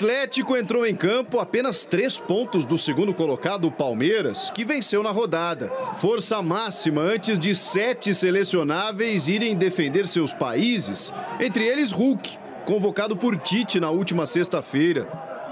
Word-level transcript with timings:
Atlético 0.00 0.56
entrou 0.56 0.86
em 0.86 0.96
campo 0.96 1.38
apenas 1.38 1.84
três 1.84 2.18
pontos 2.18 2.64
do 2.64 2.78
segundo 2.78 3.12
colocado, 3.12 3.70
Palmeiras, 3.70 4.50
que 4.50 4.64
venceu 4.64 5.02
na 5.02 5.10
rodada. 5.10 5.70
Força 5.96 6.40
máxima 6.40 7.02
antes 7.02 7.38
de 7.38 7.54
sete 7.54 8.14
selecionáveis 8.14 9.28
irem 9.28 9.54
defender 9.54 10.06
seus 10.06 10.32
países, 10.32 11.12
entre 11.38 11.66
eles 11.66 11.92
Hulk, 11.92 12.38
convocado 12.64 13.14
por 13.14 13.36
Tite 13.36 13.78
na 13.78 13.90
última 13.90 14.24
sexta-feira. 14.24 15.06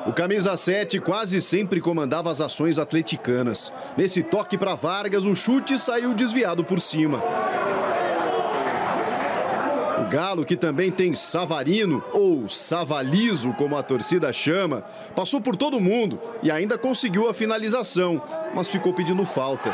O 0.07 0.15
camisa 0.15 0.57
7 0.57 0.99
quase 0.99 1.43
sempre 1.43 1.79
comandava 1.79 2.31
as 2.31 2.41
ações 2.41 2.79
atleticanas. 2.79 3.71
Nesse 3.99 4.23
toque 4.23 4.57
para 4.57 4.75
Vargas, 4.75 5.27
o 5.27 5.35
chute 5.35 5.77
saiu 5.77 6.15
desviado 6.15 6.65
por 6.65 6.81
cima. 6.81 7.23
Galo, 10.09 10.45
que 10.45 10.57
também 10.57 10.91
tem 10.91 11.15
Savarino, 11.15 12.03
ou 12.13 12.49
Savalizo, 12.49 13.53
como 13.53 13.77
a 13.77 13.83
torcida 13.83 14.33
chama, 14.33 14.83
passou 15.15 15.41
por 15.41 15.55
todo 15.55 15.79
mundo 15.79 16.19
e 16.43 16.51
ainda 16.51 16.79
conseguiu 16.79 17.29
a 17.29 17.35
finalização, 17.35 18.21
mas 18.55 18.69
ficou 18.69 18.95
pedindo 18.95 19.25
falta. 19.25 19.73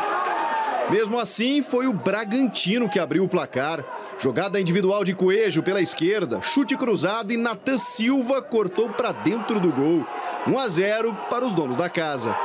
Mesmo 0.91 1.19
assim, 1.19 1.63
foi 1.63 1.87
o 1.87 1.93
Bragantino 1.93 2.89
que 2.89 2.99
abriu 2.99 3.25
o 3.25 3.29
placar. 3.29 3.85
Jogada 4.19 4.61
individual 4.61 5.03
de 5.03 5.15
Coelho 5.15 5.63
pela 5.63 5.81
esquerda, 5.81 6.43
chute 6.43 6.77
cruzado 6.77 7.33
e 7.33 7.37
Natan 7.37 7.79
Silva 7.79 8.43
cortou 8.43 8.89
para 8.89 9.13
dentro 9.13 9.59
do 9.59 9.73
gol. 9.73 10.07
1 10.47 10.59
a 10.59 10.69
0 10.69 11.17
para 11.31 11.45
os 11.45 11.53
donos 11.53 11.77
da 11.77 11.89
casa. 11.89 12.37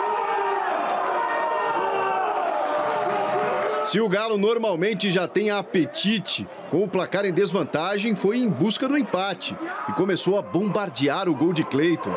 Se 3.83 3.99
o 3.99 4.07
Galo 4.07 4.37
normalmente 4.37 5.09
já 5.09 5.27
tem 5.27 5.49
apetite, 5.49 6.47
com 6.69 6.83
o 6.83 6.87
placar 6.87 7.25
em 7.25 7.33
desvantagem, 7.33 8.15
foi 8.15 8.37
em 8.37 8.47
busca 8.47 8.87
do 8.87 8.97
empate 8.97 9.55
e 9.87 9.93
começou 9.93 10.37
a 10.37 10.41
bombardear 10.41 11.27
o 11.27 11.35
gol 11.35 11.53
de 11.53 11.63
Cleiton. 11.63 12.13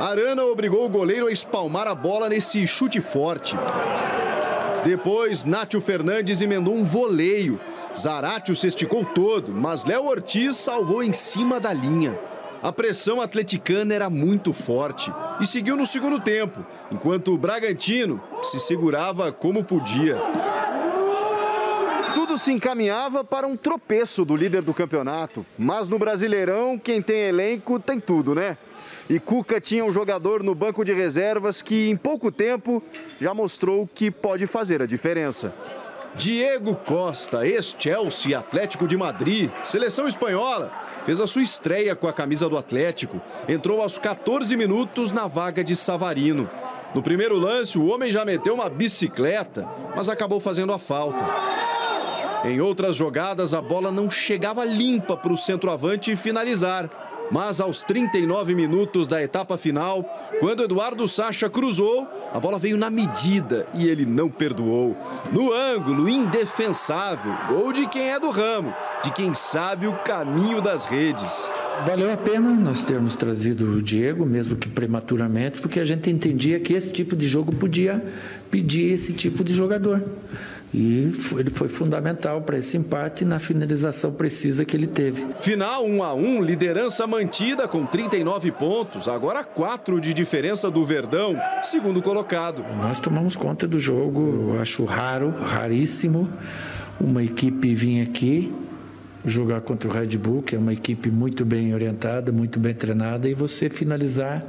Arana 0.00 0.44
obrigou 0.44 0.84
o 0.84 0.88
goleiro 0.88 1.26
a 1.26 1.32
espalmar 1.32 1.88
a 1.88 1.94
bola 1.94 2.28
nesse 2.28 2.66
chute 2.66 3.00
forte. 3.00 3.56
Depois, 4.84 5.44
Nátio 5.44 5.80
Fernandes 5.80 6.40
emendou 6.40 6.74
um 6.74 6.84
voleio. 6.84 7.58
Zaratio 7.96 8.54
se 8.54 8.66
esticou 8.66 9.04
todo, 9.04 9.52
mas 9.52 9.84
Léo 9.84 10.04
Ortiz 10.04 10.56
salvou 10.56 11.02
em 11.02 11.12
cima 11.12 11.58
da 11.58 11.72
linha. 11.72 12.18
A 12.62 12.72
pressão 12.72 13.20
atleticana 13.20 13.94
era 13.94 14.10
muito 14.10 14.52
forte 14.52 15.12
e 15.40 15.46
seguiu 15.46 15.76
no 15.76 15.86
segundo 15.86 16.20
tempo, 16.20 16.64
enquanto 16.90 17.32
o 17.32 17.38
Bragantino 17.38 18.20
se 18.42 18.58
segurava 18.58 19.32
como 19.32 19.64
podia. 19.64 20.20
Tudo 22.36 22.44
se 22.44 22.52
encaminhava 22.52 23.24
para 23.24 23.46
um 23.46 23.56
tropeço 23.56 24.22
do 24.22 24.36
líder 24.36 24.60
do 24.60 24.74
campeonato, 24.74 25.44
mas 25.56 25.88
no 25.88 25.98
Brasileirão, 25.98 26.78
quem 26.78 27.00
tem 27.00 27.20
elenco 27.20 27.80
tem 27.80 27.98
tudo, 27.98 28.34
né? 28.34 28.58
E 29.08 29.18
Cuca 29.18 29.58
tinha 29.58 29.82
um 29.82 29.90
jogador 29.90 30.42
no 30.42 30.54
banco 30.54 30.84
de 30.84 30.92
reservas 30.92 31.62
que, 31.62 31.88
em 31.88 31.96
pouco 31.96 32.30
tempo, 32.30 32.82
já 33.18 33.32
mostrou 33.32 33.88
que 33.94 34.10
pode 34.10 34.46
fazer 34.46 34.82
a 34.82 34.86
diferença. 34.86 35.50
Diego 36.14 36.74
Costa, 36.74 37.46
ex-Chelsea 37.46 38.38
Atlético 38.38 38.86
de 38.86 38.98
Madrid, 38.98 39.48
seleção 39.64 40.06
espanhola, 40.06 40.70
fez 41.06 41.22
a 41.22 41.26
sua 41.26 41.42
estreia 41.42 41.96
com 41.96 42.06
a 42.06 42.12
camisa 42.12 42.50
do 42.50 42.58
Atlético. 42.58 43.18
Entrou 43.48 43.80
aos 43.80 43.96
14 43.96 44.54
minutos 44.58 45.10
na 45.10 45.26
vaga 45.26 45.64
de 45.64 45.74
Savarino. 45.74 46.50
No 46.94 47.02
primeiro 47.02 47.38
lance, 47.38 47.78
o 47.78 47.86
homem 47.86 48.12
já 48.12 48.26
meteu 48.26 48.52
uma 48.52 48.68
bicicleta, 48.68 49.66
mas 49.96 50.10
acabou 50.10 50.38
fazendo 50.38 50.74
a 50.74 50.78
falta. 50.78 51.24
Em 52.44 52.60
outras 52.60 52.94
jogadas, 52.94 53.54
a 53.54 53.60
bola 53.60 53.90
não 53.90 54.10
chegava 54.10 54.64
limpa 54.64 55.16
para 55.16 55.32
o 55.32 55.36
centroavante 55.36 56.14
finalizar. 56.16 56.90
Mas 57.30 57.60
aos 57.60 57.82
39 57.82 58.54
minutos 58.54 59.08
da 59.08 59.22
etapa 59.22 59.58
final, 59.58 60.04
quando 60.38 60.62
Eduardo 60.62 61.08
Sacha 61.08 61.50
cruzou, 61.50 62.06
a 62.32 62.38
bola 62.38 62.58
veio 62.58 62.76
na 62.76 62.88
medida 62.88 63.66
e 63.74 63.88
ele 63.88 64.06
não 64.06 64.30
perdoou. 64.30 64.96
No 65.32 65.52
ângulo, 65.52 66.08
indefensável, 66.08 67.34
gol 67.48 67.72
de 67.72 67.88
quem 67.88 68.10
é 68.10 68.20
do 68.20 68.30
ramo, 68.30 68.72
de 69.02 69.12
quem 69.12 69.34
sabe 69.34 69.88
o 69.88 69.92
caminho 70.04 70.60
das 70.60 70.84
redes. 70.84 71.50
Valeu 71.84 72.10
a 72.12 72.16
pena 72.16 72.48
nós 72.50 72.82
termos 72.82 73.16
trazido 73.16 73.76
o 73.76 73.82
Diego, 73.82 74.24
mesmo 74.24 74.56
que 74.56 74.68
prematuramente, 74.68 75.60
porque 75.60 75.80
a 75.80 75.84
gente 75.84 76.08
entendia 76.08 76.58
que 76.60 76.72
esse 76.72 76.92
tipo 76.92 77.14
de 77.16 77.28
jogo 77.28 77.54
podia 77.54 78.02
pedir 78.50 78.92
esse 78.92 79.12
tipo 79.12 79.42
de 79.44 79.52
jogador. 79.52 80.02
E 80.74 81.12
ele 81.38 81.50
foi 81.50 81.68
fundamental 81.68 82.42
para 82.42 82.58
esse 82.58 82.76
empate 82.76 83.24
na 83.24 83.38
finalização 83.38 84.12
precisa 84.12 84.64
que 84.64 84.76
ele 84.76 84.86
teve. 84.86 85.26
Final 85.40 85.86
1 85.86 86.02
a 86.02 86.14
1, 86.14 86.42
liderança 86.42 87.06
mantida 87.06 87.68
com 87.68 87.86
39 87.86 88.52
pontos, 88.52 89.08
agora 89.08 89.44
4 89.44 90.00
de 90.00 90.12
diferença 90.12 90.70
do 90.70 90.84
Verdão, 90.84 91.36
segundo 91.62 92.02
colocado. 92.02 92.62
Nós 92.82 92.98
tomamos 92.98 93.36
conta 93.36 93.66
do 93.66 93.78
jogo, 93.78 94.54
eu 94.54 94.60
acho 94.60 94.84
raro, 94.84 95.30
raríssimo, 95.30 96.28
uma 97.00 97.22
equipe 97.22 97.74
vir 97.74 98.02
aqui 98.02 98.52
jogar 99.26 99.60
contra 99.60 99.88
o 99.88 99.92
Red 99.92 100.16
Bull, 100.18 100.42
que 100.42 100.54
é 100.54 100.58
uma 100.58 100.72
equipe 100.72 101.10
muito 101.10 101.44
bem 101.44 101.74
orientada, 101.74 102.30
muito 102.30 102.60
bem 102.60 102.72
treinada, 102.72 103.28
e 103.28 103.34
você 103.34 103.68
finalizar 103.68 104.42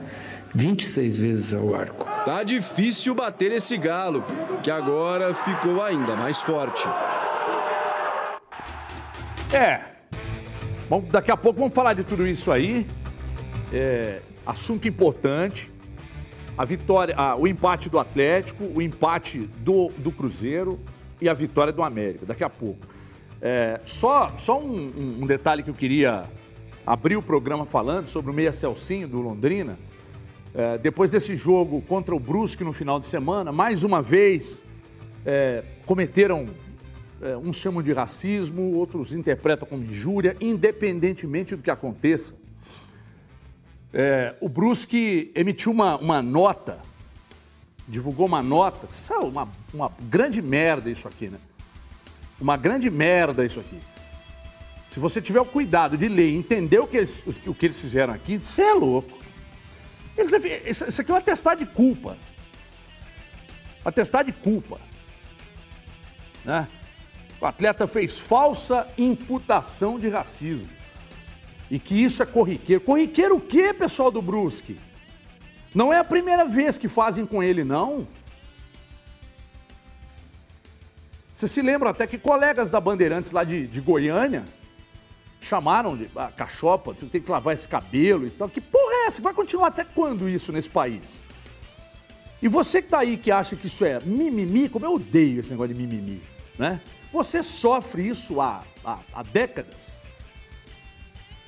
26 0.57 1.19
vezes 1.19 1.53
ao 1.53 1.75
arco. 1.75 2.03
Tá 2.25 2.41
difícil 2.41 3.13
bater 3.13 3.51
esse 3.51 3.77
galo, 3.77 4.23
que 4.63 4.71
agora 4.71 5.35
ficou 5.35 5.83
ainda 5.83 6.15
mais 6.15 6.41
forte. 6.41 6.83
É. 9.53 9.81
Bom, 10.89 11.05
daqui 11.11 11.29
a 11.29 11.37
pouco 11.37 11.59
vamos 11.59 11.75
falar 11.75 11.93
de 11.93 12.03
tudo 12.03 12.27
isso 12.27 12.51
aí. 12.51 12.87
É, 13.71 14.19
assunto 14.43 14.87
importante. 14.87 15.71
A 16.57 16.65
vitória, 16.65 17.15
o 17.37 17.47
empate 17.47 17.87
do 17.87 17.99
Atlético, 17.99 18.63
o 18.63 18.81
empate 18.81 19.47
do, 19.59 19.91
do 19.99 20.11
Cruzeiro 20.11 20.79
e 21.21 21.29
a 21.29 21.35
vitória 21.35 21.71
do 21.71 21.83
América. 21.83 22.25
Daqui 22.25 22.43
a 22.43 22.49
pouco. 22.49 22.79
É, 23.39 23.79
só 23.85 24.33
só 24.39 24.59
um, 24.59 25.19
um 25.21 25.27
detalhe 25.27 25.61
que 25.61 25.69
eu 25.69 25.75
queria 25.75 26.23
abrir 26.83 27.15
o 27.15 27.21
programa 27.21 27.63
falando 27.63 28.09
sobre 28.09 28.31
o 28.31 28.33
Meia 28.33 28.51
Celcinho 28.51 29.07
do 29.07 29.21
Londrina. 29.21 29.77
É, 30.57 30.75
depois 30.75 31.11
desse 31.11 31.35
jogo 31.35 31.83
contra 31.83 32.15
o 32.15 32.19
Brusque 32.19 32.63
no 32.63 32.73
final 32.73 32.99
de 32.99 33.05
semana, 33.05 33.51
mais 33.51 33.83
uma 33.83 34.01
vez 34.01 34.59
é, 35.23 35.63
cometeram, 35.85 36.47
é, 37.21 37.37
uns 37.37 37.57
chamam 37.57 37.83
de 37.83 37.93
racismo, 37.93 38.73
outros 38.73 39.13
interpretam 39.13 39.67
como 39.67 39.83
injúria, 39.83 40.35
independentemente 40.41 41.55
do 41.55 41.61
que 41.61 41.69
aconteça. 41.69 42.33
É, 43.93 44.33
o 44.41 44.49
Brusque 44.49 45.31
emitiu 45.35 45.71
uma, 45.71 45.95
uma 45.95 46.23
nota, 46.23 46.79
divulgou 47.87 48.25
uma 48.25 48.41
nota, 48.41 48.87
uma, 49.21 49.47
uma 49.71 49.91
grande 50.09 50.41
merda 50.41 50.89
isso 50.89 51.07
aqui, 51.07 51.27
né? 51.27 51.37
Uma 52.41 52.57
grande 52.57 52.89
merda 52.89 53.45
isso 53.45 53.59
aqui. 53.59 53.79
Se 54.89 54.99
você 54.99 55.21
tiver 55.21 55.39
o 55.39 55.45
cuidado 55.45 55.95
de 55.95 56.07
ler 56.07 56.29
e 56.31 56.35
entender 56.35 56.79
o 56.79 56.87
que 56.87 56.97
eles, 56.97 57.21
o 57.45 57.53
que 57.53 57.67
eles 57.67 57.79
fizeram 57.79 58.11
aqui, 58.11 58.39
você 58.39 58.63
é 58.63 58.73
louco. 58.73 59.16
Isso 60.17 61.01
aqui 61.01 61.11
é 61.11 61.13
um 61.13 61.17
atestado 61.17 61.63
de 61.63 61.71
culpa. 61.71 62.17
Atestado 63.85 64.31
de 64.31 64.37
culpa. 64.37 64.79
Né? 66.43 66.67
O 67.39 67.45
atleta 67.45 67.87
fez 67.87 68.17
falsa 68.17 68.87
imputação 68.97 69.99
de 69.99 70.09
racismo. 70.09 70.69
E 71.69 71.77
que 71.77 72.01
isso 72.01 72.23
é 72.23 72.25
corriqueiro. 72.25 72.81
Corriqueiro 72.81 73.35
o 73.35 73.41
quê, 73.41 73.73
pessoal 73.73 74.09
do 74.09 74.21
Brusque? 74.21 74.77
Não 75.75 75.93
é 75.93 75.99
a 75.99 76.03
primeira 76.03 76.45
vez 76.45 76.77
que 76.77 76.87
fazem 76.87 77.25
com 77.25 77.43
ele, 77.43 77.63
não. 77.63 78.07
Você 81.31 81.47
se 81.47 81.61
lembra 81.61 81.91
até 81.91 82.07
que 82.07 82.17
colegas 82.17 82.71
da 82.71 82.81
Bandeirantes 82.81 83.31
lá 83.31 83.43
de, 83.43 83.67
de 83.67 83.79
Goiânia 83.79 84.43
chamaram 85.39 85.95
de 85.95 86.09
ah, 86.15 86.31
cachopa, 86.35 86.95
tem 86.95 87.21
que 87.21 87.29
lavar 87.29 87.53
esse 87.53 87.67
cabelo 87.67 88.25
e 88.25 88.31
tal. 88.31 88.49
Que 88.49 88.59
porra 88.59 88.86
essa? 89.07 89.21
Vai 89.21 89.33
continuar 89.33 89.67
até 89.67 89.83
quando 89.83 90.29
isso 90.29 90.51
nesse 90.51 90.69
país? 90.69 91.23
E 92.41 92.47
você 92.47 92.81
que 92.81 92.89
tá 92.89 92.99
aí 92.99 93.17
que 93.17 93.31
acha 93.31 93.55
que 93.55 93.65
isso 93.65 93.83
é 93.83 93.99
mimimi, 94.01 94.69
como 94.69 94.85
eu 94.85 94.93
odeio 94.93 95.39
esse 95.39 95.49
negócio 95.49 95.73
de 95.73 95.81
mimimi, 95.81 96.21
né? 96.57 96.81
Você 97.11 97.41
sofre 97.41 98.07
isso 98.07 98.39
há, 98.39 98.63
há, 98.85 98.99
há 99.13 99.23
décadas. 99.23 99.97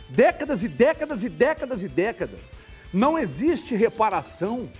Décadas 0.09 0.63
e 0.63 0.67
décadas 0.67 1.23
e 1.23 1.29
décadas 1.29 1.83
e 1.83 1.87
décadas. 1.87 2.49
Não 2.91 3.19
existe 3.19 3.75
reparação 3.75 4.71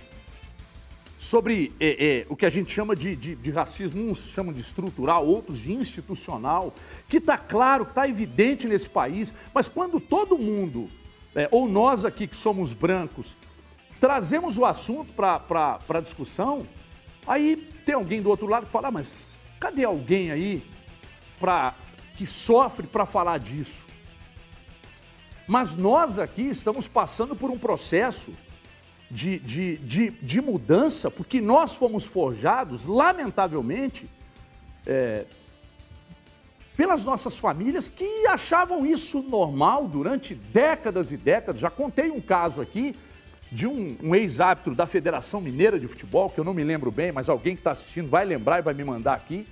sobre 1.16 1.72
é, 1.78 2.22
é, 2.22 2.26
o 2.28 2.34
que 2.34 2.46
a 2.46 2.50
gente 2.50 2.72
chama 2.72 2.96
de, 2.96 3.14
de, 3.14 3.36
de, 3.36 3.50
racismo, 3.50 4.10
uns 4.10 4.30
chamam 4.30 4.52
de 4.52 4.62
estrutural, 4.62 5.24
outros 5.24 5.58
de 5.58 5.70
institucional, 5.70 6.74
que 7.08 7.18
está 7.18 7.36
claro, 7.36 7.84
está 7.84 8.08
evidente 8.08 8.66
nesse 8.66 8.88
país, 8.88 9.32
mas 9.54 9.68
quando 9.68 10.00
todo 10.00 10.38
mundo, 10.38 10.88
é, 11.34 11.48
ou 11.50 11.68
nós 11.68 12.04
aqui 12.04 12.26
que 12.26 12.36
somos 12.36 12.72
brancos, 12.72 13.36
trazemos 14.00 14.58
o 14.58 14.64
assunto 14.64 15.12
para 15.12 15.78
a 15.88 16.00
discussão, 16.00 16.66
aí 17.26 17.56
tem 17.84 17.94
alguém 17.94 18.22
do 18.22 18.30
outro 18.30 18.46
lado 18.46 18.66
que 18.66 18.72
fala, 18.72 18.88
ah, 18.88 18.92
mas 18.92 19.34
cadê 19.58 19.84
alguém 19.84 20.30
aí 20.30 20.64
pra, 21.38 21.74
que 22.16 22.26
sofre 22.26 22.86
para 22.86 23.06
falar 23.06 23.38
disso? 23.38 23.84
Mas 25.46 25.74
nós 25.74 26.18
aqui 26.18 26.42
estamos 26.42 26.86
passando 26.86 27.34
por 27.34 27.50
um 27.50 27.58
processo 27.58 28.32
de, 29.10 29.38
de, 29.40 29.76
de, 29.78 30.10
de 30.10 30.40
mudança, 30.40 31.10
porque 31.10 31.40
nós 31.40 31.74
fomos 31.74 32.04
forjados, 32.06 32.86
lamentavelmente, 32.86 34.08
é, 34.86 35.26
pelas 36.76 37.04
nossas 37.04 37.36
famílias 37.36 37.90
que 37.90 38.26
achavam 38.26 38.86
isso 38.86 39.22
normal 39.22 39.86
durante 39.86 40.34
décadas 40.34 41.12
e 41.12 41.16
décadas. 41.16 41.60
Já 41.60 41.70
contei 41.70 42.10
um 42.10 42.20
caso 42.20 42.60
aqui 42.60 42.94
de 43.50 43.66
um, 43.66 43.96
um 44.02 44.14
ex-árbitro 44.14 44.74
da 44.74 44.86
Federação 44.86 45.40
Mineira 45.40 45.78
de 45.78 45.88
Futebol, 45.88 46.30
que 46.30 46.38
eu 46.38 46.44
não 46.44 46.54
me 46.54 46.62
lembro 46.62 46.90
bem, 46.90 47.10
mas 47.10 47.28
alguém 47.28 47.54
que 47.54 47.60
está 47.60 47.72
assistindo 47.72 48.08
vai 48.08 48.24
lembrar 48.24 48.60
e 48.60 48.62
vai 48.62 48.74
me 48.74 48.84
mandar 48.84 49.14
aqui. 49.14 49.46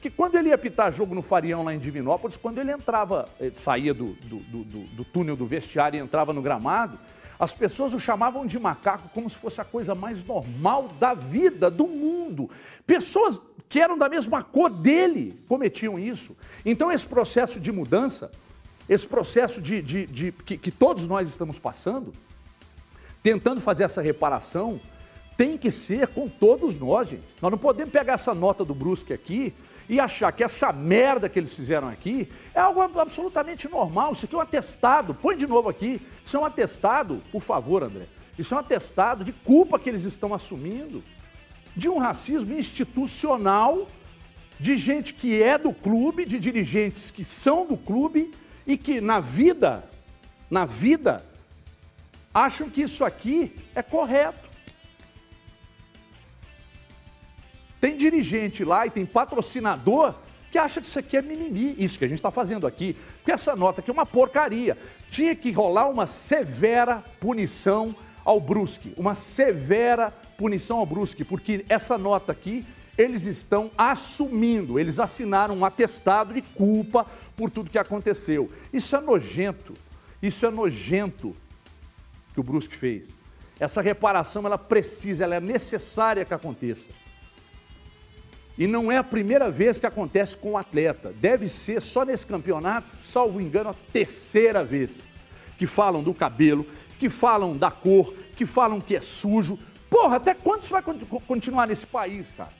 Que 0.00 0.08
quando 0.08 0.36
ele 0.36 0.50
ia 0.50 0.54
apitar 0.54 0.92
jogo 0.92 1.14
no 1.14 1.22
Farião 1.22 1.64
lá 1.64 1.74
em 1.74 1.78
Divinópolis, 1.78 2.36
quando 2.36 2.60
ele 2.60 2.70
entrava, 2.70 3.28
ele 3.40 3.56
saía 3.56 3.92
do, 3.92 4.12
do, 4.12 4.38
do, 4.38 4.64
do 4.64 5.04
túnel 5.04 5.34
do 5.34 5.44
vestiário 5.44 5.98
e 5.98 6.00
entrava 6.00 6.32
no 6.32 6.40
gramado, 6.40 6.96
as 7.38 7.52
pessoas 7.52 7.94
o 7.94 8.00
chamavam 8.00 8.46
de 8.46 8.58
macaco 8.58 9.08
como 9.10 9.28
se 9.30 9.36
fosse 9.36 9.60
a 9.60 9.64
coisa 9.64 9.94
mais 9.94 10.24
normal 10.24 10.88
da 10.98 11.14
vida, 11.14 11.70
do 11.70 11.86
mundo. 11.86 12.50
Pessoas 12.86 13.40
que 13.68 13.80
eram 13.80 13.98
da 13.98 14.08
mesma 14.08 14.42
cor 14.42 14.70
dele 14.70 15.38
cometiam 15.46 15.98
isso. 15.98 16.36
Então, 16.64 16.90
esse 16.90 17.06
processo 17.06 17.60
de 17.60 17.70
mudança, 17.70 18.30
esse 18.88 19.06
processo 19.06 19.60
de, 19.60 19.82
de, 19.82 20.06
de 20.06 20.32
que, 20.32 20.56
que 20.56 20.70
todos 20.70 21.06
nós 21.06 21.28
estamos 21.28 21.58
passando, 21.58 22.12
tentando 23.22 23.60
fazer 23.60 23.84
essa 23.84 24.00
reparação, 24.00 24.80
tem 25.36 25.56
que 25.56 25.70
ser 25.70 26.08
com 26.08 26.28
todos 26.28 26.78
nós, 26.78 27.08
gente. 27.08 27.22
Nós 27.40 27.50
não 27.50 27.58
podemos 27.58 27.92
pegar 27.92 28.14
essa 28.14 28.34
nota 28.34 28.64
do 28.64 28.74
Brusque 28.74 29.12
aqui 29.12 29.54
e 29.88 30.00
achar 30.00 30.32
que 30.32 30.42
essa 30.42 30.72
merda 30.72 31.28
que 31.28 31.38
eles 31.38 31.52
fizeram 31.52 31.88
aqui 31.88 32.28
é 32.54 32.60
algo 32.60 32.80
absolutamente 32.80 33.68
normal. 33.68 34.12
Isso 34.12 34.24
aqui 34.24 34.34
é 34.34 34.38
um 34.38 34.42
atestado. 34.42 35.14
Põe 35.14 35.36
de 35.36 35.46
novo 35.46 35.68
aqui. 35.68 36.00
Isso 36.24 36.36
é 36.36 36.40
um 36.40 36.44
atestado, 36.44 37.22
por 37.30 37.42
favor, 37.42 37.82
André. 37.82 38.06
Isso 38.38 38.54
é 38.54 38.56
um 38.56 38.60
atestado 38.60 39.24
de 39.24 39.32
culpa 39.32 39.78
que 39.78 39.88
eles 39.88 40.04
estão 40.04 40.34
assumindo, 40.34 41.02
de 41.78 41.88
um 41.88 41.98
racismo 41.98 42.52
institucional, 42.52 43.88
de 44.58 44.76
gente 44.76 45.14
que 45.14 45.40
é 45.40 45.56
do 45.56 45.72
clube, 45.72 46.24
de 46.24 46.36
dirigentes 46.40 47.12
que 47.12 47.24
são 47.24 47.64
do 47.64 47.76
clube 47.76 48.32
e 48.66 48.76
que 48.76 49.00
na 49.00 49.20
vida, 49.20 49.88
na 50.50 50.66
vida, 50.66 51.24
acham 52.34 52.68
que 52.68 52.82
isso 52.82 53.04
aqui 53.04 53.54
é 53.76 53.80
correto. 53.80 54.48
Tem 57.80 57.96
dirigente 57.96 58.64
lá 58.64 58.84
e 58.84 58.90
tem 58.90 59.06
patrocinador 59.06 60.16
que 60.50 60.58
acha 60.58 60.80
que 60.80 60.86
isso 60.88 60.98
aqui 60.98 61.16
é 61.16 61.22
mimimi, 61.22 61.76
isso 61.78 61.96
que 61.96 62.06
a 62.06 62.08
gente 62.08 62.18
está 62.18 62.32
fazendo 62.32 62.66
aqui, 62.66 62.96
porque 63.18 63.30
essa 63.30 63.54
nota 63.54 63.80
aqui 63.80 63.90
é 63.90 63.92
uma 63.92 64.06
porcaria. 64.06 64.76
Tinha 65.12 65.36
que 65.36 65.52
rolar 65.52 65.88
uma 65.88 66.08
severa 66.08 67.04
punição 67.20 67.94
ao 68.28 68.38
Brusque, 68.38 68.92
uma 68.94 69.14
severa 69.14 70.10
punição 70.36 70.76
ao 70.76 70.84
Brusque, 70.84 71.24
porque 71.24 71.64
essa 71.66 71.96
nota 71.96 72.30
aqui 72.30 72.62
eles 72.98 73.24
estão 73.24 73.70
assumindo, 73.78 74.78
eles 74.78 74.98
assinaram 74.98 75.56
um 75.56 75.64
atestado 75.64 76.34
de 76.34 76.42
culpa 76.42 77.06
por 77.34 77.50
tudo 77.50 77.70
que 77.70 77.78
aconteceu. 77.78 78.52
Isso 78.70 78.94
é 78.94 79.00
nojento, 79.00 79.72
isso 80.20 80.44
é 80.44 80.50
nojento 80.50 81.34
que 82.34 82.40
o 82.40 82.42
Brusque 82.42 82.76
fez. 82.76 83.14
Essa 83.58 83.80
reparação 83.80 84.44
ela 84.44 84.58
precisa, 84.58 85.24
ela 85.24 85.36
é 85.36 85.40
necessária 85.40 86.22
que 86.22 86.34
aconteça. 86.34 86.90
E 88.58 88.66
não 88.66 88.92
é 88.92 88.98
a 88.98 89.04
primeira 89.04 89.50
vez 89.50 89.80
que 89.80 89.86
acontece 89.86 90.36
com 90.36 90.50
o 90.50 90.52
um 90.52 90.58
atleta. 90.58 91.14
Deve 91.18 91.48
ser 91.48 91.80
só 91.80 92.04
nesse 92.04 92.26
campeonato, 92.26 92.88
salvo 93.00 93.40
engano, 93.40 93.70
a 93.70 93.74
terceira 93.90 94.62
vez 94.62 95.08
que 95.56 95.66
falam 95.66 96.02
do 96.02 96.12
cabelo, 96.12 96.66
que 96.98 97.08
falam 97.08 97.56
da 97.56 97.70
cor, 97.70 98.14
que 98.36 98.44
falam 98.44 98.80
que 98.80 98.96
é 98.96 99.00
sujo. 99.00 99.58
Porra, 99.88 100.16
até 100.16 100.34
quando 100.34 100.62
isso 100.62 100.72
vai 100.72 100.82
continuar 101.26 101.66
nesse 101.66 101.86
país, 101.86 102.32
cara? 102.32 102.52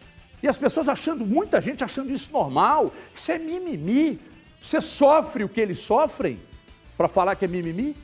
E 0.43 0.49
as 0.49 0.56
pessoas 0.56 0.88
achando, 0.88 1.26
muita 1.26 1.61
gente 1.61 1.82
achando 1.82 2.12
isso 2.12 2.32
normal. 2.32 2.93
Isso 3.14 3.31
é 3.31 3.38
mimimi. 3.38 4.20
Você 4.62 4.81
sofre 4.81 5.44
o 5.44 5.49
que 5.49 5.61
eles 5.61 5.79
sofrem 5.79 6.40
para 6.96 7.08
falar 7.08 7.35
que 7.35 7.44
é 7.44 7.49
mimimi? 7.49 7.96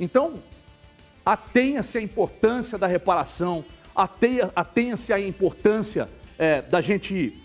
Então, 0.00 0.42
atenha-se 1.24 1.98
à 1.98 2.00
importância 2.00 2.78
da 2.78 2.86
reparação, 2.86 3.64
atenha-se 4.54 5.12
à 5.12 5.20
importância 5.20 6.08
é, 6.38 6.62
da 6.62 6.80
gente 6.80 7.36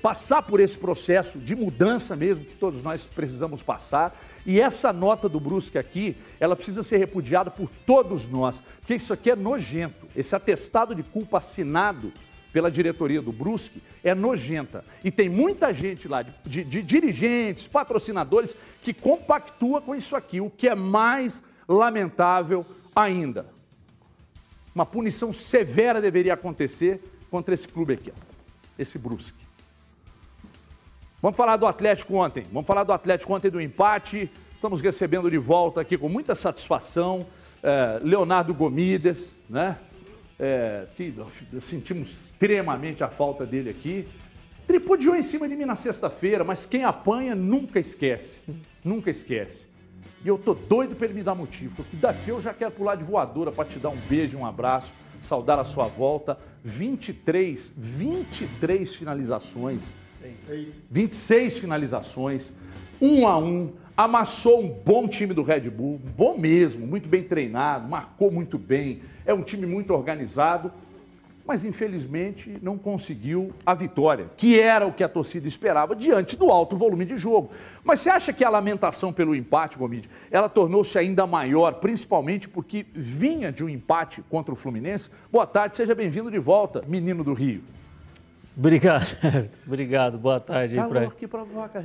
passar 0.00 0.42
por 0.42 0.60
esse 0.60 0.76
processo 0.76 1.38
de 1.38 1.56
mudança 1.56 2.14
mesmo 2.14 2.44
que 2.44 2.54
todos 2.54 2.82
nós 2.82 3.06
precisamos 3.06 3.62
passar. 3.62 4.18
E 4.44 4.60
essa 4.60 4.92
nota 4.92 5.28
do 5.28 5.40
Brusque 5.40 5.78
aqui, 5.78 6.16
ela 6.38 6.54
precisa 6.54 6.82
ser 6.82 6.98
repudiada 6.98 7.50
por 7.50 7.68
todos 7.86 8.28
nós, 8.28 8.62
porque 8.78 8.94
isso 8.94 9.12
aqui 9.12 9.30
é 9.30 9.36
nojento. 9.36 10.06
Esse 10.14 10.34
atestado 10.34 10.94
de 10.94 11.02
culpa 11.02 11.38
assinado 11.38 12.12
pela 12.52 12.70
diretoria 12.70 13.22
do 13.22 13.32
Brusque 13.32 13.82
é 14.02 14.14
nojenta. 14.14 14.84
E 15.04 15.10
tem 15.10 15.28
muita 15.28 15.72
gente 15.72 16.08
lá, 16.08 16.22
de, 16.22 16.32
de, 16.44 16.64
de 16.64 16.82
dirigentes, 16.82 17.68
patrocinadores, 17.68 18.54
que 18.82 18.92
compactua 18.92 19.80
com 19.80 19.94
isso 19.94 20.16
aqui, 20.16 20.40
o 20.40 20.50
que 20.50 20.68
é 20.68 20.74
mais 20.74 21.42
lamentável 21.68 22.66
ainda. 22.94 23.46
Uma 24.74 24.84
punição 24.84 25.32
severa 25.32 26.00
deveria 26.00 26.34
acontecer 26.34 27.00
contra 27.30 27.54
esse 27.54 27.68
clube 27.68 27.94
aqui 27.94 28.12
esse 28.80 28.98
Brusque. 28.98 29.49
Vamos 31.22 31.36
falar 31.36 31.58
do 31.58 31.66
Atlético 31.66 32.14
ontem. 32.14 32.44
Vamos 32.50 32.66
falar 32.66 32.82
do 32.82 32.94
Atlético 32.94 33.34
ontem 33.34 33.50
do 33.50 33.60
empate. 33.60 34.30
Estamos 34.56 34.80
recebendo 34.80 35.30
de 35.30 35.36
volta 35.36 35.82
aqui 35.82 35.98
com 35.98 36.08
muita 36.08 36.34
satisfação 36.34 37.26
é, 37.62 38.00
Leonardo 38.02 38.54
Gomides, 38.54 39.36
né? 39.48 39.76
É, 40.38 40.86
que 40.96 41.14
sentimos 41.60 42.08
extremamente 42.08 43.04
a 43.04 43.08
falta 43.08 43.44
dele 43.44 43.68
aqui. 43.68 44.08
Tripudiou 44.66 45.14
em 45.14 45.20
cima 45.20 45.46
de 45.46 45.54
mim 45.54 45.66
na 45.66 45.76
sexta-feira, 45.76 46.42
mas 46.42 46.64
quem 46.64 46.84
apanha 46.84 47.34
nunca 47.34 47.78
esquece. 47.78 48.40
Nunca 48.82 49.10
esquece. 49.10 49.68
E 50.24 50.28
eu 50.28 50.38
tô 50.38 50.54
doido 50.54 50.96
para 50.96 51.04
ele 51.04 51.14
me 51.14 51.22
dar 51.22 51.34
motivo, 51.34 51.76
porque 51.76 51.96
daqui 51.98 52.30
eu 52.30 52.40
já 52.40 52.54
quero 52.54 52.70
pular 52.70 52.94
de 52.94 53.04
voadora 53.04 53.52
para 53.52 53.66
te 53.66 53.78
dar 53.78 53.90
um 53.90 54.00
beijo, 54.08 54.38
um 54.38 54.46
abraço 54.46 54.90
saudar 55.22 55.58
a 55.58 55.64
sua 55.64 55.86
volta. 55.86 56.38
23, 56.64 57.72
23 57.76 58.94
finalizações. 58.94 59.80
26 60.90 61.58
finalizações, 61.58 62.52
um 63.00 63.26
a 63.26 63.38
um, 63.38 63.72
amassou 63.96 64.62
um 64.62 64.68
bom 64.68 65.08
time 65.08 65.32
do 65.32 65.42
Red 65.42 65.70
Bull, 65.70 66.00
bom 66.16 66.36
mesmo, 66.36 66.86
muito 66.86 67.08
bem 67.08 67.22
treinado, 67.22 67.88
marcou 67.88 68.30
muito 68.30 68.58
bem, 68.58 69.02
é 69.24 69.32
um 69.32 69.42
time 69.42 69.66
muito 69.66 69.92
organizado 69.92 70.72
mas 71.50 71.64
infelizmente 71.64 72.60
não 72.62 72.78
conseguiu 72.78 73.52
a 73.66 73.74
vitória, 73.74 74.30
que 74.36 74.60
era 74.60 74.86
o 74.86 74.92
que 74.92 75.02
a 75.02 75.08
torcida 75.08 75.48
esperava 75.48 75.96
diante 75.96 76.36
do 76.36 76.48
alto 76.48 76.76
volume 76.76 77.04
de 77.04 77.16
jogo. 77.16 77.50
Mas 77.82 77.98
você 77.98 78.08
acha 78.08 78.32
que 78.32 78.44
a 78.44 78.48
lamentação 78.48 79.12
pelo 79.12 79.34
empate, 79.34 79.76
Gomide, 79.76 80.08
ela 80.30 80.48
tornou-se 80.48 80.96
ainda 80.96 81.26
maior, 81.26 81.74
principalmente 81.80 82.48
porque 82.48 82.86
vinha 82.92 83.50
de 83.50 83.64
um 83.64 83.68
empate 83.68 84.22
contra 84.30 84.54
o 84.54 84.56
Fluminense? 84.56 85.10
Boa 85.32 85.44
tarde, 85.44 85.76
seja 85.76 85.92
bem-vindo 85.92 86.30
de 86.30 86.38
volta, 86.38 86.84
menino 86.86 87.24
do 87.24 87.32
Rio. 87.32 87.64
Obrigado, 88.60 89.06
obrigado. 89.66 90.18
Boa 90.18 90.38
tarde 90.38 90.76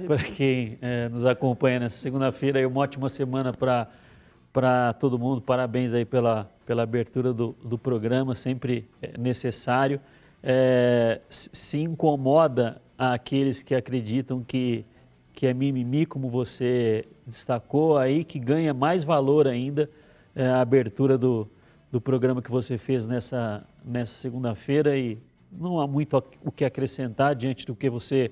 para 0.08 0.22
quem 0.24 0.78
é, 0.82 1.08
nos 1.08 1.26
acompanha 1.26 1.80
nessa 1.80 1.98
segunda-feira. 2.00 2.68
Uma 2.68 2.82
ótima 2.82 3.08
semana 3.08 3.54
para 3.54 4.94
todo 5.00 5.18
mundo. 5.18 5.42
Parabéns 5.42 5.94
aí 5.94 6.04
pela, 6.04 6.52
pela 6.66 6.84
abertura 6.84 7.32
do, 7.32 7.56
do 7.64 7.78
programa, 7.78 8.36
sempre 8.36 8.90
é, 9.02 9.18
necessário. 9.18 10.02
É, 10.44 11.22
se 11.30 11.80
incomoda 11.80 12.82
aqueles 12.98 13.64
que 13.64 13.74
acreditam 13.74 14.44
que, 14.44 14.84
que 15.32 15.48
é 15.48 15.54
mimimi, 15.54 16.06
como 16.06 16.28
você 16.28 17.06
destacou 17.26 17.98
aí, 17.98 18.26
que 18.26 18.38
ganha 18.38 18.74
mais 18.74 19.02
valor 19.02 19.48
ainda 19.48 19.90
é, 20.36 20.46
a 20.46 20.60
abertura 20.60 21.18
do, 21.18 21.48
do 21.90 22.02
programa 22.02 22.42
que 22.42 22.52
você 22.52 22.78
fez 22.78 23.08
nessa, 23.08 23.66
nessa 23.82 24.16
segunda-feira 24.16 24.98
e 24.98 25.18
não 25.60 25.80
há 25.80 25.88
muito 25.88 26.22
o 26.44 26.52
que 26.52 26.66
acrescentar 26.66 27.36
diante 27.36 27.66
do 27.66 27.76
que 27.76 27.90
você 27.90 28.32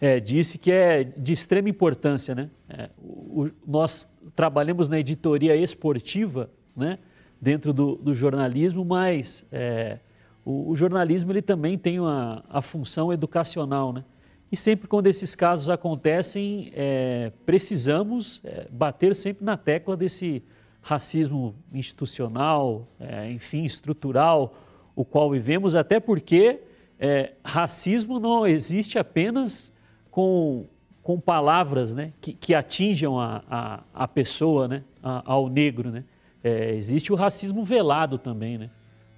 é, 0.00 0.20
disse, 0.20 0.58
que 0.58 0.70
é 0.70 1.04
de 1.04 1.32
extrema 1.32 1.68
importância. 1.68 2.34
Né? 2.34 2.50
É, 2.68 2.90
o, 2.98 3.50
nós 3.66 4.08
trabalhamos 4.34 4.88
na 4.88 4.98
editoria 4.98 5.56
esportiva, 5.56 6.50
né? 6.76 6.98
dentro 7.40 7.72
do, 7.72 7.96
do 7.96 8.14
jornalismo, 8.14 8.84
mas 8.84 9.46
é, 9.52 9.98
o, 10.44 10.70
o, 10.70 10.76
jornalismo 10.76 11.30
ele 11.30 11.42
também 11.42 11.76
tem 11.76 12.00
uma, 12.00 12.42
a 12.48 12.62
função 12.62 13.12
educacional, 13.12 13.92
né? 13.92 14.04
E 14.50 14.56
sempre 14.56 14.86
quando 14.86 15.08
esses 15.08 15.34
casos 15.34 15.68
acontecem, 15.68 16.70
é, 16.74 17.32
precisamos 17.44 18.40
é, 18.44 18.68
bater 18.70 19.16
sempre 19.16 19.44
na 19.44 19.56
tecla 19.56 19.96
desse 19.96 20.42
racismo 20.80 21.54
institucional, 21.72 22.84
é, 23.00 23.30
enfim, 23.32 23.64
estrutural, 23.64 24.54
o 24.94 25.04
qual 25.04 25.30
vivemos, 25.30 25.74
até 25.74 25.98
porque 25.98 26.60
é, 26.98 27.32
racismo 27.44 28.20
não 28.20 28.46
existe 28.46 28.98
apenas 28.98 29.72
com 30.10 30.66
com 31.04 31.20
palavras 31.20 31.94
né, 31.94 32.12
que, 32.18 32.32
que 32.32 32.54
atinjam 32.54 33.20
a, 33.20 33.42
a, 33.48 33.80
a 33.94 34.08
pessoa, 34.08 34.66
né, 34.66 34.82
a, 35.02 35.22
ao 35.32 35.50
negro. 35.50 35.90
Né? 35.90 36.02
É, 36.42 36.74
existe 36.74 37.12
o 37.12 37.14
racismo 37.14 37.62
velado 37.62 38.16
também. 38.16 38.56
Né? 38.56 38.70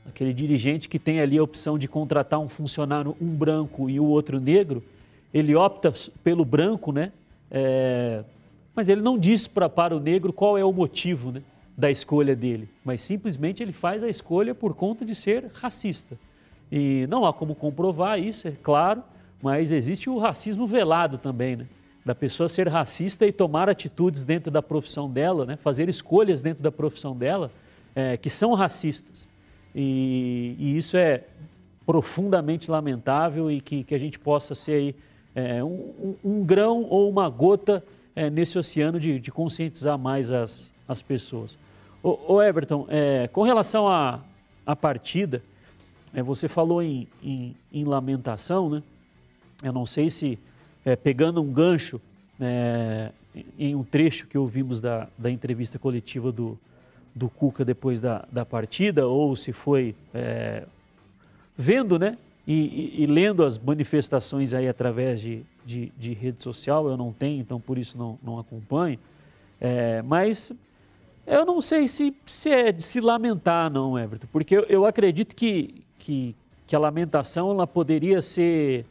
Aquele 0.04 0.35
dirigente 0.35 0.88
que 0.88 0.99
tem 0.99 1.21
ali 1.21 1.38
a 1.38 1.42
opção 1.42 1.78
de 1.78 1.87
contratar 1.87 2.40
um 2.40 2.49
funcionário, 2.49 3.16
um 3.21 3.28
branco 3.28 3.88
e 3.88 4.00
o 4.00 4.04
outro 4.04 4.40
negro, 4.40 4.83
ele 5.33 5.54
opta 5.54 5.95
pelo 6.25 6.45
branco, 6.45 6.90
né? 6.90 7.12
É, 7.50 8.25
mas 8.75 8.88
ele 8.88 9.00
não 9.00 9.16
diz 9.16 9.47
pra, 9.47 9.68
para 9.68 9.97
o 9.97 10.00
negro 10.00 10.33
qual 10.33 10.59
é 10.59 10.64
o 10.64 10.73
motivo 10.73 11.30
né, 11.30 11.42
da 11.76 11.90
escolha 11.90 12.35
dele, 12.35 12.68
mas 12.85 13.02
simplesmente 13.02 13.62
ele 13.62 13.73
faz 13.73 14.02
a 14.02 14.09
escolha 14.09 14.54
por 14.54 14.75
conta 14.75 15.04
de 15.04 15.14
ser 15.14 15.50
racista. 15.52 16.16
E 16.73 17.06
não 17.09 17.25
há 17.25 17.33
como 17.33 17.54
comprovar 17.54 18.18
isso, 18.18 18.49
é 18.49 18.52
claro, 18.62 19.02
mas 19.42 19.71
existe 19.73 20.09
o 20.09 20.18
racismo 20.18 20.66
velado 20.66 21.18
também, 21.18 21.56
né? 21.56 21.66
Da 22.04 22.14
pessoa 22.14 22.49
ser 22.49 22.68
racista 22.68 23.26
e 23.26 23.33
tomar 23.33 23.68
atitudes 23.68 24.25
dentro 24.25 24.50
da 24.50 24.62
profissão 24.62 25.11
dela, 25.11 25.45
né? 25.45 25.56
fazer 25.56 25.88
escolhas 25.88 26.40
dentro 26.40 26.62
da 26.62 26.71
profissão 26.71 27.16
dela 27.16 27.50
é, 27.97 28.16
que 28.16 28.30
são 28.30 28.54
racistas. 28.54 29.33
E, 29.75 30.54
e, 30.59 30.76
isso 30.76 30.97
é 30.97 31.25
profundamente 31.85 32.71
lamentável 32.71 33.50
e 33.50 33.61
que, 33.61 33.83
que 33.83 33.95
a 33.95 33.99
gente 33.99 34.18
possa 34.18 34.54
ser 34.54 34.73
aí, 34.73 34.95
é, 35.35 35.62
um, 35.64 36.14
um, 36.25 36.45
grão 36.45 36.87
ou 36.88 37.11
uma 37.11 37.28
gota 37.28 37.83
é, 38.14 38.30
nesse 38.30 38.59
oceano 38.59 39.00
de, 39.00 39.18
de, 39.18 39.30
conscientizar 39.30 39.99
mais 39.99 40.33
as, 40.33 40.73
as 40.88 41.02
pessoas. 41.02 41.59
Ô, 42.02 42.34
ô 42.34 42.42
Everton, 42.42 42.86
é, 42.88 43.28
com 43.28 43.42
relação 43.42 43.88
à, 43.88 44.20
à 44.64 44.76
partida, 44.76 45.42
é, 46.14 46.22
você 46.22 46.48
falou 46.48 46.82
em, 46.82 47.08
em, 47.22 47.54
em, 47.72 47.84
lamentação, 47.84 48.70
né? 48.70 48.82
Eu 49.62 49.72
não 49.72 49.84
sei 49.84 50.08
se, 50.08 50.38
é, 50.84 50.94
pegando 50.94 51.42
um 51.42 51.52
gancho 51.52 52.00
é, 52.40 53.10
em 53.58 53.74
um 53.74 53.82
trecho 53.82 54.26
que 54.26 54.38
ouvimos 54.38 54.80
da, 54.80 55.08
da 55.18 55.30
entrevista 55.30 55.78
coletiva 55.78 56.30
do, 56.30 56.58
do 57.14 57.28
Cuca 57.28 57.64
depois 57.64 58.00
da, 58.00 58.26
da 58.30 58.44
partida, 58.44 59.06
ou 59.06 59.34
se 59.34 59.52
foi 59.52 59.94
é, 60.14 60.64
vendo, 61.56 61.98
né? 61.98 62.16
E, 62.46 62.52
e, 62.52 63.02
e, 63.02 63.06
lendo 63.06 63.42
as 63.42 63.58
manifestações 63.58 64.54
aí 64.54 64.68
através 64.68 65.20
de, 65.20 65.42
de, 65.64 65.92
de, 65.98 66.12
rede 66.12 66.44
social, 66.44 66.88
eu 66.88 66.96
não 66.96 67.12
tenho, 67.12 67.40
então 67.40 67.60
por 67.60 67.76
isso 67.76 67.98
não, 67.98 68.16
não 68.22 68.38
acompanho. 68.38 68.98
É, 69.60 70.00
mas 70.02 70.52
eu 71.26 71.45
não 71.45 71.61
sei 71.61 71.88
se, 71.88 72.14
se 72.25 72.50
é 72.50 72.71
de 72.71 72.83
se 72.83 73.00
lamentar, 73.00 73.71
não, 73.71 73.99
Everton, 73.99 74.28
porque 74.30 74.56
eu, 74.56 74.62
eu 74.64 74.87
acredito 74.87 75.35
que, 75.35 75.85
que, 75.99 76.35
que 76.66 76.76
a 76.76 76.78
lamentação 76.78 77.50
ela 77.50 77.66
poderia 77.66 78.23
ser 78.23 78.87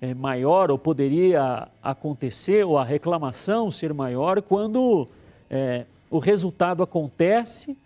é, 0.00 0.12
maior 0.12 0.70
ou 0.70 0.76
poderia 0.76 1.68
acontecer, 1.82 2.64
ou 2.64 2.76
a 2.76 2.84
reclamação 2.84 3.70
ser 3.70 3.94
maior 3.94 4.42
quando 4.42 5.08
é, 5.48 5.86
o 6.10 6.18
resultado 6.18 6.82
acontece, 6.82 7.76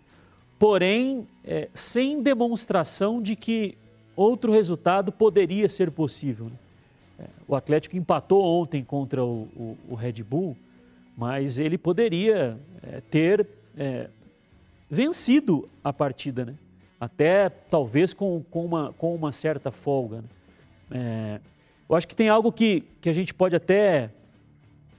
porém 0.59 1.25
é, 1.45 1.69
sem 1.73 2.21
demonstração 2.21 3.21
de 3.21 3.35
que 3.35 3.77
outro 4.15 4.51
resultado 4.51 5.11
poderia 5.11 5.69
ser 5.69 5.91
possível. 5.91 6.47
Né? 6.47 6.51
É, 7.19 7.23
o 7.47 7.55
Atlético 7.55 7.95
empatou 7.95 8.43
ontem 8.43 8.83
contra 8.83 9.23
o, 9.23 9.47
o, 9.55 9.77
o 9.89 9.95
Red 9.95 10.23
Bull, 10.23 10.57
mas 11.15 11.57
ele 11.57 11.77
poderia 11.77 12.57
é, 12.83 13.01
ter 13.09 13.47
é, 13.77 14.09
vencido 14.89 15.69
a 15.83 15.93
partida, 15.93 16.45
né? 16.45 16.55
até 16.99 17.49
talvez 17.49 18.13
com, 18.13 18.43
com, 18.49 18.65
uma, 18.65 18.93
com 18.93 19.13
uma 19.13 19.31
certa 19.31 19.71
folga. 19.71 20.17
Né? 20.17 20.23
É, 20.91 21.39
eu 21.87 21.95
acho 21.95 22.07
que 22.07 22.15
tem 22.15 22.27
algo 22.27 22.51
que, 22.51 22.83
que 22.99 23.09
a 23.09 23.13
gente 23.13 23.33
pode 23.33 23.55
até 23.55 24.09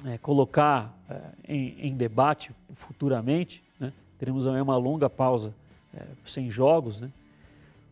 é, 0.06 0.18
colocar 0.18 0.96
é, 1.10 1.20
em, 1.52 1.88
em, 1.88 1.94
debate 1.94 2.52
futuramente. 2.70 3.62
Né? 3.78 3.92
Teremos 4.18 4.46
uma 4.46 4.76
longa 4.76 5.10
pausa 5.10 5.52
é, 5.94 6.02
sem 6.24 6.50
jogos, 6.50 7.00
né? 7.00 7.10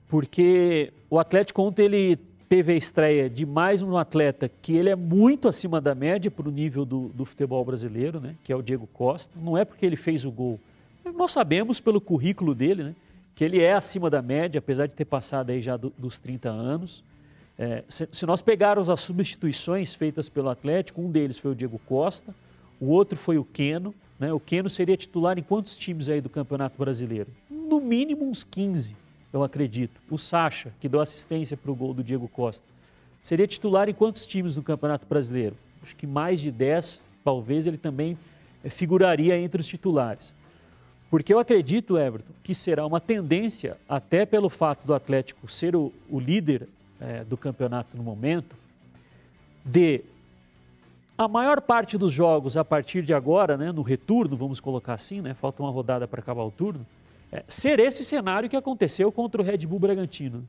porque 0.09 0.93
o 1.11 1.19
Atlético 1.19 1.62
ontem 1.62 1.85
ele 1.85 2.19
teve 2.49 2.73
a 2.73 2.76
estreia 2.76 3.28
de 3.28 3.45
mais 3.45 3.83
um 3.83 3.97
atleta 3.97 4.49
que 4.49 4.76
ele 4.76 4.88
é 4.88 4.95
muito 4.95 5.49
acima 5.49 5.81
da 5.81 5.97
média 5.97 6.31
para 6.31 6.49
o 6.49 6.52
nível 6.52 6.85
do, 6.85 7.09
do 7.09 7.25
futebol 7.25 7.64
brasileiro, 7.64 8.21
né? 8.21 8.37
que 8.45 8.52
é 8.52 8.57
o 8.57 8.62
Diego 8.62 8.87
Costa. 8.87 9.37
Não 9.40 9.59
é 9.59 9.64
porque 9.64 9.85
ele 9.85 9.97
fez 9.97 10.25
o 10.25 10.31
gol. 10.31 10.61
Nós 11.14 11.32
sabemos 11.32 11.80
pelo 11.80 12.00
currículo 12.00 12.54
dele, 12.54 12.82
né? 12.82 12.94
que 13.34 13.44
ele 13.44 13.60
é 13.60 13.75
acima 13.75 14.08
da 14.08 14.22
média, 14.22 14.58
apesar 14.58 14.86
de 14.86 14.94
ter 14.94 15.04
passado 15.04 15.50
aí 15.50 15.60
já 15.60 15.76
do, 15.76 15.92
dos 15.96 16.18
30 16.18 16.48
anos. 16.48 17.02
É, 17.58 17.84
se, 17.88 18.08
se, 18.10 18.26
nós 18.26 18.40
pegarmos 18.40 18.90
as 18.90 19.00
substituições 19.00 19.94
feitas 19.94 20.28
pelo 20.28 20.48
Atlético, 20.48 21.00
um 21.00 21.10
deles 21.10 21.38
foi 21.38 21.52
o 21.52 21.54
Diego 21.54 21.80
Costa, 21.86 22.34
o 22.80 22.86
outro 22.86 23.16
foi 23.16 23.38
o 23.38 23.44
Queno. 23.44 23.94
Né? 24.18 24.32
O 24.32 24.40
Queno 24.40 24.68
seria 24.70 24.96
titular 24.96 25.38
em 25.38 25.42
quantos 25.42 25.76
times 25.76 26.08
aí 26.08 26.20
do 26.20 26.28
Campeonato 26.28 26.76
Brasileiro? 26.78 27.28
No 27.50 27.80
mínimo 27.80 28.28
uns 28.28 28.42
15, 28.42 28.96
eu 29.32 29.42
acredito. 29.42 30.00
O 30.10 30.18
Sacha, 30.18 30.72
que 30.80 30.88
deu 30.88 31.00
assistência 31.00 31.56
para 31.56 31.70
o 31.70 31.75
gol 31.75 31.92
do 31.92 32.02
Diego 32.02 32.28
Costa, 32.28 32.66
seria 33.20 33.46
titular 33.46 33.88
em 33.88 33.94
quantos 33.94 34.26
times 34.26 34.54
do 34.54 34.62
Campeonato 34.62 35.06
Brasileiro? 35.06 35.56
Acho 35.82 35.94
que 35.94 36.06
mais 36.06 36.40
de 36.40 36.50
10, 36.50 37.06
talvez 37.22 37.66
ele 37.66 37.78
também 37.78 38.16
é, 38.64 38.70
figuraria 38.70 39.38
entre 39.38 39.60
os 39.60 39.66
titulares. 39.66 40.34
Porque 41.10 41.32
eu 41.32 41.38
acredito, 41.38 41.96
Everton, 41.96 42.32
que 42.42 42.52
será 42.52 42.84
uma 42.84 43.00
tendência, 43.00 43.76
até 43.88 44.26
pelo 44.26 44.50
fato 44.50 44.86
do 44.86 44.92
Atlético 44.92 45.48
ser 45.48 45.76
o, 45.76 45.92
o 46.10 46.18
líder 46.18 46.68
é, 47.00 47.25
do 47.25 47.36
campeonato 47.36 47.96
no 47.96 48.02
momento, 48.02 48.56
de 49.64 50.02
a 51.18 51.26
maior 51.26 51.60
parte 51.60 51.96
dos 51.96 52.12
jogos 52.12 52.56
a 52.56 52.64
partir 52.64 53.02
de 53.02 53.14
agora, 53.14 53.56
né, 53.56 53.72
no 53.72 53.82
retorno, 53.82 54.36
vamos 54.36 54.60
colocar 54.60 54.94
assim, 54.94 55.20
né, 55.20 55.32
falta 55.32 55.62
uma 55.62 55.70
rodada 55.70 56.06
para 56.06 56.20
acabar 56.20 56.42
o 56.42 56.50
turno, 56.50 56.84
é, 57.32 57.42
ser 57.48 57.78
esse 57.78 58.04
cenário 58.04 58.50
que 58.50 58.56
aconteceu 58.56 59.10
contra 59.10 59.40
o 59.40 59.44
Red 59.44 59.58
Bull 59.58 59.78
Bragantino. 59.78 60.46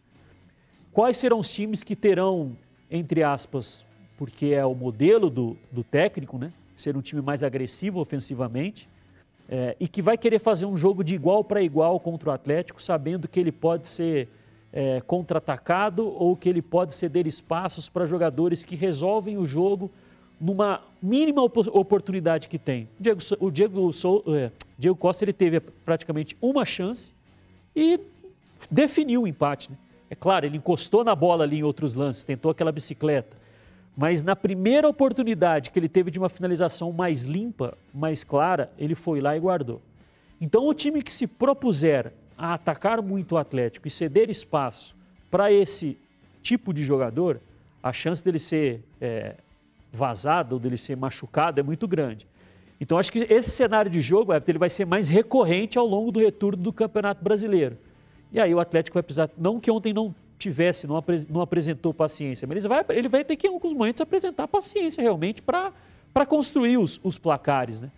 Quais 0.92 1.18
serão 1.18 1.40
os 1.40 1.50
times 1.50 1.84
que 1.84 1.96
terão, 1.96 2.52
entre 2.92 3.24
aspas, 3.24 3.86
porque 4.18 4.48
é 4.48 4.66
o 4.66 4.76
modelo 4.76 5.30
do, 5.30 5.56
do 5.72 5.84
técnico, 5.84 6.38
né, 6.38 6.52
ser 6.76 6.98
um 6.98 7.02
time 7.02 7.22
mais 7.22 7.44
agressivo 7.44 8.00
ofensivamente, 8.00 8.90
é, 9.50 9.76
e 9.80 9.88
que 9.88 10.02
vai 10.02 10.18
querer 10.18 10.40
fazer 10.40 10.66
um 10.66 10.78
jogo 10.78 11.04
de 11.04 11.16
igual 11.16 11.44
para 11.44 11.62
igual 11.62 12.00
contra 12.00 12.30
o 12.30 12.34
Atlético, 12.34 12.82
sabendo 12.82 13.28
que 13.28 13.40
ele 13.40 13.52
pode 13.52 13.88
ser 13.88 14.28
é, 14.74 15.02
contra-atacado 15.02 16.08
ou 16.08 16.36
que 16.36 16.50
ele 16.50 16.62
pode 16.62 16.94
ceder 16.94 17.26
espaços 17.26 17.88
para 17.88 18.06
jogadores 18.06 18.64
que 18.64 18.76
resolvem 18.76 19.38
o 19.38 19.46
jogo 19.46 19.90
numa 20.40 20.82
mínima 21.02 21.42
oportunidade 21.42 22.48
que 22.48 22.60
tem. 22.60 22.88
O 23.00 23.02
Diego, 23.02 23.22
o 23.40 23.52
Diego, 23.52 23.92
é, 24.36 24.52
Diego 24.78 24.98
Costa 24.98 25.24
ele 25.24 25.34
teve 25.34 25.60
praticamente 25.60 26.38
uma 26.42 26.64
chance 26.66 27.14
e 27.76 28.00
definiu 28.70 29.24
o 29.24 29.28
empate. 29.28 29.72
Né? 29.72 29.78
É 30.10 30.16
claro, 30.16 30.46
ele 30.46 30.58
encostou 30.58 31.04
na 31.04 31.16
bola 31.16 31.44
ali 31.44 31.58
em 31.60 31.64
outros 31.64 31.96
lances, 31.96 32.24
tentou 32.24 32.52
aquela 32.52 32.72
bicicleta 32.72 33.47
mas 33.98 34.22
na 34.22 34.36
primeira 34.36 34.88
oportunidade 34.88 35.72
que 35.72 35.80
ele 35.80 35.90
teve 35.90 36.12
de 36.12 36.20
uma 36.20 36.30
finalização 36.30 36.92
mais 36.92 37.24
limpa, 37.24 37.76
mais 37.92 38.24
clara, 38.24 38.72
ele 38.78 38.94
foi 38.94 39.20
lá 39.20 39.36
e 39.36 39.40
guardou. 39.40 39.82
Então, 40.40 40.68
o 40.68 40.74
time 40.76 41.02
que 41.02 41.12
se 41.12 41.26
propuser 41.26 42.14
a 42.38 42.54
atacar 42.54 43.02
muito 43.02 43.32
o 43.32 43.38
Atlético 43.40 43.88
e 43.88 43.90
ceder 43.90 44.30
espaço 44.30 44.96
para 45.32 45.52
esse 45.52 45.98
tipo 46.44 46.72
de 46.72 46.84
jogador, 46.84 47.42
a 47.82 47.92
chance 47.92 48.24
dele 48.24 48.38
ser 48.38 48.84
é, 49.02 49.34
vazado 49.92 50.54
ou 50.54 50.60
dele 50.60 50.78
ser 50.78 50.96
machucado 50.96 51.60
é 51.60 51.64
muito 51.64 51.88
grande. 51.88 52.28
Então, 52.80 53.00
acho 53.00 53.12
que 53.12 53.26
esse 53.28 53.50
cenário 53.50 53.90
de 53.90 54.00
jogo 54.00 54.32
ele 54.48 54.60
vai 54.60 54.70
ser 54.70 54.86
mais 54.86 55.08
recorrente 55.08 55.76
ao 55.80 55.88
longo 55.88 56.12
do 56.12 56.20
retorno 56.20 56.62
do 56.62 56.72
Campeonato 56.72 57.24
Brasileiro. 57.24 57.76
E 58.32 58.40
aí 58.40 58.54
o 58.54 58.60
Atlético 58.60 58.94
vai 58.94 59.02
precisar, 59.02 59.32
não 59.36 59.60
que 59.60 59.72
ontem 59.72 59.92
não 59.92 60.14
tivesse, 60.38 60.88
não, 60.88 61.04
não 61.30 61.42
apresentou 61.42 61.94
paciência, 61.94 62.48
mas 62.48 62.58
ele 62.58 62.68
vai, 62.68 62.86
ele 62.90 63.08
vai 63.08 63.24
ter 63.24 63.36
que, 63.36 63.48
em 63.48 63.50
alguns 63.50 63.74
momentos, 63.74 64.02
apresentar 64.02 64.48
paciência 64.48 65.02
realmente 65.02 65.42
para 65.42 66.26
construir 66.28 66.78
os, 66.78 67.00
os 67.04 67.18
placares, 67.18 67.82
né? 67.82 67.92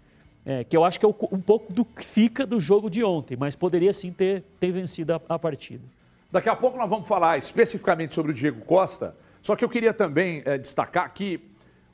É, 0.46 0.64
que 0.64 0.76
eu 0.76 0.84
acho 0.86 1.00
que 1.00 1.06
é 1.06 1.10
um 1.10 1.42
pouco 1.42 1.72
do 1.72 1.84
que 1.84 2.04
fica 2.04 2.46
do 2.46 2.60
jogo 2.60 2.90
de 2.90 3.04
ontem, 3.04 3.38
mas 3.38 3.56
poderia 3.56 3.92
sim 3.92 4.12
ter, 4.12 4.44
ter 4.60 4.72
vencido 4.72 5.14
a, 5.14 5.22
a 5.30 5.38
partida. 5.38 5.84
Daqui 6.32 6.48
a 6.48 6.56
pouco 6.56 6.78
nós 6.78 6.90
vamos 6.90 7.08
falar 7.08 7.38
especificamente 7.38 8.16
sobre 8.16 8.32
o 8.32 8.34
Diego 8.34 8.62
Costa, 8.62 9.16
só 9.44 9.56
que 9.56 9.64
eu 9.64 9.70
queria 9.70 9.94
também 9.94 10.42
é, 10.46 10.58
destacar 10.58 11.14
que 11.14 11.42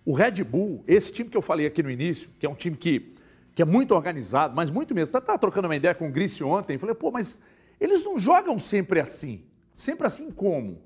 o 0.06 0.14
Red 0.14 0.44
Bull, 0.44 0.84
esse 0.88 1.12
time 1.12 1.30
que 1.30 1.36
eu 1.36 1.42
falei 1.42 1.66
aqui 1.66 1.82
no 1.82 1.90
início, 1.90 2.30
que 2.40 2.46
é 2.46 2.50
um 2.50 2.54
time 2.54 2.78
que, 2.78 3.16
que 3.56 3.62
é 3.62 3.66
muito 3.66 3.96
organizado, 3.96 4.56
mas 4.56 4.70
muito 4.70 4.94
mesmo. 4.94 5.18
Estava 5.18 5.40
trocando 5.40 5.68
uma 5.68 5.76
ideia 5.76 5.96
com 5.96 6.08
o 6.08 6.12
Grice 6.12 6.44
ontem, 6.44 6.78
falei, 6.78 6.94
pô, 6.94 7.10
mas 7.12 7.42
eles 7.82 8.06
não 8.06 8.18
jogam 8.18 8.58
sempre 8.60 9.00
assim. 9.00 9.42
Sempre 9.76 10.08
assim 10.08 10.32
como? 10.32 10.78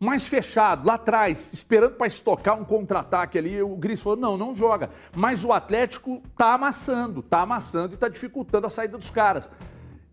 Mais 0.00 0.26
fechado, 0.26 0.86
lá 0.86 0.94
atrás, 0.94 1.52
esperando 1.52 1.94
para 1.94 2.06
estocar 2.06 2.58
um 2.58 2.64
contra-ataque 2.64 3.36
ali. 3.36 3.60
O 3.60 3.76
Gris 3.76 4.00
falou: 4.00 4.18
não, 4.18 4.36
não 4.36 4.54
joga. 4.54 4.90
Mas 5.14 5.44
o 5.44 5.52
Atlético 5.52 6.22
tá 6.36 6.54
amassando, 6.54 7.22
tá 7.22 7.42
amassando 7.42 7.94
e 7.94 7.96
tá 7.96 8.08
dificultando 8.08 8.66
a 8.66 8.70
saída 8.70 8.96
dos 8.96 9.10
caras. 9.10 9.50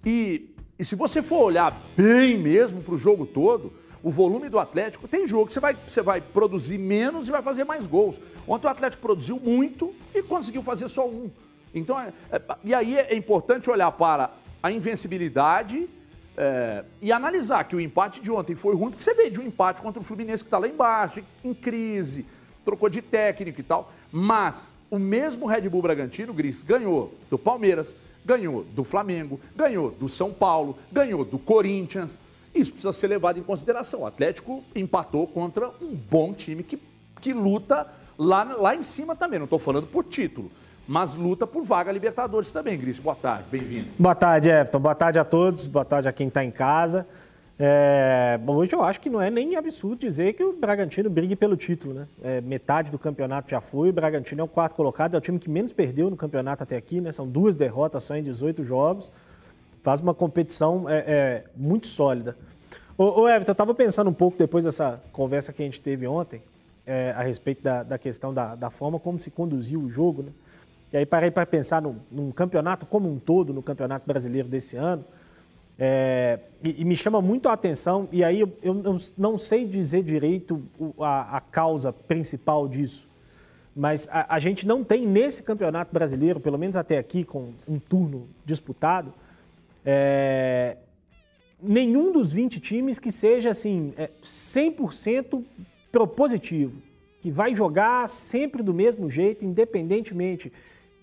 E, 0.04 0.54
e 0.78 0.84
se 0.84 0.96
você 0.96 1.22
for 1.22 1.44
olhar 1.44 1.80
bem 1.96 2.38
mesmo 2.38 2.82
para 2.82 2.96
o 2.96 2.98
jogo 2.98 3.26
todo, 3.26 3.74
o 4.02 4.12
volume 4.12 4.50
do 4.50 4.60
Atlético, 4.60 5.08
tem 5.08 5.28
jogo 5.28 5.48
que 5.48 5.54
você 5.54 5.60
vai, 5.60 5.76
você 5.88 6.02
vai 6.02 6.22
produzir 6.22 6.78
menos 6.78 7.28
e 7.28 7.32
vai 7.32 7.42
fazer 7.42 7.64
mais 7.64 7.88
gols. 7.88 8.22
Ontem 8.48 8.68
o 8.68 8.70
Atlético 8.70 9.02
produziu 9.02 9.40
muito 9.40 9.96
e 10.14 10.22
conseguiu 10.22 10.62
fazer 10.62 10.90
só 10.90 11.08
um. 11.08 11.32
Então, 11.74 12.00
é, 12.00 12.14
é, 12.32 12.42
e 12.64 12.74
aí 12.74 12.98
é 12.98 13.16
importante 13.16 13.70
olhar 13.70 13.92
para 13.92 14.32
a 14.62 14.72
invencibilidade 14.72 15.90
é, 16.38 16.84
e 17.02 17.12
analisar 17.12 17.64
que 17.66 17.76
o 17.76 17.80
empate 17.80 18.20
de 18.20 18.32
ontem 18.32 18.56
foi 18.56 18.76
ruim, 18.76 18.90
porque 18.90 19.04
você 19.04 19.14
veio 19.14 19.32
de 19.32 19.40
um 19.40 19.44
empate 19.44 19.82
contra 19.82 20.02
o 20.02 20.04
Fluminense 20.04 20.44
que 20.44 20.48
está 20.48 20.58
lá 20.58 20.68
embaixo, 20.68 21.24
em 21.44 21.54
crise, 21.54 22.26
trocou 22.64 22.90
de 22.90 23.02
técnico 23.02 23.60
e 23.60 23.64
tal. 23.64 23.92
Mas 24.12 24.74
o 24.90 25.00
mesmo 25.00 25.46
Red 25.46 25.70
Bull 25.70 25.82
Bragantino, 25.82 26.34
Gris, 26.34 26.62
ganhou 26.62 27.14
do 27.30 27.38
Palmeiras, 27.38 27.96
ganhou 28.26 28.64
do 28.64 28.84
Flamengo, 28.84 29.40
ganhou 29.56 29.92
do 29.92 30.10
São 30.10 30.34
Paulo, 30.34 30.78
ganhou 30.92 31.24
do 31.24 31.40
Corinthians. 31.40 32.20
Isso 32.54 32.72
precisa 32.72 32.94
ser 32.94 33.08
levado 33.08 33.40
em 33.40 33.44
consideração. 33.44 34.02
O 34.02 34.06
Atlético 34.06 34.64
empatou 34.76 35.28
contra 35.28 35.70
um 35.82 35.96
bom 35.96 36.34
time 36.34 36.64
que, 36.64 36.80
que 37.22 37.34
luta 37.34 37.88
lá, 38.18 38.44
lá 38.44 38.76
em 38.76 38.84
cima 38.84 39.16
também. 39.16 39.40
Não 39.40 39.46
estou 39.46 39.60
falando 39.60 39.88
por 39.88 40.04
título 40.06 40.52
mas 40.88 41.16
luta 41.16 41.48
por 41.48 41.64
vaga 41.64 41.92
Libertadores 41.92 42.52
também, 42.52 42.78
Gris. 42.78 43.00
Boa 43.00 43.16
tarde, 43.16 43.46
bem-vindo. 43.52 43.88
Boa 43.98 44.16
tarde, 44.16 44.50
Everton. 44.50 44.80
Boa 44.80 44.96
tarde 44.96 45.20
a 45.20 45.26
todos, 45.26 45.68
boa 45.68 45.86
tarde 45.86 46.08
a 46.08 46.14
quem 46.14 46.28
está 46.28 46.44
em 46.44 46.52
casa. 46.52 47.08
É, 47.58 48.38
hoje 48.46 48.76
eu 48.76 48.84
acho 48.84 49.00
que 49.00 49.10
não 49.10 49.22
é 49.22 49.30
nem 49.30 49.56
absurdo 49.56 49.96
dizer 49.96 50.34
que 50.34 50.44
o 50.44 50.52
Bragantino 50.52 51.10
brigue 51.10 51.36
pelo 51.36 51.56
título, 51.56 51.94
né? 51.94 52.08
É, 52.22 52.42
metade 52.42 52.92
do 52.92 53.00
campeonato 53.00 53.50
já 53.50 53.62
foi, 53.62 53.90
o 53.90 53.94
Bragantino 53.94 54.42
é 54.42 54.44
o 54.44 54.48
quarto 54.48 54.76
colocado, 54.76 55.16
é 55.16 55.18
o 55.18 55.22
time 55.22 55.40
que 55.40 55.50
menos 55.50 55.72
perdeu 55.72 56.10
no 56.10 56.18
campeonato 56.18 56.64
até 56.64 56.76
aqui, 56.76 57.00
né? 57.00 57.12
São 57.12 57.28
duas 57.28 57.56
derrotas 57.56 58.04
só 58.04 58.16
em 58.16 58.24
18 58.24 58.66
jogos. 58.66 59.12
Faz 59.82 60.02
uma 60.02 60.14
competição 60.14 60.90
é, 60.90 61.04
é 61.08 61.44
muito 61.56 61.88
sólida. 61.88 62.36
Ô, 62.98 63.22
ô 63.22 63.30
Everton, 63.30 63.52
eu 63.52 63.54
estava 63.54 63.74
pensando 63.74 64.10
um 64.10 64.14
pouco 64.14 64.38
depois 64.38 64.64
dessa 64.66 65.02
conversa 65.14 65.54
que 65.54 65.62
a 65.62 65.66
gente 65.66 65.80
teve 65.80 66.06
ontem, 66.08 66.42
é, 66.86 67.14
a 67.16 67.24
respeito 67.24 67.64
da, 67.64 67.84
da 67.84 67.98
questão 67.98 68.34
da, 68.34 68.56
da, 68.56 68.70
forma 68.70 69.00
como 69.00 69.20
se 69.20 69.32
conduziu 69.32 69.82
o 69.82 69.90
jogo, 69.90 70.24
né? 70.24 70.32
E 70.96 70.98
aí 70.98 71.06
parei 71.06 71.30
para 71.30 71.46
pensar 71.46 71.82
num, 71.82 71.98
num, 72.10 72.32
campeonato 72.32 72.86
como 72.86 73.12
um 73.12 73.20
todo, 73.20 73.54
no 73.54 73.62
campeonato 73.62 74.08
brasileiro 74.08 74.48
desse 74.48 74.78
ano. 74.78 75.04
É, 75.78 76.40
e, 76.64 76.84
e, 76.84 76.86
me 76.86 76.96
chama 76.96 77.22
muito 77.22 77.50
a 77.50 77.52
atenção, 77.52 78.08
e 78.14 78.24
aí 78.24 78.40
eu, 78.40 78.50
eu, 78.64 78.98
não 79.18 79.38
sei 79.38 79.66
dizer 79.68 80.04
direito 80.04 80.64
a, 80.98 81.36
a, 81.36 81.42
causa 81.42 81.92
principal 81.92 82.66
disso, 82.66 83.10
mas 83.76 84.08
a, 84.10 84.36
a, 84.36 84.40
gente 84.40 84.66
não 84.66 84.86
tem 84.86 85.06
nesse 85.06 85.44
campeonato 85.44 85.94
brasileiro, 85.94 86.40
pelo 86.40 86.58
menos 86.58 86.78
até 86.78 86.98
aqui, 86.98 87.26
com 87.26 87.50
um 87.68 87.78
turno 87.78 88.30
disputado, 88.46 89.14
é, 89.84 90.78
nenhum 91.62 92.10
dos 92.10 92.32
20 92.32 92.62
times 92.62 93.00
que 93.00 93.12
seja 93.12 93.50
assim, 93.50 93.94
é, 93.98 94.12
100% 94.24 95.44
propositivo, 95.92 96.82
que 97.20 97.30
vai 97.30 97.54
jogar 97.54 98.08
sempre 98.08 98.64
do 98.64 98.74
mesmo 98.74 99.10
jeito, 99.10 99.44
independentemente 99.44 100.54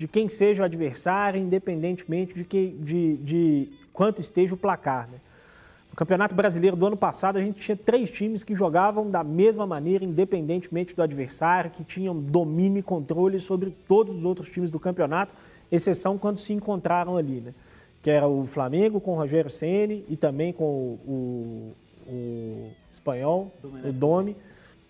de 0.03 0.09
quem 0.09 0.29
seja 0.29 0.65
o 0.65 0.67
adversário, 0.67 1.41
independentemente 1.41 2.35
de, 2.35 2.45
que, 2.45 2.77
de, 2.81 3.17
de 3.19 3.73
quanto 3.93 4.21
esteja 4.21 4.53
o 4.53 4.57
placar. 4.57 5.09
Né? 5.09 5.19
No 5.89 5.95
Campeonato 5.95 6.35
Brasileiro 6.35 6.77
do 6.77 6.85
ano 6.85 6.97
passado, 6.97 7.37
a 7.37 7.41
gente 7.41 7.61
tinha 7.61 7.77
três 7.77 8.11
times 8.11 8.43
que 8.43 8.53
jogavam 8.57 9.09
da 9.09 9.23
mesma 9.23 9.65
maneira, 9.65 10.05
independentemente 10.05 10.97
do 10.97 11.03
adversário, 11.03 11.71
que 11.71 11.85
tinham 11.85 12.19
domínio 12.19 12.81
e 12.81 12.83
controle 12.83 13.39
sobre 13.39 13.71
todos 13.87 14.13
os 14.13 14.25
outros 14.25 14.49
times 14.49 14.73
do 14.73 14.81
campeonato, 14.81 15.33
exceção 15.71 16.19
quando 16.19 16.39
se 16.39 16.53
encontraram 16.53 17.17
ali, 17.17 17.41
né? 17.41 17.55
Que 18.03 18.11
era 18.11 18.27
o 18.27 18.45
Flamengo 18.45 19.01
com 19.01 19.13
o 19.13 19.17
Rogério 19.17 19.49
Ceni 19.49 20.05
e 20.09 20.17
também 20.17 20.53
com 20.53 20.65
o, 20.65 20.99
o, 21.07 22.13
o 22.13 22.71
espanhol, 22.91 23.53
o 23.63 23.93
Domi. 23.93 24.37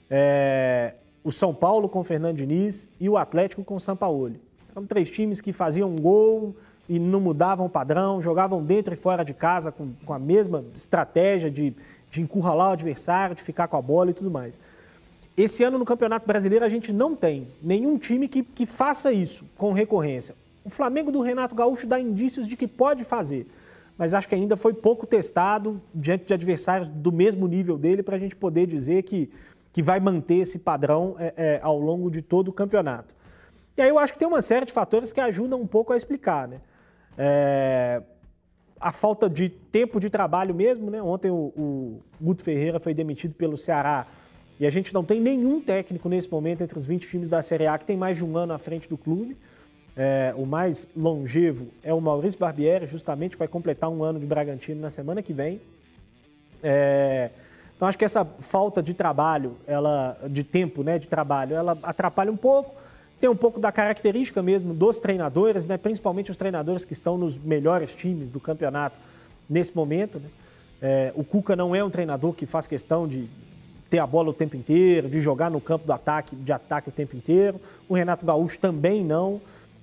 É, 0.09 0.95
o 1.23 1.31
São 1.31 1.55
Paulo 1.55 1.87
com 1.87 2.01
o 2.01 2.05
Fernando 2.05 2.39
Diniz 2.39 2.89
e 2.99 3.11
o 3.11 3.19
Atlético 3.19 3.63
com 3.63 3.75
o 3.75 3.81
Sampaoli. 3.81 4.41
Eram 4.75 4.87
três 4.87 5.11
times 5.11 5.41
que 5.41 5.53
faziam 5.53 5.91
um 5.91 5.97
gol 5.97 6.57
e 6.89 6.99
não 6.99 7.21
mudavam 7.21 7.67
o 7.67 7.69
padrão, 7.69 8.23
jogavam 8.23 8.65
dentro 8.65 8.95
e 8.95 8.97
fora 8.97 9.23
de 9.23 9.35
casa 9.35 9.71
com, 9.71 9.93
com 10.05 10.15
a 10.15 10.19
mesma 10.19 10.65
estratégia 10.75 11.51
de, 11.51 11.75
de 12.11 12.23
encurralar 12.23 12.71
o 12.71 12.73
adversário, 12.73 13.37
de 13.37 13.43
ficar 13.43 13.69
com 13.69 13.77
a 13.77 13.83
bola 13.83 14.11
e 14.11 14.15
tudo 14.15 14.31
mais. 14.31 14.61
Esse 15.37 15.63
ano 15.63 15.79
no 15.79 15.85
Campeonato 15.85 16.27
Brasileiro 16.27 16.65
a 16.65 16.69
gente 16.71 16.91
não 16.91 17.15
tem 17.15 17.49
nenhum 17.63 17.99
time 17.99 18.27
que, 18.29 18.43
que 18.43 18.65
faça 18.65 19.13
isso 19.13 19.45
com 19.57 19.73
recorrência. 19.73 20.35
O 20.65 20.71
Flamengo 20.71 21.13
do 21.13 21.21
Renato 21.21 21.55
Gaúcho 21.55 21.87
dá 21.87 22.01
indícios 22.01 22.47
de 22.47 22.57
que 22.57 22.67
pode 22.67 23.05
fazer, 23.05 23.47
mas 23.99 24.15
acho 24.15 24.29
que 24.29 24.35
ainda 24.35 24.57
foi 24.57 24.73
pouco 24.73 25.07
testado 25.07 25.81
diante 25.95 26.25
de 26.25 26.35
adversários 26.35 26.89
do 26.89 27.13
mesmo 27.13 27.47
nível 27.47 27.77
dele 27.77 28.03
para 28.03 28.17
a 28.17 28.19
gente 28.19 28.35
poder 28.35 28.67
dizer 28.67 29.03
que, 29.03 29.31
que 29.71 29.83
vai 29.83 30.01
manter 30.01 30.37
esse 30.37 30.59
padrão 30.59 31.15
é, 31.19 31.35
é, 31.37 31.61
ao 31.63 31.79
longo 31.79 32.11
de 32.11 32.23
todo 32.23 32.49
o 32.49 32.53
campeonato. 32.53 33.15
E 33.77 33.83
aí 33.83 33.89
eu 33.89 33.99
acho 33.99 34.13
que 34.13 34.19
tem 34.19 34.29
uma 34.29 34.43
série 34.43 34.67
de 34.67 34.73
fatores 34.73 35.13
que 35.13 35.21
ajudam 35.21 35.61
um 35.61 35.67
pouco 35.67 35.93
a 35.93 35.97
explicar, 35.97 36.47
né? 36.47 36.61
É, 37.17 38.03
a 38.81 38.93
falta 38.93 39.31
de 39.31 39.49
tempo 39.49 40.01
de 40.01 40.11
trabalho 40.11 40.55
mesmo, 40.55 40.91
né? 40.91 41.01
Ontem 41.01 41.31
o, 41.31 41.53
o 41.57 42.03
Guto 42.21 42.43
Ferreira 42.43 42.81
foi 42.81 42.93
demitido 42.93 43.35
pelo 43.35 43.57
Ceará 43.57 44.07
e 44.59 44.67
a 44.67 44.71
gente 44.71 44.93
não 44.93 45.05
tem 45.05 45.21
nenhum 45.21 45.61
técnico 45.61 46.09
nesse 46.09 46.31
momento 46.31 46.63
entre 46.63 46.77
os 46.77 46.85
20 46.85 47.09
times 47.09 47.29
da 47.29 47.41
Série 47.43 47.67
A 47.67 47.79
que 47.79 47.87
tem 47.87 47.97
mais 47.97 48.19
de 48.19 48.25
um 48.25 48.37
ano 48.37 48.53
à 48.53 48.59
frente 48.59 48.89
do 48.89 48.99
clube. 48.99 49.37
É, 49.97 50.35
o 50.37 50.47
mais 50.47 50.89
longevo 50.97 51.69
é 51.83 51.93
o 51.93 52.01
Maurício 52.01 52.39
Barbieri, 52.39 52.87
justamente 52.87 53.37
vai 53.37 53.47
completar 53.47 53.91
um 53.91 54.03
ano 54.03 54.19
de 54.19 54.27
Bragantino 54.27 54.81
na 54.81 54.91
semana 54.91 55.23
que 55.23 55.33
vem. 55.33 55.61
É, 56.63 57.31
então 57.77 57.89
acho 57.89 57.99
que 57.99 58.05
essa 58.05 58.25
falta 58.25 58.83
de 58.83 58.95
trabalho, 58.95 59.57
ela, 59.67 60.17
de 60.31 60.45
tempo, 60.45 60.83
né, 60.83 60.99
de 60.99 61.09
trabalho, 61.09 61.55
ela 61.57 61.77
atrapalha 61.83 62.31
um 62.31 62.37
pouco. 62.37 62.82
Tem 63.23 63.31
um 63.31 63.37
pouco 63.37 63.61
da 63.61 63.71
característica 63.71 64.43
mesmo 64.43 64.75
dos 64.75 64.99
treinadores, 64.99 65.65
né? 65.65 65.79
principalmente 65.79 66.33
os 66.33 66.37
treinadores 66.37 66.85
que 66.85 66.93
estão 66.93 67.17
nos 67.17 67.39
melhores 67.39 67.95
times 67.95 68.31
do 68.31 68.41
campeonato 68.41 68.97
nesse 69.49 69.77
momento. 69.77 70.19
Né? 70.19 70.29
É, 70.83 71.13
o 71.15 71.23
Cuca 71.23 71.55
não 71.55 71.73
é 71.73 71.85
um 71.85 71.89
treinador 71.89 72.33
que 72.33 72.47
faz 72.47 72.67
questão 72.67 73.07
de 73.07 73.29
ter 73.89 74.01
a 74.01 74.07
bola 74.09 74.31
o 74.31 74.33
tempo 74.33 74.57
inteiro, 74.57 75.09
de 75.09 75.21
jogar 75.21 75.53
no 75.53 75.61
campo 75.61 75.87
do 75.87 75.93
ataque, 75.93 76.35
de 76.35 76.53
ataque 76.53 76.89
o 76.89 76.91
tempo 76.91 77.17
inteiro. 77.17 77.61
O 77.89 77.95
Renato 77.95 78.27
Gaúcho 78.27 78.59
também 78.59 79.05
não. 79.05 79.41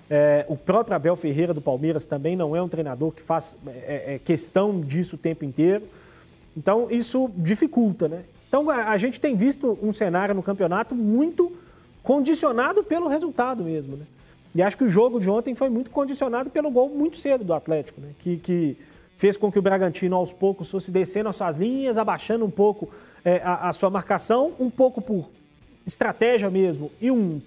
É, 0.09 0.45
o 0.49 0.57
próprio 0.57 0.97
Abel 0.97 1.15
Ferreira 1.15 1.53
do 1.53 1.61
Palmeiras 1.61 2.05
também 2.05 2.35
não 2.35 2.53
é 2.53 2.61
um 2.61 2.67
treinador 2.67 3.13
que 3.13 3.21
faz 3.21 3.57
é, 3.65 4.15
é, 4.15 4.19
questão 4.19 4.81
disso 4.81 5.15
o 5.15 5.17
tempo 5.17 5.45
inteiro. 5.45 5.85
Então, 6.57 6.91
isso 6.91 7.31
dificulta, 7.37 8.09
né? 8.09 8.23
Então, 8.49 8.69
a 8.69 8.97
gente 8.97 9.17
tem 9.17 9.33
visto 9.33 9.79
um 9.81 9.93
cenário 9.93 10.35
no 10.35 10.43
campeonato 10.43 10.93
muito 10.93 11.55
condicionado 12.09 12.83
pelo 12.83 13.07
resultado 13.07 13.63
mesmo, 13.63 13.95
né? 13.95 14.03
E 14.55 14.63
acho 14.63 14.75
que 14.75 14.83
o 14.83 14.89
jogo 14.89 15.19
de 15.19 15.29
ontem 15.29 15.53
foi 15.53 15.69
muito 15.69 15.91
condicionado 15.91 16.49
pelo 16.49 16.71
gol 16.71 16.89
muito 16.89 17.17
cedo 17.17 17.43
do 17.43 17.53
Atlético, 17.53 18.01
né? 18.01 18.07
Que, 18.17 18.37
que 18.37 18.77
fez 19.15 19.37
com 19.37 19.51
que 19.51 19.59
o 19.59 19.61
Bragantino 19.61 20.15
aos 20.15 20.33
poucos 20.33 20.71
fosse 20.71 20.91
descendo 20.91 21.29
as 21.29 21.35
suas 21.35 21.55
linhas, 21.55 21.99
abaixando 21.99 22.43
um 22.43 22.49
pouco 22.49 22.89
é, 23.23 23.39
a, 23.43 23.69
a, 23.69 23.73
sua 23.73 23.91
marcação, 23.91 24.53
um 24.59 24.71
pouco 24.71 24.99
por 24.99 25.29
estratégia 25.85 26.49
mesmo 26.49 26.89
e 26.99 27.11
um 27.11 27.39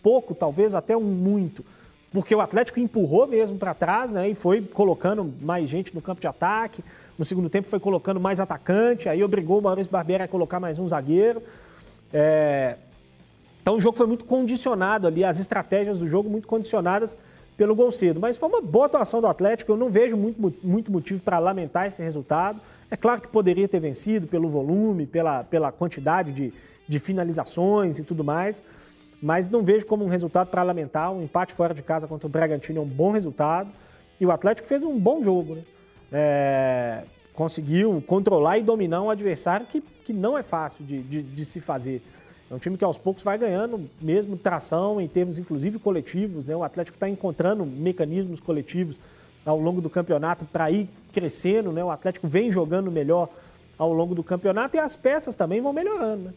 pouco, 0.00 0.32
talvez 0.32 0.76
até 0.76 0.96
um 0.96 1.00
muito, 1.00 1.64
porque 2.12 2.36
o 2.36 2.40
Atlético 2.40 2.78
empurrou 2.78 3.26
mesmo 3.26 3.58
para 3.58 3.74
trás, 3.74 4.12
né? 4.12 4.28
E 4.28 4.36
foi 4.36 4.62
colocando 4.62 5.28
mais 5.40 5.68
gente 5.68 5.92
no 5.92 6.00
campo 6.00 6.20
de 6.20 6.28
ataque. 6.28 6.84
No 7.18 7.24
segundo 7.24 7.50
tempo 7.50 7.66
foi 7.66 7.80
colocando 7.80 8.20
mais 8.20 8.38
atacante, 8.38 9.08
aí 9.08 9.24
obrigou 9.24 9.58
o 9.58 9.62
Maurício 9.62 9.90
Barbeiro 9.90 10.22
a 10.22 10.28
colocar 10.28 10.60
mais 10.60 10.78
um 10.78 10.88
zagueiro. 10.88 11.42
É, 12.12 12.76
então 13.64 13.76
o 13.76 13.80
jogo 13.80 13.96
foi 13.96 14.06
muito 14.06 14.26
condicionado 14.26 15.06
ali, 15.06 15.24
as 15.24 15.38
estratégias 15.38 15.98
do 15.98 16.06
jogo 16.06 16.28
muito 16.28 16.46
condicionadas 16.46 17.16
pelo 17.56 17.74
gol 17.74 17.90
cedo. 17.90 18.20
Mas 18.20 18.36
foi 18.36 18.46
uma 18.46 18.60
boa 18.60 18.84
atuação 18.84 19.22
do 19.22 19.26
Atlético, 19.26 19.72
eu 19.72 19.76
não 19.78 19.88
vejo 19.88 20.18
muito, 20.18 20.54
muito 20.62 20.92
motivo 20.92 21.22
para 21.22 21.38
lamentar 21.38 21.86
esse 21.86 22.02
resultado. 22.02 22.60
É 22.90 22.96
claro 22.96 23.22
que 23.22 23.28
poderia 23.28 23.66
ter 23.66 23.80
vencido 23.80 24.26
pelo 24.26 24.50
volume, 24.50 25.06
pela, 25.06 25.44
pela 25.44 25.72
quantidade 25.72 26.30
de, 26.30 26.52
de 26.86 26.98
finalizações 26.98 27.98
e 27.98 28.04
tudo 28.04 28.22
mais, 28.22 28.62
mas 29.22 29.48
não 29.48 29.62
vejo 29.62 29.86
como 29.86 30.04
um 30.04 30.08
resultado 30.08 30.48
para 30.48 30.62
lamentar. 30.62 31.10
Um 31.10 31.22
empate 31.22 31.54
fora 31.54 31.72
de 31.72 31.82
casa 31.82 32.06
contra 32.06 32.26
o 32.26 32.30
Bragantino 32.30 32.80
é 32.80 32.82
um 32.82 32.86
bom 32.86 33.12
resultado 33.12 33.70
e 34.20 34.26
o 34.26 34.30
Atlético 34.30 34.68
fez 34.68 34.84
um 34.84 35.00
bom 35.00 35.24
jogo. 35.24 35.54
Né? 35.54 35.62
É, 36.12 37.04
conseguiu 37.32 38.04
controlar 38.06 38.58
e 38.58 38.62
dominar 38.62 39.00
um 39.00 39.08
adversário 39.08 39.66
que, 39.66 39.80
que 39.80 40.12
não 40.12 40.36
é 40.36 40.42
fácil 40.42 40.84
de, 40.84 41.02
de, 41.02 41.22
de 41.22 41.44
se 41.46 41.62
fazer. 41.62 42.02
É 42.54 42.56
um 42.56 42.60
time 42.60 42.78
que 42.78 42.84
aos 42.84 42.96
poucos 42.96 43.24
vai 43.24 43.36
ganhando 43.36 43.90
mesmo 44.00 44.36
tração 44.36 45.00
em 45.00 45.08
termos, 45.08 45.40
inclusive, 45.40 45.76
coletivos. 45.80 46.46
Né? 46.46 46.54
O 46.54 46.62
Atlético 46.62 46.94
está 46.94 47.08
encontrando 47.08 47.66
mecanismos 47.66 48.38
coletivos 48.38 49.00
ao 49.44 49.58
longo 49.58 49.80
do 49.80 49.90
campeonato 49.90 50.44
para 50.44 50.70
ir 50.70 50.88
crescendo. 51.12 51.72
Né? 51.72 51.82
O 51.82 51.90
Atlético 51.90 52.28
vem 52.28 52.52
jogando 52.52 52.92
melhor 52.92 53.28
ao 53.76 53.92
longo 53.92 54.14
do 54.14 54.22
campeonato 54.22 54.76
e 54.76 54.78
as 54.78 54.94
peças 54.94 55.34
também 55.34 55.60
vão 55.60 55.72
melhorando. 55.72 56.26
Né? 56.26 56.34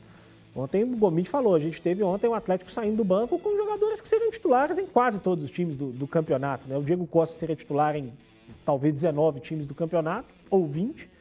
Ontem 0.56 0.84
o 0.84 0.88
Gomide 0.98 1.30
falou, 1.30 1.54
a 1.54 1.60
gente 1.60 1.80
teve 1.80 2.02
ontem 2.02 2.28
o 2.28 2.34
Atlético 2.34 2.72
saindo 2.72 2.98
do 2.98 3.04
banco 3.04 3.38
com 3.38 3.56
jogadores 3.56 4.02
que 4.02 4.08
seriam 4.08 4.32
titulares 4.32 4.80
em 4.80 4.88
quase 4.88 5.20
todos 5.20 5.44
os 5.44 5.52
times 5.52 5.78
do, 5.78 5.92
do 5.92 6.08
campeonato. 6.08 6.68
Né? 6.68 6.76
O 6.76 6.82
Diego 6.82 7.06
Costa 7.06 7.38
seria 7.38 7.56
titular 7.56 7.96
em 7.96 8.12
talvez 8.66 8.92
19 8.92 9.40
times 9.40 9.68
do 9.68 9.76
campeonato, 9.76 10.34
ou 10.50 10.68
20. 10.68 11.10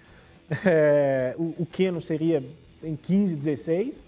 É, 0.64 1.34
o, 1.36 1.54
o 1.58 1.66
Keno 1.66 2.00
seria 2.00 2.40
em 2.80 2.94
15, 2.94 3.36
16. 3.36 4.04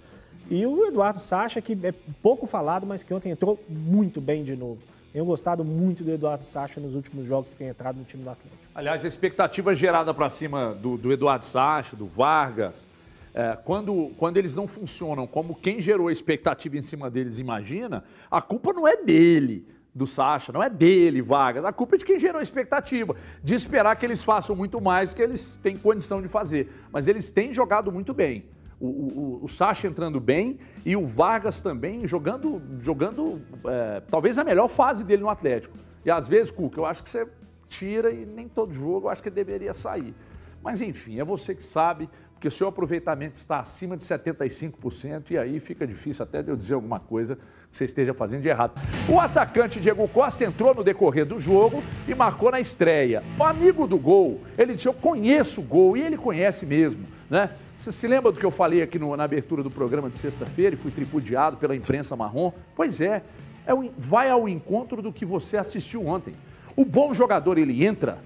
E 0.51 0.65
o 0.65 0.87
Eduardo 0.87 1.21
Sacha, 1.21 1.61
que 1.61 1.79
é 1.83 1.93
pouco 2.23 2.47
falado, 2.47 2.87
mas 2.87 3.03
que 3.03 3.13
ontem 3.13 3.31
entrou 3.31 3.63
muito 3.69 4.19
bem 4.19 4.43
de 4.43 4.57
novo. 4.57 4.79
Tenho 5.13 5.25
gostado 5.25 5.63
muito 5.63 6.03
do 6.03 6.11
Eduardo 6.11 6.47
Sacha 6.47 6.81
nos 6.81 6.95
últimos 6.95 7.27
jogos 7.27 7.53
que 7.53 7.59
tem 7.59 7.69
entrado 7.69 7.99
no 7.99 8.05
time 8.05 8.23
do 8.23 8.31
Atlético. 8.31 8.57
Aliás, 8.75 9.05
a 9.05 9.09
expectativa 9.09 9.75
gerada 9.75 10.15
para 10.15 10.31
cima 10.31 10.75
do, 10.75 10.97
do, 10.97 11.13
Eduardo 11.13 11.45
Sacha, 11.45 11.95
do 11.95 12.07
Vargas, 12.07 12.87
é, 13.35 13.59
quando, 13.63 14.11
quando 14.17 14.39
eles 14.39 14.55
não 14.55 14.67
funcionam 14.67 15.27
como 15.27 15.55
quem 15.55 15.81
gerou 15.81 16.09
a 16.09 16.13
expectativa 16.13 16.79
em 16.79 16.83
cima 16.83 17.11
deles 17.11 17.39
imagina, 17.39 18.05
a 18.31 18.41
culpa 18.41 18.73
não 18.73 18.89
é 18.89 18.97
dele, 18.97 19.67
do 19.95 20.07
Sacha, 20.07 20.51
não 20.51 20.63
é 20.63 20.71
dele, 20.71 21.21
Vargas. 21.21 21.65
A 21.65 21.73
culpa 21.73 21.97
é 21.97 21.99
de 21.99 22.07
quem 22.07 22.19
gerou 22.19 22.41
a 22.41 22.43
expectativa, 22.43 23.15
de 23.43 23.55
esperar 23.55 23.97
que 23.97 24.07
eles 24.07 24.25
façam 24.25 24.57
muito 24.57 24.81
mais 24.81 25.11
do 25.11 25.17
que 25.17 25.23
eles 25.23 25.57
têm 25.63 25.77
condição 25.77 26.23
de 26.23 26.29
fazer. 26.29 26.73
Mas 26.91 27.07
eles 27.07 27.31
têm 27.31 27.53
jogado 27.53 27.93
muito 27.93 28.15
bem 28.15 28.45
o, 28.81 28.87
o, 28.87 29.41
o 29.43 29.49
Sacha 29.49 29.87
entrando 29.87 30.21
bem 30.21 30.59
e 30.85 30.97
o 30.97 31.07
Vargas 31.07 31.61
também 31.61 32.07
jogando, 32.07 32.63
jogando 32.81 33.41
é, 33.67 34.01
talvez 34.09 34.39
a 34.39 34.45
melhor 34.45 34.69
fase 34.69 35.05
dele 35.05 35.23
no 35.23 35.29
Atlético. 35.29 35.77
E 36.05 36.11
às 36.11 36.29
vezes, 36.29 36.51
Cuca, 36.51 36.81
eu 36.81 36.87
acho 36.87 37.03
que 37.03 37.11
você 37.11 37.27
tira 37.69 38.11
e 38.11 38.25
nem 38.25 38.49
todo 38.49 38.73
jogo 38.73 39.07
eu 39.07 39.11
acho 39.11 39.23
que 39.23 39.31
deveria 39.31 39.75
sair. 39.75 40.15
Mas 40.63 40.81
enfim, 40.81 41.19
é 41.21 41.25
você 41.25 41.55
que 41.55 41.63
sabe, 41.63 42.09
porque 42.35 42.49
o 42.49 42.51
seu 42.51 42.69
aproveitamento 42.69 43.37
está 43.37 43.61
acima 43.61 43.97
de 43.97 44.05
75% 44.05 45.31
e 45.31 45.39
aí 45.39 45.61
fica 45.61 45.87
difícil 45.87 46.23
até 46.23 46.43
de 46.43 46.51
eu 46.51 46.57
dizer 46.57 46.75
alguma 46.75 47.01
coisa 47.01 47.37
que 47.71 47.77
você 47.77 47.85
esteja 47.85 48.15
fazendo 48.15 48.43
de 48.43 48.49
errado. 48.49 48.81
O 49.09 49.21
atacante 49.21 49.81
Diego 49.81 50.09
Costa 50.09 50.45
entrou 50.45 50.75
no 50.75 50.83
decorrer 50.83 51.27
do 51.27 51.39
jogo 51.39 51.83
e 52.07 52.15
marcou 52.15 52.51
na 52.51 52.61
estreia. 52.61 53.23
O 53.39 53.45
amigo 53.45 53.87
do 53.87 53.99
gol, 53.99 54.41
ele 54.57 54.75
disse: 54.75 54.89
Eu 54.89 54.95
conheço 54.95 55.61
o 55.61 55.65
gol, 55.65 55.97
e 55.97 56.03
ele 56.03 56.17
conhece 56.17 56.65
mesmo, 56.65 57.05
né? 57.29 57.51
Você 57.79 57.93
se 57.93 58.09
lembra 58.09 58.33
do 58.33 58.41
que 58.41 58.45
eu 58.45 58.51
falei 58.51 58.83
aqui 58.83 58.99
no, 58.99 59.17
na 59.17 59.23
abertura 59.23 59.63
do 59.63 59.71
programa 59.71 60.11
de 60.11 60.19
sexta-feira 60.19 60.75
e 60.75 60.79
fui 60.79 60.91
tripudiado 60.91 61.57
pela 61.59 61.77
imprensa 61.77 62.17
marrom? 62.17 62.53
Pois 62.75 63.01
é, 63.01 63.23
é 63.65 63.73
o, 63.73 63.89
vai 63.97 64.29
ao 64.29 64.49
encontro 64.49 65.01
do 65.01 65.13
que 65.13 65.25
você 65.25 65.57
assistiu 65.57 66.05
ontem. 66.05 66.35
O 66.75 66.85
bom 66.85 67.15
jogador, 67.15 67.57
ele 67.57 67.87
entra 67.87 68.19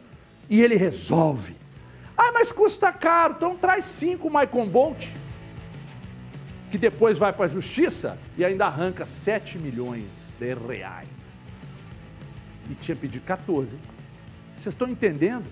e 0.49 0.63
ele 0.63 0.75
resolve. 0.75 1.55
Ah, 2.17 2.33
mas 2.33 2.51
custa 2.51 2.91
caro, 2.91 3.35
então 3.37 3.55
traz 3.55 3.85
cinco 3.85 4.31
Maicon 4.31 4.67
Bolt, 4.67 5.09
que 6.71 6.79
depois 6.79 7.19
vai 7.19 7.33
para 7.33 7.45
a 7.45 7.49
justiça 7.49 8.17
e 8.39 8.45
ainda 8.47 8.65
arranca 8.65 9.05
7 9.05 9.59
milhões 9.59 10.09
de 10.41 10.55
reais. 10.55 11.09
E 12.71 12.75
tinha 12.75 12.97
pedido 12.97 13.23
14. 13.27 13.77
Vocês 14.57 14.73
estão 14.73 14.89
entendendo? 14.89 15.45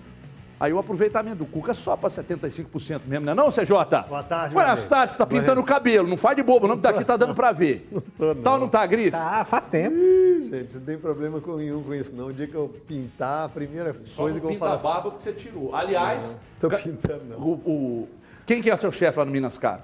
Aí 0.61 0.71
o 0.71 0.77
aproveitamento 0.77 1.37
do 1.37 1.45
Cuca 1.47 1.73
só 1.73 1.97
para 1.97 2.07
75% 2.07 3.01
mesmo, 3.07 3.25
não 3.25 3.31
é 3.31 3.35
não, 3.35 3.51
CJ? 3.51 3.67
Boa 4.07 4.21
tarde, 4.21 4.53
Buenas 4.53 4.85
tardes, 4.85 5.17
tá 5.17 5.25
pintando 5.25 5.59
o 5.59 5.63
cabelo, 5.63 6.07
não 6.07 6.17
faz 6.17 6.35
de 6.35 6.43
bobo, 6.43 6.67
não, 6.67 6.75
que 6.75 6.83
daqui 6.83 7.03
tá 7.03 7.17
dando 7.17 7.33
para 7.33 7.51
ver. 7.51 7.89
Não 7.91 8.01
tô, 8.01 8.33
não. 8.35 8.43
Tá 8.43 8.53
ou 8.53 8.59
não 8.59 8.69
tá, 8.69 8.85
Gris? 8.85 9.11
Tá, 9.11 9.43
faz 9.43 9.65
tempo. 9.65 9.95
Ih, 9.95 10.49
gente, 10.49 10.75
não 10.75 10.81
tem 10.81 10.97
problema 10.97 11.41
com 11.41 11.55
nenhum 11.55 11.81
com 11.81 11.95
isso, 11.95 12.13
não. 12.13 12.27
O 12.27 12.33
dia 12.33 12.45
que 12.45 12.53
eu 12.53 12.69
pintar, 12.87 13.45
a 13.45 13.49
primeira 13.49 13.95
só 14.05 14.23
coisa 14.23 14.39
que 14.39 14.45
eu 14.45 14.49
vou 14.49 14.59
falar... 14.59 14.79
Só 14.79 14.89
a 14.89 14.93
barba 14.93 15.11
que 15.11 15.23
você 15.23 15.33
tirou. 15.33 15.73
Aliás... 15.73 16.35
Não, 16.61 16.69
tô 16.69 16.77
pintando, 16.77 17.23
não. 17.25 17.37
O, 17.39 17.51
o... 17.51 18.09
Quem 18.45 18.61
que 18.61 18.69
é 18.69 18.77
seu 18.77 18.91
chefe 18.91 19.17
lá 19.17 19.25
no 19.25 19.31
Minas 19.31 19.57
Cap? 19.57 19.81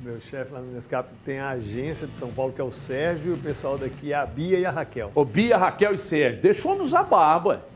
Meu 0.00 0.20
chefe 0.20 0.52
lá 0.52 0.60
no 0.60 0.66
Minas 0.66 0.86
Cap 0.86 1.08
tem 1.24 1.38
a 1.38 1.50
agência 1.50 2.06
de 2.06 2.14
São 2.14 2.30
Paulo, 2.30 2.52
que 2.52 2.60
é 2.60 2.64
o 2.64 2.70
Sérgio, 2.70 3.32
e 3.32 3.34
o 3.34 3.38
pessoal 3.38 3.78
daqui 3.78 4.12
é 4.12 4.16
a 4.16 4.26
Bia 4.26 4.58
e 4.58 4.66
a 4.66 4.70
Raquel. 4.70 5.12
Ô, 5.14 5.24
Bia, 5.24 5.56
Raquel 5.56 5.94
e 5.94 5.98
Sérgio, 5.98 6.42
deixou 6.42 6.76
nos 6.76 6.92
a 6.92 7.02
barba. 7.02 7.69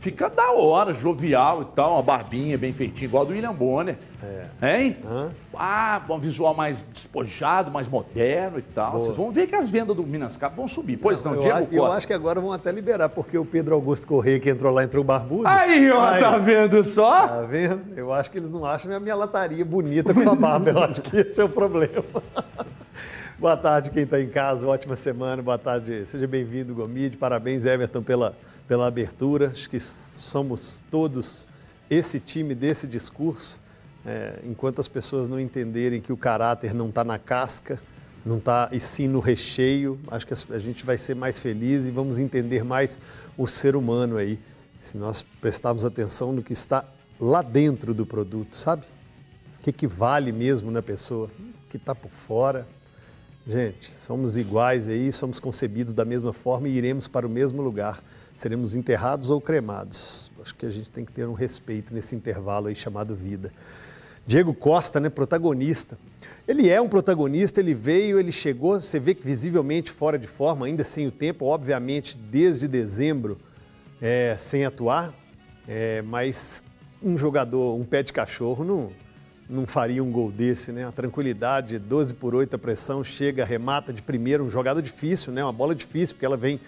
Fica 0.00 0.30
da 0.30 0.52
hora, 0.52 0.94
jovial 0.94 1.60
e 1.60 1.64
tal, 1.76 1.92
uma 1.92 2.02
barbinha 2.02 2.56
bem 2.56 2.72
feitinha, 2.72 3.04
igual 3.04 3.22
a 3.22 3.26
do 3.26 3.32
William 3.32 3.52
Bonner. 3.52 3.98
É. 4.22 4.78
Hein? 4.78 4.96
Hã? 5.04 5.30
Ah, 5.54 6.00
um 6.08 6.18
visual 6.18 6.54
mais 6.54 6.82
despojado, 6.90 7.70
mais 7.70 7.86
moderno 7.86 8.58
e 8.58 8.62
tal. 8.62 8.92
Boa. 8.92 9.04
Vocês 9.04 9.14
vão 9.14 9.30
ver 9.30 9.46
que 9.46 9.54
as 9.54 9.68
vendas 9.68 9.94
do 9.94 10.02
Minas 10.02 10.38
Cap 10.38 10.56
vão 10.56 10.66
subir. 10.66 10.96
Pois 10.96 11.22
não, 11.22 11.34
não 11.34 11.42
Diego 11.42 11.58
acho, 11.58 11.74
Eu 11.74 11.84
acho 11.84 12.06
que 12.06 12.14
agora 12.14 12.40
vão 12.40 12.50
até 12.50 12.72
liberar, 12.72 13.10
porque 13.10 13.36
o 13.36 13.44
Pedro 13.44 13.74
Augusto 13.74 14.06
Correia, 14.06 14.40
que 14.40 14.48
entrou 14.48 14.72
lá, 14.72 14.84
entrou 14.84 15.04
barbudo. 15.04 15.46
Aí, 15.46 15.90
ó, 15.90 16.00
aí, 16.00 16.20
tá 16.20 16.38
vendo 16.38 16.82
só? 16.82 17.28
Tá 17.28 17.42
vendo? 17.42 17.82
Eu 17.94 18.10
acho 18.10 18.30
que 18.30 18.38
eles 18.38 18.48
não 18.48 18.64
acham 18.64 18.90
a 18.94 19.00
minha 19.00 19.14
lataria 19.14 19.64
bonita 19.66 20.14
com 20.14 20.30
a 20.30 20.34
barba. 20.34 20.70
Eu 20.70 20.78
acho 20.82 21.02
que 21.02 21.18
esse 21.18 21.38
é 21.38 21.44
o 21.44 21.48
problema. 21.48 22.04
Boa 23.38 23.56
tarde, 23.56 23.90
quem 23.90 24.04
está 24.04 24.18
em 24.18 24.28
casa. 24.28 24.66
Ótima 24.66 24.96
semana. 24.96 25.42
Boa 25.42 25.58
tarde. 25.58 26.06
Seja 26.06 26.26
bem-vindo, 26.26 26.74
Gomide. 26.74 27.18
Parabéns, 27.18 27.66
Everton, 27.66 28.02
pela 28.02 28.34
pela 28.70 28.86
abertura. 28.86 29.48
Acho 29.48 29.68
que 29.68 29.80
somos 29.80 30.84
todos 30.92 31.48
esse 31.90 32.20
time 32.20 32.54
desse 32.54 32.86
discurso. 32.86 33.58
É, 34.06 34.38
enquanto 34.44 34.80
as 34.80 34.86
pessoas 34.86 35.28
não 35.28 35.40
entenderem 35.40 36.00
que 36.00 36.12
o 36.12 36.16
caráter 36.16 36.72
não 36.72 36.88
está 36.88 37.02
na 37.02 37.18
casca, 37.18 37.82
não 38.24 38.38
está 38.38 38.68
e 38.70 38.78
sim 38.78 39.08
no 39.08 39.18
recheio, 39.18 39.98
acho 40.06 40.24
que 40.24 40.32
a 40.52 40.58
gente 40.60 40.86
vai 40.86 40.96
ser 40.96 41.16
mais 41.16 41.40
feliz 41.40 41.88
e 41.88 41.90
vamos 41.90 42.16
entender 42.20 42.62
mais 42.62 43.00
o 43.36 43.48
ser 43.48 43.74
humano 43.74 44.16
aí, 44.16 44.38
se 44.80 44.96
nós 44.96 45.20
prestarmos 45.40 45.84
atenção 45.84 46.30
no 46.30 46.40
que 46.40 46.52
está 46.52 46.84
lá 47.18 47.42
dentro 47.42 47.92
do 47.92 48.06
produto, 48.06 48.56
sabe? 48.56 48.84
O 49.58 49.64
que, 49.64 49.72
que 49.72 49.88
vale 49.88 50.30
mesmo 50.30 50.70
na 50.70 50.80
pessoa, 50.80 51.28
o 51.66 51.70
que 51.70 51.76
está 51.76 51.92
por 51.92 52.12
fora. 52.12 52.68
Gente, 53.44 53.90
somos 53.98 54.36
iguais 54.36 54.86
aí, 54.86 55.12
somos 55.12 55.40
concebidos 55.40 55.92
da 55.92 56.04
mesma 56.04 56.32
forma 56.32 56.68
e 56.68 56.76
iremos 56.76 57.08
para 57.08 57.26
o 57.26 57.30
mesmo 57.30 57.62
lugar 57.62 58.00
seremos 58.40 58.74
enterrados 58.74 59.28
ou 59.28 59.38
cremados. 59.38 60.32
Acho 60.40 60.54
que 60.54 60.64
a 60.64 60.70
gente 60.70 60.90
tem 60.90 61.04
que 61.04 61.12
ter 61.12 61.26
um 61.26 61.34
respeito 61.34 61.92
nesse 61.92 62.16
intervalo 62.16 62.68
aí 62.68 62.74
chamado 62.74 63.14
vida. 63.14 63.52
Diego 64.26 64.54
Costa, 64.54 64.98
né, 64.98 65.10
protagonista. 65.10 65.98
Ele 66.48 66.70
é 66.70 66.80
um 66.80 66.88
protagonista, 66.88 67.60
ele 67.60 67.74
veio, 67.74 68.18
ele 68.18 68.32
chegou, 68.32 68.80
você 68.80 68.98
vê 68.98 69.14
que 69.14 69.22
visivelmente 69.26 69.90
fora 69.90 70.18
de 70.18 70.26
forma, 70.26 70.64
ainda 70.64 70.82
sem 70.82 71.06
o 71.06 71.10
tempo, 71.10 71.44
obviamente 71.44 72.16
desde 72.16 72.66
dezembro, 72.66 73.38
é, 74.00 74.34
sem 74.38 74.64
atuar, 74.64 75.12
é, 75.68 76.00
mas 76.00 76.62
um 77.02 77.18
jogador, 77.18 77.78
um 77.78 77.84
pé 77.84 78.02
de 78.02 78.10
cachorro, 78.10 78.64
não, 78.64 78.90
não 79.50 79.66
faria 79.66 80.02
um 80.02 80.10
gol 80.10 80.32
desse, 80.32 80.72
né? 80.72 80.86
A 80.86 80.92
tranquilidade, 80.92 81.78
12 81.78 82.14
por 82.14 82.34
8 82.34 82.56
a 82.56 82.58
pressão, 82.58 83.04
chega, 83.04 83.44
remata 83.44 83.92
de 83.92 84.00
primeiro, 84.00 84.44
um 84.44 84.50
jogada 84.50 84.80
difícil, 84.80 85.30
né? 85.30 85.44
Uma 85.44 85.52
bola 85.52 85.74
difícil, 85.74 86.14
porque 86.14 86.24
ela 86.24 86.38
vem 86.38 86.58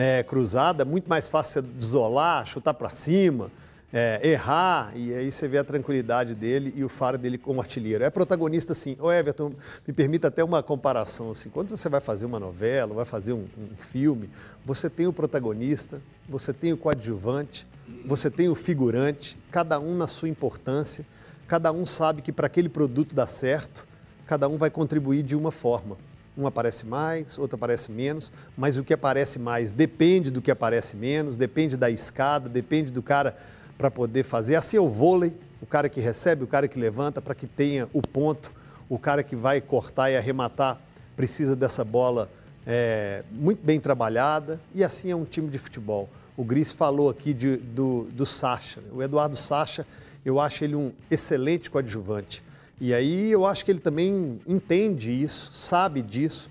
é, 0.00 0.22
cruzada, 0.22 0.82
muito 0.82 1.10
mais 1.10 1.28
fácil 1.28 1.60
você 1.60 1.68
desolar, 1.76 2.46
chutar 2.46 2.72
para 2.72 2.88
cima, 2.88 3.50
é, 3.92 4.18
errar, 4.22 4.96
e 4.96 5.12
aí 5.12 5.30
você 5.30 5.46
vê 5.46 5.58
a 5.58 5.64
tranquilidade 5.64 6.34
dele 6.34 6.72
e 6.74 6.82
o 6.82 6.88
faro 6.88 7.18
dele 7.18 7.36
como 7.36 7.60
artilheiro. 7.60 8.02
É 8.02 8.08
protagonista, 8.08 8.72
sim. 8.72 8.96
Ô 8.98 9.12
Everton, 9.12 9.52
me 9.86 9.92
permita 9.92 10.28
até 10.28 10.42
uma 10.42 10.62
comparação. 10.62 11.32
Assim, 11.32 11.50
quando 11.50 11.68
você 11.68 11.86
vai 11.90 12.00
fazer 12.00 12.24
uma 12.24 12.40
novela, 12.40 12.94
vai 12.94 13.04
fazer 13.04 13.34
um, 13.34 13.44
um 13.58 13.76
filme, 13.76 14.30
você 14.64 14.88
tem 14.88 15.06
o 15.06 15.12
protagonista, 15.12 16.00
você 16.26 16.50
tem 16.50 16.72
o 16.72 16.78
coadjuvante, 16.78 17.66
você 18.06 18.30
tem 18.30 18.48
o 18.48 18.54
figurante, 18.54 19.36
cada 19.50 19.78
um 19.78 19.94
na 19.94 20.08
sua 20.08 20.30
importância, 20.30 21.04
cada 21.46 21.70
um 21.72 21.84
sabe 21.84 22.22
que 22.22 22.32
para 22.32 22.46
aquele 22.46 22.70
produto 22.70 23.14
dar 23.14 23.26
certo, 23.26 23.86
cada 24.26 24.48
um 24.48 24.56
vai 24.56 24.70
contribuir 24.70 25.22
de 25.22 25.36
uma 25.36 25.50
forma. 25.50 25.98
Um 26.40 26.46
aparece 26.46 26.86
mais, 26.86 27.36
outro 27.38 27.56
aparece 27.56 27.92
menos, 27.92 28.32
mas 28.56 28.76
o 28.78 28.84
que 28.84 28.94
aparece 28.94 29.38
mais 29.38 29.70
depende 29.70 30.30
do 30.30 30.40
que 30.40 30.50
aparece 30.50 30.96
menos, 30.96 31.36
depende 31.36 31.76
da 31.76 31.90
escada, 31.90 32.48
depende 32.48 32.90
do 32.90 33.02
cara 33.02 33.36
para 33.76 33.90
poder 33.90 34.22
fazer. 34.22 34.54
Assim 34.54 34.78
é 34.78 34.80
o 34.80 34.88
vôlei, 34.88 35.36
o 35.60 35.66
cara 35.66 35.88
que 35.88 36.00
recebe, 36.00 36.44
o 36.44 36.46
cara 36.46 36.66
que 36.66 36.78
levanta 36.78 37.20
para 37.20 37.34
que 37.34 37.46
tenha 37.46 37.88
o 37.92 38.00
ponto, 38.00 38.50
o 38.88 38.98
cara 38.98 39.22
que 39.22 39.36
vai 39.36 39.60
cortar 39.60 40.10
e 40.10 40.16
arrematar 40.16 40.80
precisa 41.14 41.54
dessa 41.54 41.84
bola 41.84 42.30
é, 42.66 43.22
muito 43.30 43.64
bem 43.64 43.78
trabalhada 43.78 44.60
e 44.74 44.82
assim 44.82 45.10
é 45.10 45.16
um 45.16 45.24
time 45.24 45.48
de 45.48 45.58
futebol. 45.58 46.08
O 46.36 46.44
Gris 46.44 46.72
falou 46.72 47.10
aqui 47.10 47.34
de, 47.34 47.56
do, 47.56 48.04
do 48.12 48.24
Sacha. 48.24 48.80
O 48.92 49.02
Eduardo 49.02 49.36
Sacha, 49.36 49.86
eu 50.24 50.40
acho 50.40 50.64
ele 50.64 50.74
um 50.74 50.92
excelente 51.10 51.70
coadjuvante. 51.70 52.42
E 52.80 52.94
aí 52.94 53.30
eu 53.30 53.44
acho 53.44 53.62
que 53.62 53.70
ele 53.70 53.78
também 53.78 54.40
entende 54.46 55.10
isso, 55.10 55.50
sabe 55.52 56.00
disso. 56.00 56.50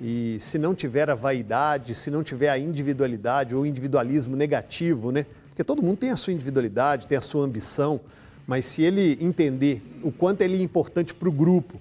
E 0.00 0.36
se 0.40 0.58
não 0.58 0.74
tiver 0.74 1.08
a 1.08 1.14
vaidade, 1.14 1.94
se 1.94 2.10
não 2.10 2.24
tiver 2.24 2.50
a 2.50 2.58
individualidade 2.58 3.54
ou 3.54 3.64
individualismo 3.64 4.36
negativo, 4.36 5.12
né? 5.12 5.24
Porque 5.50 5.62
todo 5.62 5.82
mundo 5.82 5.98
tem 5.98 6.10
a 6.10 6.16
sua 6.16 6.32
individualidade, 6.32 7.06
tem 7.06 7.16
a 7.16 7.20
sua 7.20 7.44
ambição, 7.44 8.00
mas 8.46 8.64
se 8.64 8.82
ele 8.82 9.18
entender 9.20 9.82
o 10.02 10.10
quanto 10.10 10.40
ele 10.42 10.58
é 10.58 10.62
importante 10.62 11.14
para 11.14 11.28
o 11.28 11.32
grupo, 11.32 11.80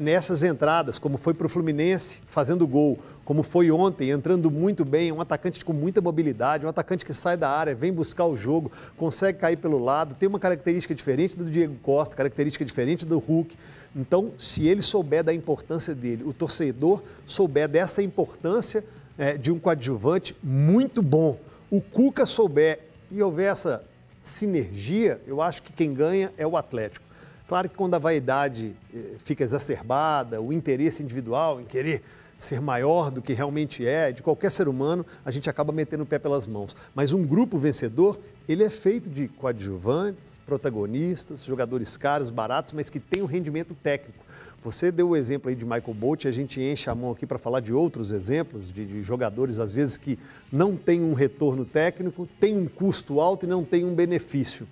nessas 0.00 0.42
entradas, 0.42 0.98
como 0.98 1.18
foi 1.18 1.34
para 1.34 1.46
o 1.46 1.48
Fluminense 1.48 2.20
fazendo 2.26 2.66
gol, 2.66 2.98
como 3.26 3.42
foi 3.42 3.72
ontem, 3.72 4.10
entrando 4.10 4.52
muito 4.52 4.84
bem, 4.84 5.10
um 5.10 5.20
atacante 5.20 5.64
com 5.64 5.72
muita 5.72 6.00
mobilidade, 6.00 6.64
um 6.64 6.68
atacante 6.68 7.04
que 7.04 7.12
sai 7.12 7.36
da 7.36 7.50
área, 7.50 7.74
vem 7.74 7.92
buscar 7.92 8.24
o 8.24 8.36
jogo, 8.36 8.70
consegue 8.96 9.40
cair 9.40 9.56
pelo 9.56 9.82
lado, 9.82 10.14
tem 10.14 10.28
uma 10.28 10.38
característica 10.38 10.94
diferente 10.94 11.36
do 11.36 11.50
Diego 11.50 11.74
Costa, 11.82 12.14
característica 12.14 12.64
diferente 12.64 13.04
do 13.04 13.18
Hulk. 13.18 13.56
Então, 13.96 14.30
se 14.38 14.68
ele 14.68 14.80
souber 14.80 15.24
da 15.24 15.34
importância 15.34 15.92
dele, 15.92 16.22
o 16.22 16.32
torcedor 16.32 17.02
souber 17.26 17.66
dessa 17.66 18.00
importância 18.00 18.84
é, 19.18 19.36
de 19.36 19.50
um 19.50 19.58
coadjuvante, 19.58 20.36
muito 20.40 21.02
bom. 21.02 21.36
O 21.68 21.80
Cuca 21.80 22.24
souber 22.26 22.78
e 23.10 23.20
houver 23.20 23.50
essa 23.50 23.82
sinergia, 24.22 25.20
eu 25.26 25.42
acho 25.42 25.64
que 25.64 25.72
quem 25.72 25.92
ganha 25.92 26.32
é 26.38 26.46
o 26.46 26.56
Atlético. 26.56 27.04
Claro 27.48 27.68
que 27.68 27.74
quando 27.74 27.94
a 27.94 27.98
vaidade 27.98 28.74
eh, 28.94 29.14
fica 29.24 29.44
exacerbada, 29.44 30.40
o 30.40 30.52
interesse 30.52 31.00
individual 31.00 31.60
em 31.60 31.64
querer 31.64 32.02
ser 32.38 32.60
maior 32.60 33.10
do 33.10 33.22
que 33.22 33.32
realmente 33.32 33.86
é, 33.86 34.12
de 34.12 34.22
qualquer 34.22 34.50
ser 34.50 34.68
humano, 34.68 35.06
a 35.24 35.30
gente 35.30 35.48
acaba 35.48 35.72
metendo 35.72 36.02
o 36.02 36.06
pé 36.06 36.18
pelas 36.18 36.46
mãos. 36.46 36.76
Mas 36.94 37.12
um 37.12 37.24
grupo 37.24 37.58
vencedor, 37.58 38.18
ele 38.48 38.62
é 38.62 38.70
feito 38.70 39.08
de 39.08 39.28
coadjuvantes, 39.28 40.38
protagonistas, 40.44 41.44
jogadores 41.44 41.96
caros, 41.96 42.30
baratos, 42.30 42.72
mas 42.72 42.90
que 42.90 43.00
têm 43.00 43.22
um 43.22 43.26
rendimento 43.26 43.74
técnico. 43.74 44.26
Você 44.62 44.90
deu 44.90 45.10
o 45.10 45.16
exemplo 45.16 45.48
aí 45.48 45.54
de 45.54 45.64
Michael 45.64 45.94
Bolt, 45.94 46.26
a 46.26 46.32
gente 46.32 46.60
enche 46.60 46.90
a 46.90 46.94
mão 46.94 47.12
aqui 47.12 47.24
para 47.24 47.38
falar 47.38 47.60
de 47.60 47.72
outros 47.72 48.10
exemplos, 48.10 48.72
de, 48.72 48.84
de, 48.84 49.02
jogadores, 49.02 49.60
às 49.60 49.72
vezes, 49.72 49.96
que 49.96 50.18
não 50.50 50.76
têm 50.76 51.02
um 51.02 51.14
retorno 51.14 51.64
técnico, 51.64 52.28
têm 52.40 52.56
um 52.56 52.66
custo 52.66 53.20
alto 53.20 53.46
e 53.46 53.48
não 53.48 53.62
têm 53.62 53.84
um 53.84 53.94
benefício. 53.94 54.66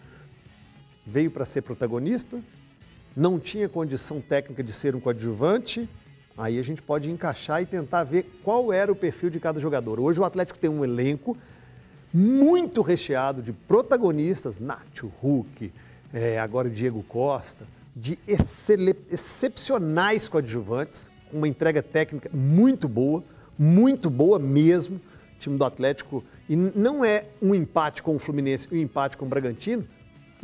Veio 1.07 1.31
para 1.31 1.45
ser 1.45 1.63
protagonista, 1.63 2.41
não 3.17 3.39
tinha 3.39 3.69
condição 3.69 4.21
técnica 4.21 4.65
de 4.65 4.73
ser 4.73 4.97
um 4.97 5.01
coadjuvante, 5.01 5.89
aí 6.37 6.59
a 6.59 6.63
gente 6.63 6.83
pode 6.83 7.11
encaixar 7.11 7.63
e 7.63 7.67
tentar 7.67 8.05
ver 8.05 8.41
qual 8.43 8.73
era 8.73 8.91
o 8.91 8.97
perfil 8.97 9.31
de 9.31 9.41
cada 9.41 9.61
jogador. 9.61 10.01
Hoje 10.01 10.21
o 10.21 10.25
Atlético 10.25 10.59
tem 10.59 10.71
um 10.71 10.85
elenco 10.85 11.37
muito 12.13 12.83
recheado 12.83 13.43
de 13.43 13.53
protagonistas, 13.53 14.59
Nacho, 14.59 15.11
Hulk, 15.21 15.73
é, 16.13 16.39
agora 16.39 16.71
Diego 16.71 17.03
Costa, 17.03 17.67
de 17.95 18.19
excepcionais 19.09 20.29
coadjuvantes, 20.29 21.11
com 21.31 21.39
uma 21.39 21.49
entrega 21.49 21.83
técnica 21.83 22.31
muito 22.33 22.89
boa, 22.89 23.23
muito 23.59 24.11
boa 24.11 24.39
mesmo, 24.39 25.01
time 25.39 25.57
do 25.57 25.65
Atlético. 25.65 26.25
E 26.49 26.55
não 26.57 27.05
é 27.05 27.27
um 27.41 27.55
empate 27.55 28.03
com 28.03 28.15
o 28.15 28.19
Fluminense 28.19 28.69
e 28.71 28.79
um 28.79 28.83
empate 28.83 29.17
com 29.17 29.25
o 29.25 29.29
Bragantino 29.29 29.87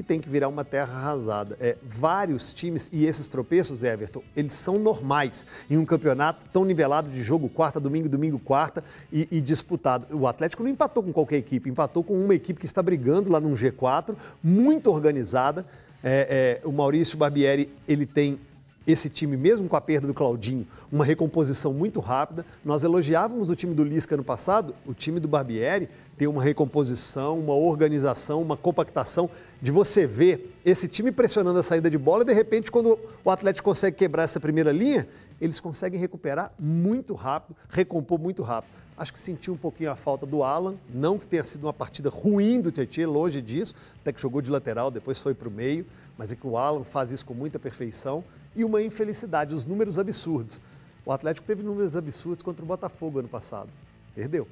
que 0.01 0.07
tem 0.07 0.19
que 0.19 0.29
virar 0.29 0.49
uma 0.49 0.65
terra 0.65 0.95
arrasada. 0.95 1.57
É, 1.61 1.77
vários 1.83 2.55
times, 2.55 2.89
e 2.91 3.05
esses 3.05 3.29
tropeços, 3.29 3.83
Everton, 3.83 4.23
eles 4.35 4.55
são 4.55 4.79
normais 4.79 5.45
em 5.71 5.77
um 5.77 5.85
campeonato 5.85 6.47
tão 6.51 6.65
nivelado 6.65 7.11
de 7.11 7.23
jogo 7.23 7.49
quarta, 7.49 7.79
domingo, 7.79 8.09
domingo, 8.09 8.39
quarta 8.39 8.83
e, 9.13 9.29
e 9.31 9.41
disputado. 9.41 10.07
O 10.17 10.27
Atlético 10.27 10.63
não 10.63 10.71
empatou 10.71 11.03
com 11.03 11.13
qualquer 11.13 11.37
equipe, 11.37 11.69
empatou 11.69 12.03
com 12.03 12.15
uma 12.15 12.35
equipe 12.35 12.59
que 12.59 12.67
está 12.67 12.83
brigando 12.83 13.31
lá 13.31 13.39
num 13.39 13.53
G4, 13.53 14.15
muito 14.43 14.91
organizada, 14.91 15.67
é, 16.03 16.61
é, 16.63 16.67
o 16.67 16.73
Maurício 16.73 17.19
Barbieri, 17.19 17.69
ele 17.87 18.07
tem 18.07 18.41
esse 18.87 19.09
time, 19.09 19.37
mesmo 19.37 19.69
com 19.69 19.77
a 19.77 19.81
perda 19.81 20.07
do 20.07 20.15
Claudinho, 20.15 20.67
uma 20.91 21.05
recomposição 21.05 21.73
muito 21.73 22.01
rápida. 22.01 22.45
Nós 22.65 22.83
elogiávamos 22.83 23.51
o 23.51 23.57
time 23.57 23.75
do 23.75 23.85
Lisca 23.85 24.17
no 24.17 24.25
passado, 24.25 24.75
o 24.87 24.95
time 24.95 25.21
do 25.21 25.29
Barbieri 25.29 25.89
tem 26.17 26.29
uma 26.29 26.43
recomposição, 26.43 27.39
uma 27.39 27.55
organização, 27.55 28.43
uma 28.43 28.55
compactação 28.55 29.31
de 29.63 29.71
você 29.71 30.07
ver 30.07 30.55
esse 30.65 30.87
time 30.87 31.11
pressionando 31.11 31.59
a 31.59 31.63
saída 31.63 31.89
de 31.89 31.97
bola 31.97 32.23
e 32.23 32.27
de 32.27 32.35
repente 32.35 32.71
quando 32.71 32.99
o 33.25 33.31
Atlético 33.31 33.71
consegue 33.71 33.97
quebrar 33.97 34.25
essa 34.25 34.39
primeira 34.39 34.71
linha, 34.71 35.09
eles 35.41 35.61
conseguem 35.61 35.99
recuperar 35.99 36.53
muito 36.59 37.15
rápido, 37.15 37.57
recompor 37.71 38.19
muito 38.19 38.43
rápido. 38.43 38.73
Acho 38.99 39.15
que 39.15 39.19
sentiu 39.19 39.55
um 39.55 39.57
pouquinho 39.57 39.91
a 39.91 39.97
falta 39.97 40.27
do 40.27 40.43
Alan, 40.43 40.75
não 40.93 41.19
que 41.19 41.27
tenha 41.27 41.43
sido 41.43 41.65
uma 41.65 41.73
partida 41.73 42.11
ruim 42.11 42.61
do 42.61 42.71
Tietchan, 42.71 43.09
longe 43.09 43.41
disso, 43.41 43.75
até 44.03 44.13
que 44.13 44.21
jogou 44.21 44.43
de 44.43 44.51
lateral, 44.51 44.91
depois 44.91 45.19
foi 45.19 45.33
para 45.33 45.49
o 45.49 45.51
meio, 45.51 45.87
mas 46.19 46.31
é 46.31 46.37
que 46.37 46.47
o 46.47 46.59
Alan 46.59 46.85
faz 46.85 47.11
isso 47.11 47.25
com 47.25 47.33
muita 47.33 47.59
perfeição. 47.59 48.23
E 48.55 48.65
uma 48.65 48.83
infelicidade, 48.83 49.55
os 49.55 49.65
números 49.65 49.99
absurdos. 49.99 50.61
O 51.05 51.13
Atlético 51.13 51.47
teve 51.47 51.63
números 51.63 51.97
absurdos 51.97 52.43
contra 52.43 52.65
o 52.65 52.67
Botafogo 52.69 53.21
ano 53.21 53.29
passado. 53.29 53.69
Perdeu. 54.15 54.47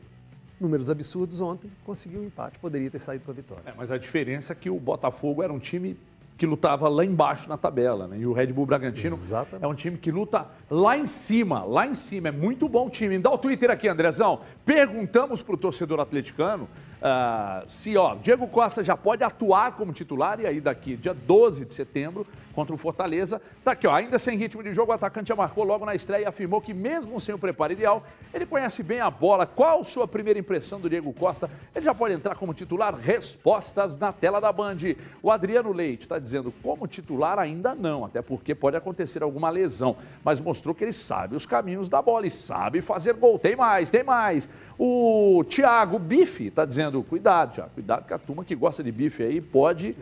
Números 0.61 0.91
absurdos 0.91 1.41
ontem, 1.41 1.71
conseguiu 1.85 2.21
um 2.21 2.25
empate, 2.25 2.59
poderia 2.59 2.91
ter 2.91 3.01
saído 3.01 3.25
com 3.25 3.31
a 3.31 3.35
vitória. 3.35 3.63
É, 3.67 3.73
mas 3.77 3.91
a 3.91 3.99
diferença 3.99 4.53
é 4.53 4.57
que 4.57 4.69
o 4.69 4.79
Botafogo 4.79 5.43
era 5.43 5.53
um 5.53 5.59
time 5.59 5.97
que 6.39 6.47
lutava 6.47 6.89
lá 6.89 7.05
embaixo 7.05 7.49
na 7.49 7.59
tabela, 7.59 8.07
né? 8.07 8.19
E 8.19 8.27
o 8.27 8.33
Red 8.33 8.47
Bull 8.49 8.65
Bragantino 8.65 9.17
Exatamente. 9.17 9.65
é 9.65 9.67
um 9.67 9.75
time 9.75 9.99
que 9.99 10.11
luta 10.13 10.47
lá 10.71 10.97
em 10.97 11.07
cima, 11.07 11.65
lá 11.65 11.85
em 11.85 11.95
cima. 11.95 12.29
É 12.29 12.31
muito 12.31 12.69
bom 12.69 12.89
time. 12.89 13.19
Dá 13.19 13.29
o 13.31 13.37
Twitter 13.37 13.71
aqui, 13.71 13.89
Andrezão. 13.89 14.41
Perguntamos 14.65 15.43
para 15.43 15.57
o 15.57 15.59
torcedor 15.59 15.99
atleticano 15.99 16.69
uh, 16.99 17.69
se, 17.69 17.97
ó, 17.97 18.15
Diego 18.15 18.47
Costa 18.47 18.85
já 18.85 18.97
pode 18.97 19.25
atuar 19.25 19.73
como 19.73 19.93
titular 19.93 20.39
e 20.39 20.47
aí 20.47 20.61
daqui, 20.61 20.97
dia 20.97 21.13
12 21.13 21.65
de 21.65 21.75
setembro, 21.75 22.25
contra 22.59 22.75
o 22.75 22.79
Fortaleza. 22.79 23.41
Tá 23.63 23.71
aqui, 23.71 23.87
ó, 23.87 23.95
ainda 23.95 24.19
sem 24.19 24.37
ritmo 24.37 24.65
de 24.65 24.75
jogo, 24.75 24.91
o 24.91 24.95
atacante 24.95 25.29
já 25.29 25.37
marcou 25.37 25.63
logo 25.63 25.87
na 25.87 25.95
estreia 25.95 26.23
e 26.23 26.27
afirmou 26.27 26.61
que 26.61 26.75
mesmo 26.75 27.21
sem 27.21 27.33
o 27.33 27.39
preparo 27.39 27.73
ideal, 27.73 28.03
ele 28.35 28.45
conhece 28.45 28.83
bem 28.83 28.99
a 28.99 29.09
bola. 29.09 29.47
Qual 29.47 29.85
sua 29.85 30.09
primeira 30.09 30.41
impressão 30.41 30.81
do 30.81 30.91
Diego 30.91 31.13
Costa? 31.13 31.49
Ele 31.73 31.85
já 31.85 31.95
pode 31.95 32.15
entrar 32.15 32.35
como 32.35 32.53
titular? 32.53 32.97
Respostas 32.97 33.97
na 33.97 34.13
tela 34.13 34.41
da 34.41 34.51
Band. 34.51 34.79
O 35.23 35.31
Adriano 35.31 35.71
Leite 35.71 36.03
está 36.03 36.19
dizendo, 36.19 36.53
como 36.61 36.89
titular 36.89 37.39
ainda 37.39 37.77
não, 37.77 38.05
até 38.05 38.21
porque 38.21 38.57
pode 38.57 38.77
acontecer 38.77 39.23
alguma 39.23 39.51
lesão, 39.51 39.97
mas 40.25 40.41
mostrou 40.41 40.75
que 40.75 40.83
ele 40.83 40.93
sabe 40.93 41.37
os 41.37 41.47
caminhos 41.47 41.89
da 41.89 42.03
bola 42.03 42.27
e 42.27 42.31
sabe 42.31 42.81
fazer 42.81 43.15
gol. 43.15 43.39
Tem 43.39 43.55
mais, 43.55 43.89
tem 43.89 44.03
mais. 44.03 44.49
O 44.79 45.45
Thiago 45.49 45.99
Bife 45.99 46.47
está 46.47 46.65
dizendo, 46.65 47.03
cuidado, 47.03 47.55
Thiago, 47.55 47.71
cuidado 47.75 48.07
que 48.07 48.15
a 48.15 48.19
turma 48.19 48.45
que 48.45 48.55
gosta 48.55 48.83
de 48.83 48.93
bife 48.93 49.25
aí 49.25 49.41
pode 49.41 49.97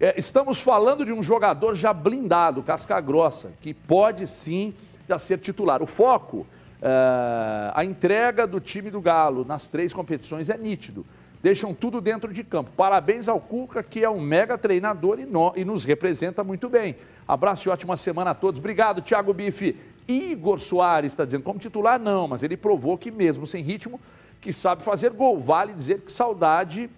é, 0.00 0.14
estamos 0.18 0.58
falando 0.58 1.04
de 1.04 1.12
um 1.12 1.22
jogador 1.22 1.74
já 1.74 1.92
blindado, 1.92 2.62
casca 2.62 2.98
grossa, 3.02 3.52
que 3.60 3.74
pode 3.74 4.26
sim 4.26 4.72
já 5.06 5.18
ser 5.18 5.36
titular. 5.36 5.82
O 5.82 5.86
foco, 5.86 6.46
é, 6.80 7.70
a 7.74 7.84
entrega 7.84 8.46
do 8.46 8.60
time 8.60 8.90
do 8.90 8.98
Galo 8.98 9.44
nas 9.44 9.68
três 9.68 9.92
competições 9.92 10.48
é 10.48 10.56
nítido. 10.56 11.04
Deixam 11.42 11.74
tudo 11.74 12.00
dentro 12.00 12.32
de 12.32 12.42
campo. 12.42 12.70
Parabéns 12.74 13.28
ao 13.28 13.38
Cuca, 13.38 13.82
que 13.82 14.02
é 14.02 14.08
um 14.08 14.20
mega 14.20 14.56
treinador 14.56 15.20
e, 15.20 15.26
no, 15.26 15.52
e 15.54 15.66
nos 15.66 15.84
representa 15.84 16.42
muito 16.42 16.70
bem. 16.70 16.96
Abraço 17.28 17.68
e 17.68 17.70
ótima 17.70 17.94
semana 17.98 18.30
a 18.30 18.34
todos. 18.34 18.58
Obrigado, 18.58 19.02
Thiago 19.02 19.34
Bife. 19.34 19.76
Igor 20.10 20.58
Soares 20.58 21.12
está 21.12 21.24
dizendo, 21.24 21.42
como 21.42 21.58
titular 21.58 21.98
não, 21.98 22.26
mas 22.26 22.42
ele 22.42 22.56
provou 22.56 22.98
que 22.98 23.10
mesmo 23.10 23.46
sem 23.46 23.62
ritmo, 23.62 24.00
que 24.40 24.52
sabe 24.52 24.82
fazer 24.82 25.10
gol. 25.10 25.38
Vale 25.38 25.72
dizer 25.72 26.00
que 26.00 26.10
saudade 26.10 26.90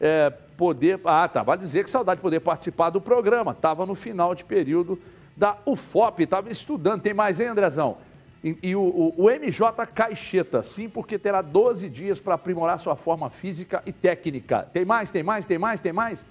é, 0.00 0.30
poder. 0.56 1.00
Ah, 1.04 1.28
tá. 1.28 1.42
Vale 1.42 1.60
dizer 1.60 1.84
que 1.84 1.90
saudade 1.90 2.18
de 2.18 2.22
poder 2.22 2.40
participar 2.40 2.90
do 2.90 3.00
programa. 3.00 3.52
Estava 3.52 3.84
no 3.84 3.94
final 3.94 4.34
de 4.34 4.44
período 4.44 4.98
da 5.36 5.58
UFOP, 5.66 6.22
estava 6.22 6.50
estudando. 6.50 7.02
Tem 7.02 7.12
mais, 7.12 7.40
hein, 7.40 7.48
Andrezão? 7.48 7.98
E, 8.42 8.56
e 8.62 8.76
o, 8.76 8.82
o, 8.82 9.14
o, 9.16 9.30
MJ 9.30 9.86
Caixeta, 9.86 10.62
sim, 10.62 10.88
porque 10.88 11.18
terá 11.18 11.40
12 11.40 11.88
dias 11.88 12.20
para 12.20 12.34
aprimorar 12.34 12.78
sua 12.78 12.94
forma 12.94 13.30
física 13.30 13.82
e 13.86 13.92
técnica. 13.92 14.68
Tem 14.72 14.84
mais, 14.84 15.10
tem 15.10 15.22
mais, 15.22 15.46
tem 15.46 15.58
mais, 15.58 15.80
tem 15.80 15.92
mais? 15.92 16.24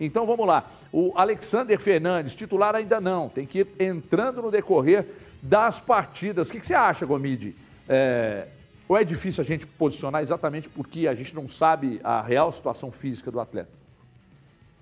Então 0.00 0.26
vamos 0.26 0.46
lá. 0.46 0.68
O 0.92 1.12
Alexander 1.14 1.78
Fernandes, 1.78 2.34
titular 2.34 2.74
ainda 2.74 3.00
não, 3.00 3.28
tem 3.28 3.46
que 3.46 3.60
ir 3.60 3.68
entrando 3.78 4.42
no 4.42 4.50
decorrer 4.50 5.06
das 5.42 5.80
partidas. 5.80 6.48
O 6.48 6.52
que, 6.52 6.60
que 6.60 6.66
você 6.66 6.74
acha, 6.74 7.06
Gomide? 7.06 7.54
É, 7.88 8.46
ou 8.88 8.96
é 8.96 9.04
difícil 9.04 9.42
a 9.42 9.46
gente 9.46 9.66
posicionar 9.66 10.22
exatamente 10.22 10.68
porque 10.68 11.06
a 11.06 11.14
gente 11.14 11.34
não 11.34 11.48
sabe 11.48 12.00
a 12.02 12.20
real 12.20 12.50
situação 12.52 12.90
física 12.90 13.30
do 13.30 13.40
atleta? 13.40 13.70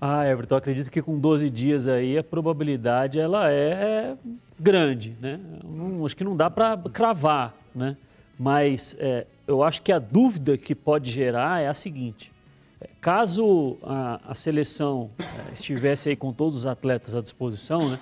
Ah, 0.01 0.27
Everton, 0.27 0.57
acredito 0.57 0.91
que 0.91 1.03
com 1.03 1.19
12 1.19 1.51
dias 1.51 1.89
aí 1.89 2.17
a 2.17 2.23
probabilidade 2.23 3.19
ela 3.19 3.51
é 3.51 4.17
grande, 4.59 5.17
né? 5.21 5.41
Não, 5.65 6.07
acho 6.07 6.17
que 6.17 6.23
não 6.23 6.37
dá 6.37 6.49
para 6.49 6.79
cravar, 6.93 7.55
né? 7.75 7.97
Mas 8.39 8.97
é, 9.01 9.27
eu 9.47 9.63
acho 9.63 9.83
que 9.83 9.91
a 9.91 9.99
dúvida 9.99 10.57
que 10.57 10.75
pode 10.75 11.11
gerar 11.11 11.61
é 11.61 11.67
a 11.67 11.75
seguinte: 11.75 12.33
é, 12.81 12.89
caso 13.01 13.77
a, 13.83 14.21
a 14.29 14.35
seleção 14.35 15.11
é, 15.19 15.53
estivesse 15.53 16.09
aí 16.09 16.17
com 16.17 16.33
todos 16.33 16.59
os 16.59 16.67
atletas 16.67 17.17
à 17.17 17.21
disposição, 17.21 17.91
né? 17.91 17.99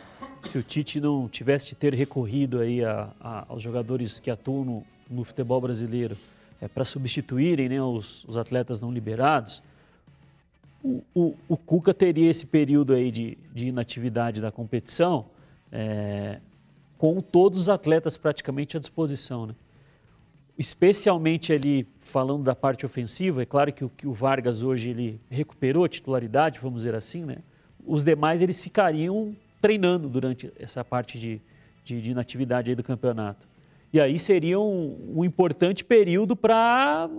Se 0.47 0.59
o 0.59 0.63
Tite 0.63 1.01
não 1.01 1.29
tivesse 1.29 1.67
de 1.67 1.75
ter 1.75 1.93
recorrido 1.93 2.61
aí 2.61 2.85
a, 2.85 3.11
a, 3.21 3.47
aos 3.49 3.61
jogadores 3.61 4.21
que 4.21 4.31
atuam 4.31 4.65
no, 4.65 4.87
no 5.11 5.25
futebol 5.25 5.61
brasileiro 5.61 6.17
é, 6.61 6.69
para 6.69 6.85
substituírem 6.85 7.69
né, 7.69 7.83
os, 7.83 8.25
os, 8.25 8.37
atletas 8.37 8.81
não 8.81 8.93
liberados, 8.93 9.61
o, 10.85 11.03
o, 11.13 11.37
o, 11.49 11.57
Cuca 11.57 11.93
teria 11.93 12.31
esse 12.31 12.47
período 12.47 12.95
aí 12.95 13.11
de, 13.11 13.37
de 13.53 13.67
inatividade 13.67 14.41
da 14.41 14.53
competição 14.53 15.27
é, 15.73 16.39
com 16.97 17.21
todos 17.21 17.63
os 17.63 17.69
atletas 17.69 18.17
praticamente 18.17 18.77
à 18.77 18.81
disposição. 18.81 19.47
Né? 19.47 19.55
Especialmente 20.57 21.53
ali, 21.53 21.89
falando 22.03 22.45
da 22.45 22.55
parte 22.55 22.87
ofensiva, 22.87 23.43
é 23.43 23.47
claro 23.47 23.73
que 23.73 23.85
o, 23.85 23.89
que 23.89 24.07
o 24.07 24.13
Vargas 24.13 24.63
hoje 24.63 24.91
ele 24.91 25.21
recuperou 25.29 25.85
a 25.85 25.89
titularidade, 25.89 26.61
vamos 26.63 26.83
dizer 26.83 26.95
assim, 26.95 27.25
né? 27.25 27.39
os 27.85 28.05
demais 28.05 28.41
eles 28.43 28.63
ficariam 28.63 29.35
treinando 29.67 30.09
durante 30.09 30.53
essa 30.61 30.85
parte 30.85 31.19
de, 31.19 31.41
de, 31.83 32.01
de 32.01 32.15
aí 32.15 32.75
do 32.77 32.85
campeonato. 32.85 33.49
E 33.93 33.99
aí 33.99 34.17
seria 34.17 34.61
um, 34.61 35.15
um 35.17 35.25
importante 35.25 35.85
período 35.85 36.37
para 36.37 37.11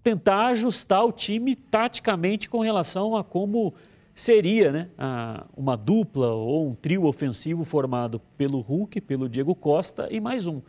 tentar 0.00 0.46
ajustar 0.46 1.04
o 1.04 1.10
time 1.10 1.56
taticamente 1.56 2.48
com 2.48 2.60
relação 2.60 3.16
a 3.16 3.24
como 3.24 3.74
seria 4.14 4.70
né, 4.70 4.88
a, 4.96 5.44
uma 5.56 5.76
dupla 5.76 6.28
ou 6.28 6.68
um 6.68 6.74
trio 6.76 7.04
ofensivo 7.04 7.64
formado 7.64 8.20
pelo 8.36 8.60
Hulk, 8.60 9.00
pelo 9.00 9.28
Diego 9.28 9.52
Costa 9.56 10.06
e 10.08 10.20
mais 10.20 10.46
um. 10.46 10.60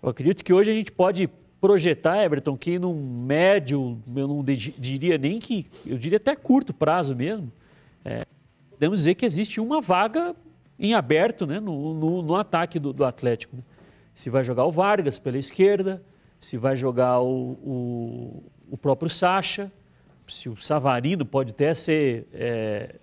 Eu 0.00 0.10
acredito 0.10 0.44
que 0.44 0.52
hoje 0.52 0.70
a 0.70 0.74
gente 0.74 0.92
pode 0.92 1.28
projetar, 1.60 2.22
Everton, 2.22 2.56
que 2.56 2.78
num 2.78 2.94
médio, 2.94 3.98
eu 4.14 4.28
não 4.28 4.44
diria 4.44 5.18
nem 5.18 5.40
que, 5.40 5.66
eu 5.84 5.98
diria 5.98 6.18
até 6.18 6.36
curto 6.36 6.72
prazo 6.72 7.16
mesmo, 7.16 7.50
é, 8.04 8.20
podemos 8.70 9.00
dizer 9.00 9.16
que 9.16 9.26
existe 9.26 9.60
uma 9.60 9.80
vaga 9.80 10.36
em 10.78 10.94
aberto 10.94 11.46
né, 11.46 11.58
no, 11.60 11.94
no, 11.94 12.22
no 12.22 12.34
ataque 12.34 12.78
do, 12.78 12.92
do 12.92 13.04
Atlético. 13.04 13.56
Né? 13.56 13.62
Se 14.14 14.30
vai 14.30 14.44
jogar 14.44 14.64
o 14.64 14.72
Vargas 14.72 15.18
pela 15.18 15.38
esquerda, 15.38 16.02
se 16.40 16.56
vai 16.56 16.76
jogar 16.76 17.20
o, 17.20 17.52
o, 17.62 18.42
o 18.70 18.76
próprio 18.76 19.10
Sacha, 19.10 19.72
se 20.26 20.48
o 20.48 20.56
Savarino 20.56 21.24
pode 21.24 21.50
até 21.50 21.72
ser 21.74 22.26
é, 22.32 22.94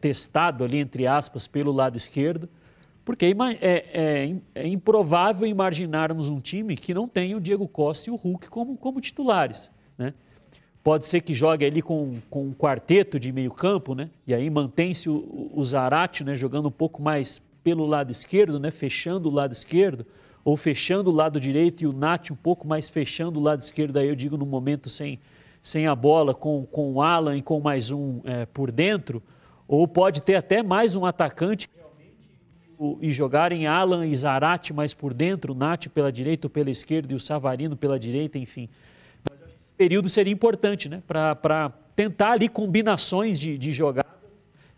testado 0.00 0.64
ali, 0.64 0.78
entre 0.78 1.06
aspas, 1.06 1.46
pelo 1.46 1.72
lado 1.72 1.96
esquerdo, 1.96 2.48
porque 3.04 3.26
é, 3.26 3.32
é, 3.60 4.36
é, 4.54 4.68
improvável 4.68 5.46
imaginarmos 5.46 6.28
um 6.28 6.38
time 6.38 6.76
que 6.76 6.94
não 6.94 7.08
tenha 7.08 7.36
o 7.36 7.40
Diego 7.40 7.66
Costa 7.66 8.10
e 8.10 8.12
o 8.12 8.16
Hulk 8.16 8.48
como, 8.48 8.76
como 8.76 9.00
titulares. 9.00 9.72
Pode 10.82 11.06
ser 11.06 11.20
que 11.20 11.32
jogue 11.32 11.64
ali 11.64 11.80
com, 11.80 12.16
com 12.28 12.46
um 12.46 12.52
quarteto 12.52 13.18
de 13.18 13.30
meio 13.30 13.52
campo, 13.52 13.94
né? 13.94 14.10
e 14.26 14.34
aí 14.34 14.50
mantém-se 14.50 15.08
o, 15.08 15.50
o 15.54 15.64
Zarate 15.64 16.24
né? 16.24 16.34
jogando 16.34 16.66
um 16.66 16.72
pouco 16.72 17.00
mais 17.00 17.40
pelo 17.62 17.86
lado 17.86 18.10
esquerdo, 18.10 18.58
né? 18.58 18.70
fechando 18.70 19.28
o 19.28 19.32
lado 19.32 19.52
esquerdo, 19.52 20.04
ou 20.44 20.56
fechando 20.56 21.10
o 21.10 21.12
lado 21.12 21.38
direito 21.38 21.82
e 21.84 21.86
o 21.86 21.92
Nath 21.92 22.32
um 22.32 22.36
pouco 22.36 22.66
mais 22.66 22.90
fechando 22.90 23.38
o 23.38 23.42
lado 23.42 23.60
esquerdo, 23.60 23.96
aí 23.96 24.08
eu 24.08 24.16
digo 24.16 24.36
no 24.36 24.44
momento 24.44 24.90
sem, 24.90 25.20
sem 25.62 25.86
a 25.86 25.94
bola, 25.94 26.34
com, 26.34 26.66
com 26.66 26.92
o 26.94 27.00
Alan 27.00 27.36
e 27.36 27.42
com 27.42 27.60
mais 27.60 27.92
um 27.92 28.20
é, 28.24 28.44
por 28.46 28.72
dentro, 28.72 29.22
ou 29.68 29.86
pode 29.86 30.20
ter 30.20 30.34
até 30.34 30.64
mais 30.64 30.96
um 30.96 31.06
atacante 31.06 31.70
e 33.00 33.12
jogarem 33.12 33.68
Alan 33.68 34.04
e 34.04 34.14
Zarate 34.14 34.72
mais 34.72 34.92
por 34.92 35.14
dentro, 35.14 35.52
o 35.52 35.56
Nath 35.56 35.86
pela 35.88 36.10
direita 36.10 36.46
ou 36.46 36.50
pela 36.50 36.70
esquerda 36.70 37.12
e 37.12 37.16
o 37.16 37.20
Savarino 37.20 37.76
pela 37.76 37.98
direita, 37.98 38.38
enfim. 38.38 38.68
Período 39.82 40.08
seria 40.08 40.32
importante, 40.32 40.88
né? 40.88 41.02
Para 41.08 41.72
tentar 41.96 42.30
ali 42.30 42.48
combinações 42.48 43.36
de, 43.36 43.58
de 43.58 43.72
jogadas 43.72 44.12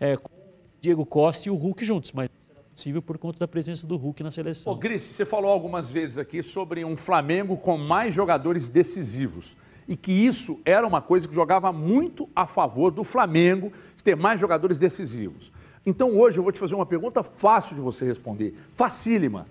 é, 0.00 0.16
com 0.16 0.32
o 0.32 0.54
Diego 0.80 1.04
Costa 1.04 1.46
e 1.46 1.50
o 1.50 1.56
Hulk 1.56 1.84
juntos, 1.84 2.10
mas 2.10 2.30
não 2.56 2.62
possível 2.74 3.02
por 3.02 3.18
conta 3.18 3.38
da 3.38 3.46
presença 3.46 3.86
do 3.86 3.98
Hulk 3.98 4.22
na 4.22 4.30
seleção. 4.30 4.72
Ô, 4.72 4.76
Gris, 4.76 5.02
você 5.02 5.26
falou 5.26 5.50
algumas 5.50 5.90
vezes 5.90 6.16
aqui 6.16 6.42
sobre 6.42 6.86
um 6.86 6.96
Flamengo 6.96 7.54
com 7.58 7.76
mais 7.76 8.14
jogadores 8.14 8.70
decisivos 8.70 9.58
e 9.86 9.94
que 9.94 10.10
isso 10.10 10.58
era 10.64 10.86
uma 10.86 11.02
coisa 11.02 11.28
que 11.28 11.34
jogava 11.34 11.70
muito 11.70 12.26
a 12.34 12.46
favor 12.46 12.90
do 12.90 13.04
Flamengo, 13.04 13.74
ter 14.02 14.16
mais 14.16 14.40
jogadores 14.40 14.78
decisivos. 14.78 15.52
Então 15.84 16.16
hoje 16.18 16.38
eu 16.38 16.42
vou 16.42 16.50
te 16.50 16.58
fazer 16.58 16.74
uma 16.74 16.86
pergunta 16.86 17.22
fácil 17.22 17.76
de 17.76 17.82
você 17.82 18.06
responder, 18.06 18.54
facílima. 18.74 19.46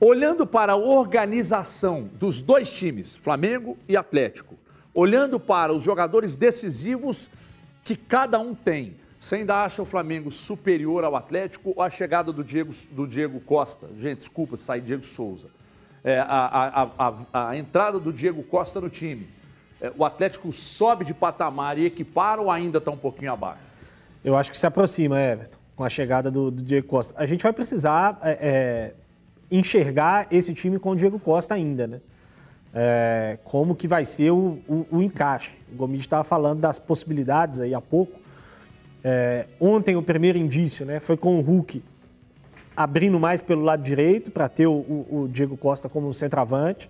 Olhando 0.00 0.46
para 0.46 0.74
a 0.74 0.76
organização 0.76 2.08
dos 2.14 2.40
dois 2.40 2.70
times, 2.70 3.16
Flamengo 3.16 3.76
e 3.88 3.96
Atlético, 3.96 4.54
olhando 4.94 5.40
para 5.40 5.72
os 5.72 5.82
jogadores 5.82 6.36
decisivos 6.36 7.28
que 7.84 7.96
cada 7.96 8.38
um 8.38 8.54
tem, 8.54 8.96
você 9.18 9.36
ainda 9.36 9.64
acha 9.64 9.82
o 9.82 9.84
Flamengo 9.84 10.30
superior 10.30 11.02
ao 11.02 11.16
Atlético 11.16 11.72
ou 11.74 11.82
a 11.82 11.90
chegada 11.90 12.32
do 12.32 12.44
Diego, 12.44 12.72
do 12.92 13.06
Diego 13.06 13.40
Costa? 13.40 13.88
Gente, 13.98 14.18
desculpa, 14.18 14.56
sai 14.56 14.80
Diego 14.80 15.04
Souza. 15.04 15.48
É, 16.04 16.20
a, 16.20 16.24
a, 16.26 16.90
a, 16.98 17.48
a, 17.48 17.56
entrada 17.56 17.98
do 17.98 18.12
Diego 18.12 18.42
Costa 18.44 18.80
no 18.80 18.88
time. 18.88 19.28
É, 19.80 19.92
o 19.96 20.04
Atlético 20.04 20.52
sobe 20.52 21.04
de 21.04 21.12
patamar 21.12 21.76
e 21.76 21.84
equipara 21.84 22.40
ou 22.40 22.50
ainda 22.50 22.78
está 22.78 22.92
um 22.92 22.96
pouquinho 22.96 23.32
abaixo? 23.32 23.62
Eu 24.24 24.36
acho 24.36 24.50
que 24.50 24.58
se 24.58 24.66
aproxima, 24.66 25.20
Everton, 25.20 25.58
com 25.74 25.82
a 25.82 25.88
chegada 25.88 26.30
do, 26.30 26.50
do 26.50 26.62
Diego 26.62 26.86
Costa. 26.86 27.14
A 27.20 27.26
gente 27.26 27.42
vai 27.42 27.52
precisar 27.52 28.18
é, 28.22 28.30
é, 28.40 28.94
enxergar 29.50 30.26
esse 30.30 30.52
time 30.52 30.78
com 30.78 30.90
o 30.90 30.96
Diego 30.96 31.18
Costa 31.18 31.54
ainda, 31.54 31.86
né? 31.86 32.00
É, 32.74 33.38
como 33.44 33.74
que 33.74 33.88
vai 33.88 34.04
ser 34.04 34.30
o, 34.30 34.58
o, 34.68 34.86
o 34.90 35.02
encaixe. 35.02 35.52
O 35.72 35.76
Gomes 35.76 36.00
estava 36.00 36.22
falando 36.22 36.60
das 36.60 36.78
possibilidades 36.78 37.60
aí 37.60 37.74
há 37.74 37.80
pouco. 37.80 38.20
É, 39.02 39.46
ontem 39.58 39.96
o 39.96 40.02
primeiro 40.02 40.38
indício 40.38 40.84
né, 40.84 41.00
foi 41.00 41.16
com 41.16 41.38
o 41.38 41.40
Hulk 41.40 41.82
abrindo 42.76 43.18
mais 43.18 43.40
pelo 43.40 43.62
lado 43.62 43.82
direito 43.82 44.30
para 44.30 44.48
ter 44.48 44.68
o, 44.68 44.72
o, 44.72 45.28
Diego 45.32 45.56
Costa 45.56 45.88
como 45.88 46.14
centroavante. 46.14 46.88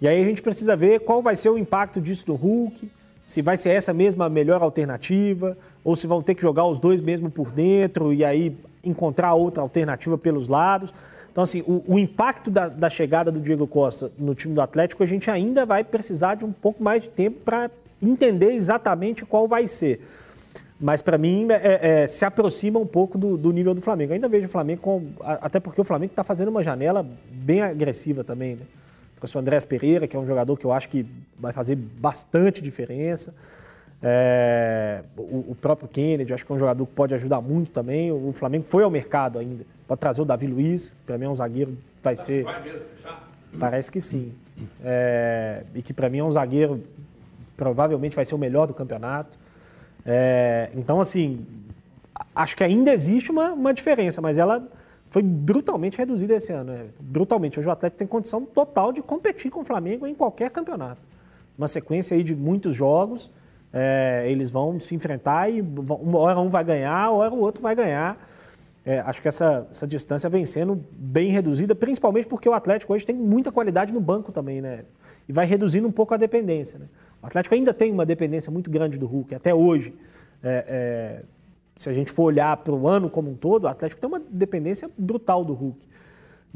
E 0.00 0.08
aí 0.08 0.20
a 0.20 0.24
gente 0.24 0.42
precisa 0.42 0.74
ver 0.74 1.00
qual 1.00 1.22
vai 1.22 1.36
ser 1.36 1.48
o 1.48 1.56
impacto 1.56 2.00
disso 2.00 2.24
no 2.26 2.34
Hulk, 2.34 2.90
se 3.24 3.40
vai 3.40 3.56
ser 3.56 3.70
essa 3.70 3.92
mesma 3.94 4.28
melhor 4.28 4.62
alternativa, 4.62 5.56
ou 5.84 5.94
se 5.94 6.08
vão 6.08 6.20
ter 6.20 6.34
que 6.34 6.42
jogar 6.42 6.64
os 6.64 6.80
dois 6.80 7.00
mesmo 7.00 7.30
por 7.30 7.50
dentro 7.50 8.12
e 8.12 8.24
aí 8.24 8.56
encontrar 8.84 9.34
outra 9.34 9.62
alternativa 9.62 10.18
pelos 10.18 10.48
lados. 10.48 10.92
Então, 11.36 11.44
assim, 11.44 11.62
o, 11.66 11.82
o 11.86 11.98
impacto 11.98 12.50
da, 12.50 12.66
da, 12.66 12.88
chegada 12.88 13.30
do 13.30 13.38
Diego 13.38 13.66
Costa 13.66 14.10
no 14.18 14.34
time 14.34 14.54
do 14.54 14.60
Atlético, 14.62 15.02
a 15.02 15.06
gente 15.06 15.30
ainda 15.30 15.66
vai 15.66 15.84
precisar 15.84 16.34
de 16.34 16.46
um 16.46 16.50
pouco 16.50 16.82
mais 16.82 17.02
de 17.02 17.10
tempo 17.10 17.40
para 17.44 17.70
entender 18.00 18.52
exatamente 18.52 19.22
qual 19.22 19.46
vai 19.46 19.68
ser. 19.68 20.00
Mas, 20.80 21.02
para 21.02 21.18
mim, 21.18 21.46
é, 21.50 22.04
é, 22.04 22.06
se 22.06 22.24
aproxima 22.24 22.78
um 22.78 22.86
pouco 22.86 23.18
do, 23.18 23.36
do, 23.36 23.52
nível 23.52 23.74
do 23.74 23.82
Flamengo. 23.82 24.14
Ainda 24.14 24.30
vejo 24.30 24.46
o 24.46 24.48
Flamengo, 24.48 24.80
com, 24.80 25.08
até 25.20 25.60
porque 25.60 25.78
o 25.78 25.84
Flamengo 25.84 26.12
está 26.12 26.24
fazendo 26.24 26.48
uma 26.48 26.62
janela 26.62 27.06
bem 27.30 27.60
agressiva 27.60 28.24
também, 28.24 28.54
né? 28.54 28.62
Trouxe 29.16 29.36
o 29.36 29.40
Andrés 29.40 29.62
Pereira, 29.62 30.06
que 30.06 30.16
é 30.16 30.18
um 30.18 30.26
jogador 30.26 30.56
que 30.56 30.64
eu 30.64 30.72
acho 30.72 30.88
que 30.88 31.04
vai 31.38 31.52
fazer 31.52 31.76
bastante 31.76 32.62
diferença. 32.62 33.34
É, 34.08 35.02
o, 35.16 35.50
o, 35.50 35.56
próprio 35.60 35.88
Kennedy, 35.88 36.32
acho 36.32 36.46
que 36.46 36.52
é 36.52 36.54
um 36.54 36.58
jogador 36.58 36.86
que 36.86 36.92
pode 36.92 37.12
ajudar 37.14 37.40
muito 37.40 37.72
também. 37.72 38.12
O 38.12 38.32
Flamengo 38.32 38.64
foi 38.64 38.84
ao 38.84 38.90
mercado 38.90 39.36
ainda. 39.36 39.66
Pode 39.88 40.00
trazer 40.00 40.22
o 40.22 40.24
Davi 40.24 40.46
Luiz, 40.46 40.94
para 41.04 41.18
mim 41.18 41.24
é 41.24 41.28
um 41.28 41.34
zagueiro 41.34 41.76
vai 42.04 42.14
ser. 42.14 42.44
Vai 42.44 42.62
mesmo, 42.62 42.82
já? 43.02 43.18
Parece 43.58 43.90
que 43.90 44.00
sim. 44.00 44.32
É, 44.84 45.64
e 45.74 45.82
que 45.82 45.92
para 45.92 46.08
mim 46.08 46.18
é 46.18 46.24
um 46.24 46.30
zagueiro, 46.30 46.84
provavelmente 47.56 48.14
vai 48.14 48.24
ser 48.24 48.36
o 48.36 48.38
melhor 48.38 48.68
do 48.68 48.74
campeonato. 48.74 49.36
É, 50.04 50.70
então, 50.76 51.00
assim, 51.00 51.44
acho 52.32 52.56
que 52.56 52.62
ainda 52.62 52.92
existe 52.92 53.32
uma, 53.32 53.52
uma 53.54 53.74
diferença, 53.74 54.22
mas 54.22 54.38
ela 54.38 54.68
foi 55.10 55.22
brutalmente 55.22 55.98
reduzida 55.98 56.34
esse 56.34 56.52
ano. 56.52 56.72
Né? 56.72 56.86
Brutalmente. 57.00 57.58
Hoje 57.58 57.68
o 57.68 57.72
Atlético 57.72 57.98
tem 57.98 58.06
condição 58.06 58.44
total 58.44 58.92
de 58.92 59.02
competir 59.02 59.50
com 59.50 59.62
o 59.62 59.64
Flamengo 59.64 60.06
em 60.06 60.14
qualquer 60.14 60.50
campeonato. 60.50 61.00
Uma 61.58 61.66
sequência 61.66 62.16
aí 62.16 62.22
de 62.22 62.36
muitos 62.36 62.72
jogos, 62.72 63.32
é, 63.78 64.24
eles 64.26 64.48
vão 64.48 64.80
se 64.80 64.94
enfrentar 64.94 65.50
e 65.50 65.60
uma 65.60 66.18
hora 66.18 66.40
um 66.40 66.48
vai 66.48 66.64
ganhar, 66.64 67.10
uma 67.10 67.18
hora 67.18 67.34
o 67.34 67.40
outro 67.40 67.62
vai 67.62 67.74
ganhar. 67.74 68.16
É, 68.86 69.00
acho 69.00 69.20
que 69.20 69.28
essa, 69.28 69.66
essa 69.70 69.86
distância 69.86 70.30
vem 70.30 70.46
sendo 70.46 70.82
bem 70.92 71.28
reduzida, 71.28 71.74
principalmente 71.74 72.26
porque 72.26 72.48
o 72.48 72.54
Atlético 72.54 72.94
hoje 72.94 73.04
tem 73.04 73.14
muita 73.14 73.52
qualidade 73.52 73.92
no 73.92 74.00
banco 74.00 74.32
também, 74.32 74.62
né? 74.62 74.84
E 75.28 75.32
vai 75.32 75.44
reduzindo 75.44 75.86
um 75.86 75.92
pouco 75.92 76.14
a 76.14 76.16
dependência. 76.16 76.78
Né? 76.78 76.86
O 77.20 77.26
Atlético 77.26 77.54
ainda 77.54 77.74
tem 77.74 77.92
uma 77.92 78.06
dependência 78.06 78.50
muito 78.50 78.70
grande 78.70 78.98
do 78.98 79.06
Hulk, 79.06 79.34
até 79.34 79.54
hoje. 79.54 79.92
É, 80.42 80.64
é 80.68 81.22
se 81.76 81.90
a 81.90 81.92
gente 81.92 82.10
for 82.10 82.22
olhar 82.22 82.56
para 82.56 82.72
o 82.72 82.88
ano 82.88 83.10
como 83.10 83.30
um 83.30 83.34
todo, 83.34 83.64
o 83.64 83.68
Atlético 83.68 84.00
tem 84.00 84.08
uma 84.08 84.22
dependência 84.30 84.88
brutal 84.96 85.44
do 85.44 85.52
Hulk. 85.52 85.86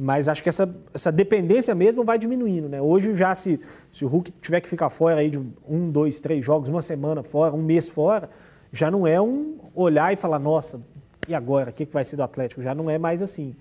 Mas 0.02 0.28
acho 0.28 0.42
que 0.42 0.48
essa, 0.48 0.74
essa 0.94 1.12
dependência 1.12 1.74
mesmo 1.74 2.02
vai 2.02 2.18
diminuindo, 2.18 2.70
né? 2.70 2.80
Hoje 2.80 3.14
já 3.14 3.34
se, 3.34 3.60
se 3.92 4.02
o 4.02 4.08
Hulk 4.08 4.32
tiver 4.32 4.62
que 4.62 4.68
ficar 4.68 4.88
fora 4.88 5.20
aí 5.20 5.28
de 5.28 5.38
um, 5.68 5.90
dois, 5.90 6.22
três 6.22 6.42
jogos, 6.42 6.70
uma 6.70 6.80
semana 6.80 7.22
fora, 7.22 7.54
um 7.54 7.62
mês 7.62 7.86
fora, 7.86 8.30
já 8.72 8.90
não 8.90 9.06
é 9.06 9.20
um 9.20 9.58
olhar 9.74 10.10
e 10.10 10.16
falar, 10.16 10.38
nossa, 10.38 10.80
e 11.28 11.34
agora? 11.34 11.68
O 11.68 11.72
que 11.74 11.84
vai 11.84 12.02
ser 12.02 12.16
do 12.16 12.22
Atlético? 12.22 12.62
Já 12.62 12.74
não 12.74 12.88
é 12.88 12.96
mais 12.96 13.20
assim. 13.20 13.54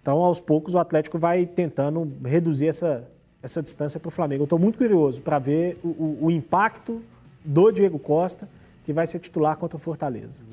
Então, 0.00 0.18
aos 0.18 0.40
poucos, 0.40 0.72
o 0.76 0.78
Atlético 0.78 1.18
vai 1.18 1.46
tentando 1.46 2.12
reduzir 2.24 2.68
essa, 2.68 3.10
essa 3.42 3.60
distância 3.60 3.98
para 3.98 4.06
o 4.06 4.12
Flamengo. 4.12 4.42
Eu 4.42 4.44
estou 4.44 4.60
muito 4.60 4.78
curioso 4.78 5.20
para 5.20 5.40
ver 5.40 5.80
o, 5.82 5.88
o, 5.88 6.18
o 6.26 6.30
impacto 6.30 7.02
do 7.44 7.72
Diego 7.72 7.98
Costa 7.98 8.48
que 8.84 8.92
vai 8.92 9.08
ser 9.08 9.18
titular 9.18 9.56
contra 9.56 9.76
o 9.76 9.80
Fortaleza. 9.80 10.44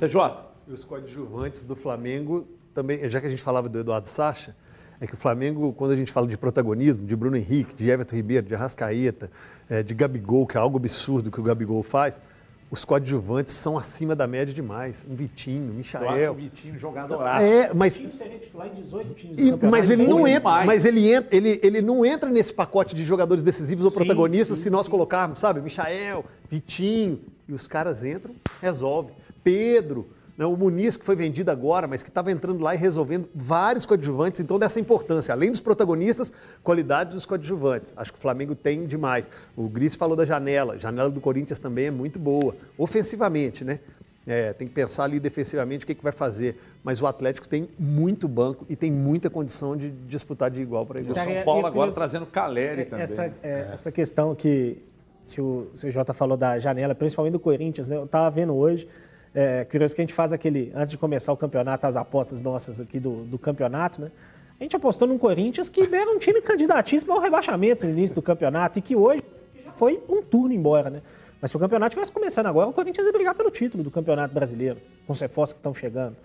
E 0.67 0.73
os 0.73 0.83
coadjuvantes 0.83 1.63
do 1.63 1.75
Flamengo 1.75 2.47
também, 2.73 3.07
já 3.07 3.21
que 3.21 3.27
a 3.27 3.29
gente 3.29 3.43
falava 3.43 3.69
do 3.69 3.77
Eduardo 3.77 4.07
Sacha, 4.07 4.55
é 5.01 5.07
que 5.07 5.13
o 5.13 5.17
Flamengo, 5.17 5.73
quando 5.73 5.91
a 5.91 5.95
gente 5.95 6.11
fala 6.11 6.27
de 6.27 6.37
protagonismo, 6.37 7.05
de 7.05 7.15
Bruno 7.15 7.37
Henrique, 7.37 7.73
de 7.73 7.89
Everton 7.89 8.15
Ribeiro, 8.15 8.45
de 8.45 8.55
Arrascaeta, 8.55 9.31
é, 9.69 9.81
de 9.81 9.93
Gabigol, 9.93 10.45
que 10.45 10.57
é 10.57 10.59
algo 10.59 10.77
absurdo 10.77 11.31
que 11.31 11.39
o 11.39 11.43
Gabigol 11.43 11.81
faz, 11.83 12.19
os 12.71 12.85
coadjuvantes 12.85 13.55
são 13.55 13.77
acima 13.77 14.15
da 14.15 14.27
média 14.27 14.53
demais. 14.53 15.05
Um 15.09 15.15
Vitinho, 15.15 15.71
um 15.71 15.75
Michael. 15.75 16.05
Eu 16.05 16.31
acho 16.31 16.31
o 16.31 16.35
Vitinho 16.35 16.79
jogadoraço. 16.79 17.41
É, 17.41 17.73
mas. 17.73 17.95
E, 17.95 19.67
mas 19.67 19.89
ele 19.89 20.05
não 20.05 20.27
entra, 20.27 20.65
mas 20.65 20.85
ele, 20.85 21.11
entra, 21.11 21.35
ele, 21.35 21.59
ele 21.63 21.81
não 21.81 22.05
entra 22.05 22.29
nesse 22.29 22.53
pacote 22.53 22.93
de 22.93 23.03
jogadores 23.05 23.41
decisivos 23.41 23.85
ou 23.85 23.89
sim, 23.89 23.97
protagonistas 23.97 24.57
sim, 24.57 24.65
se 24.65 24.69
nós 24.69 24.85
sim. 24.85 24.91
colocarmos, 24.91 25.39
sabe, 25.39 25.61
Michael, 25.61 26.23
Vitinho, 26.47 27.19
e 27.47 27.53
os 27.53 27.67
caras 27.67 28.03
entram, 28.03 28.35
resolve. 28.61 29.13
Pedro, 29.43 30.07
o 30.45 30.55
Muniz, 30.55 30.95
que 30.95 31.05
foi 31.05 31.15
vendido 31.15 31.51
agora, 31.51 31.87
mas 31.87 32.01
que 32.01 32.09
estava 32.09 32.31
entrando 32.31 32.61
lá 32.61 32.73
e 32.73 32.77
resolvendo 32.77 33.29
vários 33.33 33.85
coadjuvantes. 33.85 34.39
Então, 34.39 34.57
dessa 34.57 34.79
importância, 34.79 35.33
além 35.33 35.51
dos 35.51 35.59
protagonistas, 35.59 36.31
qualidade 36.63 37.11
dos 37.11 37.25
coadjuvantes. 37.25 37.93
Acho 37.97 38.13
que 38.13 38.19
o 38.19 38.21
Flamengo 38.21 38.55
tem 38.55 38.85
demais. 38.85 39.29
O 39.55 39.67
Gris 39.67 39.95
falou 39.95 40.15
da 40.15 40.25
janela. 40.25 40.75
A 40.75 40.77
janela 40.77 41.09
do 41.09 41.19
Corinthians 41.19 41.59
também 41.59 41.87
é 41.87 41.91
muito 41.91 42.17
boa. 42.17 42.55
Ofensivamente, 42.77 43.63
né? 43.65 43.79
É, 44.27 44.53
tem 44.53 44.67
que 44.67 44.73
pensar 44.73 45.05
ali 45.05 45.19
defensivamente 45.19 45.83
o 45.83 45.87
que, 45.87 45.95
que 45.95 46.03
vai 46.03 46.11
fazer. 46.11 46.57
Mas 46.83 47.01
o 47.01 47.07
Atlético 47.07 47.47
tem 47.47 47.67
muito 47.77 48.27
banco 48.27 48.65
e 48.69 48.75
tem 48.75 48.91
muita 48.91 49.29
condição 49.29 49.75
de 49.75 49.89
disputar 49.89 50.51
de 50.51 50.61
igual 50.61 50.85
para 50.85 50.99
igual. 50.99 51.17
O 51.17 51.19
São 51.19 51.43
Paulo 51.43 51.65
agora 51.65 51.91
trazendo 51.91 52.25
Caleri 52.25 52.85
também. 52.85 53.03
Essa, 53.03 53.25
é, 53.41 53.69
essa 53.73 53.91
questão 53.91 54.35
que 54.35 54.83
que 55.29 55.39
o 55.39 55.67
CJ 55.73 56.13
falou 56.13 56.35
da 56.35 56.57
janela, 56.57 56.95
principalmente 56.95 57.33
do 57.33 57.39
Corinthians, 57.39 57.87
né? 57.87 57.95
Eu 57.95 58.05
estava 58.05 58.29
vendo 58.31 58.55
hoje, 58.55 58.87
É, 59.33 59.63
curioso 59.65 59.95
que 59.95 60.01
a 60.01 60.03
gente 60.03 60.13
faz 60.13 60.33
aquele, 60.33 60.71
antes 60.75 60.91
de 60.91 60.97
começar 60.97 61.31
o 61.31 61.37
campeonato, 61.37 61.85
as 61.85 61.95
apostas 61.95 62.41
nossas 62.41 62.79
aqui 62.79 62.99
do, 62.99 63.23
do 63.25 63.37
campeonato, 63.37 64.01
né? 64.01 64.11
A 64.59 64.63
gente 64.63 64.75
apostou 64.75 65.07
num 65.07 65.17
Corinthians 65.17 65.69
que 65.69 65.81
era 65.81 66.11
um 66.11 66.19
time 66.19 66.41
candidatíssimo 66.41 67.13
ao 67.13 67.21
rebaixamento 67.21 67.85
no 67.85 67.91
início 67.91 68.13
do 68.13 68.21
campeonato 68.21 68.77
e 68.79 68.81
que 68.81 68.95
hoje 68.95 69.23
foi 69.75 70.01
um 70.09 70.21
turno 70.21 70.53
embora, 70.53 70.89
né? 70.89 71.01
Mas 71.41 71.51
se 71.51 71.57
o 71.57 71.59
campeonato 71.59 71.93
estivesse 71.93 72.11
começando 72.11 72.47
agora, 72.47 72.67
o 72.67 72.73
Corinthians 72.73 73.07
ia 73.07 73.13
brigar 73.13 73.33
pelo 73.33 73.49
título 73.49 73.83
do 73.83 73.89
Campeonato 73.89 74.33
Brasileiro, 74.33 74.77
com 75.07 75.13
os 75.13 75.19
reforços 75.21 75.53
que 75.53 75.59
estão 75.59 75.73
chegando. 75.73 76.17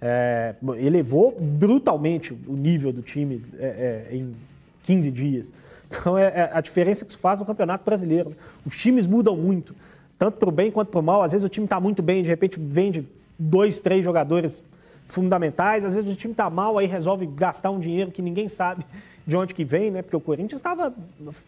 É, 0.00 0.54
elevou 0.78 1.36
brutalmente 1.38 2.32
o 2.32 2.54
nível 2.54 2.92
do 2.92 3.02
time 3.02 3.44
é, 3.58 4.06
é, 4.10 4.16
em 4.16 4.34
15 4.82 5.10
dias. 5.12 5.52
Então, 5.88 6.18
é, 6.18 6.24
é, 6.24 6.50
a 6.52 6.60
diferença 6.60 7.04
que 7.04 7.12
isso 7.12 7.20
faz 7.20 7.40
no 7.40 7.46
Campeonato 7.46 7.84
Brasileiro. 7.84 8.30
Né? 8.30 8.36
Os 8.66 8.76
times 8.76 9.06
mudam 9.06 9.36
muito, 9.36 9.74
tanto 10.18 10.38
para 10.38 10.48
o 10.48 10.52
bem 10.52 10.70
quanto 10.70 10.88
para 10.88 11.00
o 11.00 11.02
mal. 11.02 11.22
Às 11.22 11.32
vezes 11.32 11.44
o 11.44 11.48
time 11.48 11.64
está 11.64 11.78
muito 11.78 12.02
bem, 12.02 12.22
de 12.22 12.28
repente 12.28 12.58
vende 12.60 13.06
dois, 13.38 13.80
três 13.80 14.04
jogadores 14.04 14.62
fundamentais. 15.06 15.84
Às 15.84 15.94
vezes 15.94 16.12
o 16.12 16.16
time 16.16 16.32
está 16.32 16.50
mal, 16.50 16.76
aí 16.76 16.86
resolve 16.86 17.26
gastar 17.26 17.70
um 17.70 17.78
dinheiro 17.78 18.10
que 18.10 18.20
ninguém 18.20 18.48
sabe 18.48 18.84
de 19.26 19.36
onde 19.36 19.54
que 19.54 19.64
vem, 19.64 19.90
né? 19.90 20.02
Porque 20.02 20.16
o 20.16 20.20
Corinthians 20.20 20.58
estava 20.58 20.92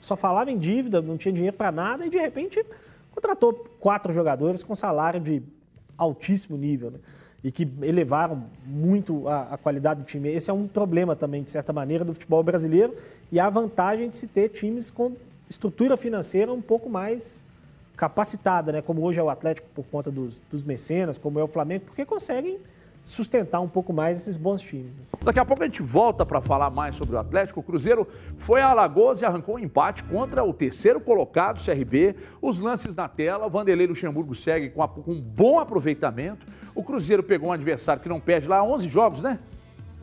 só 0.00 0.14
falava 0.14 0.50
em 0.50 0.58
dívida, 0.58 1.02
não 1.02 1.16
tinha 1.16 1.32
dinheiro 1.32 1.56
para 1.56 1.72
nada 1.72 2.06
e 2.06 2.10
de 2.10 2.18
repente 2.18 2.64
contratou 3.12 3.52
quatro 3.80 4.12
jogadores 4.12 4.62
com 4.62 4.74
salário 4.74 5.20
de 5.20 5.42
altíssimo 5.96 6.56
nível, 6.56 6.92
né? 6.92 6.98
E 7.42 7.50
que 7.50 7.66
elevaram 7.80 8.44
muito 8.66 9.26
a, 9.26 9.54
a, 9.54 9.56
qualidade 9.56 10.02
do 10.02 10.06
time. 10.06 10.28
Esse 10.28 10.50
é 10.50 10.52
um 10.52 10.68
problema 10.68 11.16
também, 11.16 11.42
de 11.42 11.50
certa 11.50 11.72
maneira, 11.72 12.04
do 12.04 12.12
futebol 12.12 12.42
brasileiro 12.42 12.94
e 13.32 13.40
a 13.40 13.48
vantagem 13.48 14.10
de 14.10 14.16
se 14.18 14.26
ter 14.26 14.50
times 14.50 14.90
com 14.90 15.12
estrutura 15.48 15.96
financeira 15.96 16.52
um 16.52 16.60
pouco 16.60 16.90
mais 16.90 17.42
capacitada, 18.00 18.72
né? 18.72 18.80
Como 18.80 19.02
hoje 19.02 19.20
é 19.20 19.22
o 19.22 19.28
Atlético 19.28 19.68
por 19.74 19.84
conta 19.84 20.10
dos, 20.10 20.40
dos 20.50 20.64
mecenas, 20.64 21.18
como 21.18 21.38
é 21.38 21.44
o 21.44 21.46
Flamengo, 21.46 21.84
porque 21.84 22.06
conseguem 22.06 22.58
sustentar 23.04 23.60
um 23.60 23.68
pouco 23.68 23.92
mais 23.92 24.16
esses 24.16 24.38
bons 24.38 24.62
times. 24.62 24.96
Né? 24.96 25.04
Daqui 25.22 25.38
a 25.38 25.44
pouco 25.44 25.62
a 25.62 25.66
gente 25.66 25.82
volta 25.82 26.24
para 26.24 26.40
falar 26.40 26.70
mais 26.70 26.96
sobre 26.96 27.14
o 27.14 27.18
Atlético. 27.18 27.60
O 27.60 27.62
Cruzeiro 27.62 28.08
foi 28.38 28.62
a 28.62 28.68
Alagoas 28.68 29.20
e 29.20 29.26
arrancou 29.26 29.56
um 29.56 29.58
empate 29.58 30.02
contra 30.04 30.42
o 30.42 30.54
terceiro 30.54 30.98
colocado, 30.98 31.62
CRB. 31.62 32.16
Os 32.40 32.58
lances 32.58 32.96
na 32.96 33.06
tela, 33.06 33.50
Vanderlei 33.50 33.86
Luxemburgo 33.86 34.34
segue 34.34 34.70
com, 34.70 34.82
a, 34.82 34.88
com 34.88 35.12
um 35.12 35.20
bom 35.20 35.58
aproveitamento. 35.58 36.46
O 36.74 36.82
Cruzeiro 36.82 37.22
pegou 37.22 37.50
um 37.50 37.52
adversário 37.52 38.02
que 38.02 38.08
não 38.08 38.18
perde 38.18 38.48
lá 38.48 38.64
11 38.64 38.88
jogos, 38.88 39.20
né? 39.20 39.38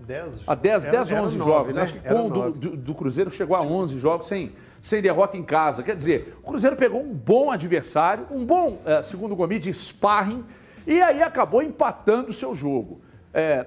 10, 0.05 0.43
a 0.47 0.53
10, 0.53 0.85
10 0.85 1.11
ou 1.11 1.17
11 1.17 1.37
jogos, 1.37 1.73
né? 1.73 1.81
Acho 1.81 1.93
que 1.95 2.07
com 2.07 2.29
do, 2.29 2.51
do, 2.51 2.77
do, 2.77 2.95
Cruzeiro 2.95 3.31
chegou 3.31 3.57
a 3.57 3.61
11 3.61 3.97
jogos 3.99 4.27
sem, 4.27 4.53
sem 4.81 5.01
derrota 5.01 5.37
em 5.37 5.43
casa. 5.43 5.83
Quer 5.83 5.95
dizer, 5.95 6.37
o 6.43 6.47
Cruzeiro 6.47 6.75
pegou 6.75 7.01
um 7.01 7.13
bom 7.13 7.51
adversário, 7.51 8.27
um 8.31 8.45
bom, 8.45 8.81
eh, 8.85 9.01
segundo 9.01 9.31
o 9.33 9.35
Gomes, 9.35 9.61
de 9.61 9.73
sparring 9.73 10.43
e 10.87 11.01
aí 11.01 11.21
acabou 11.21 11.61
empatando 11.61 12.29
o 12.29 12.33
seu 12.33 12.55
jogo. 12.55 13.01
É, 13.33 13.65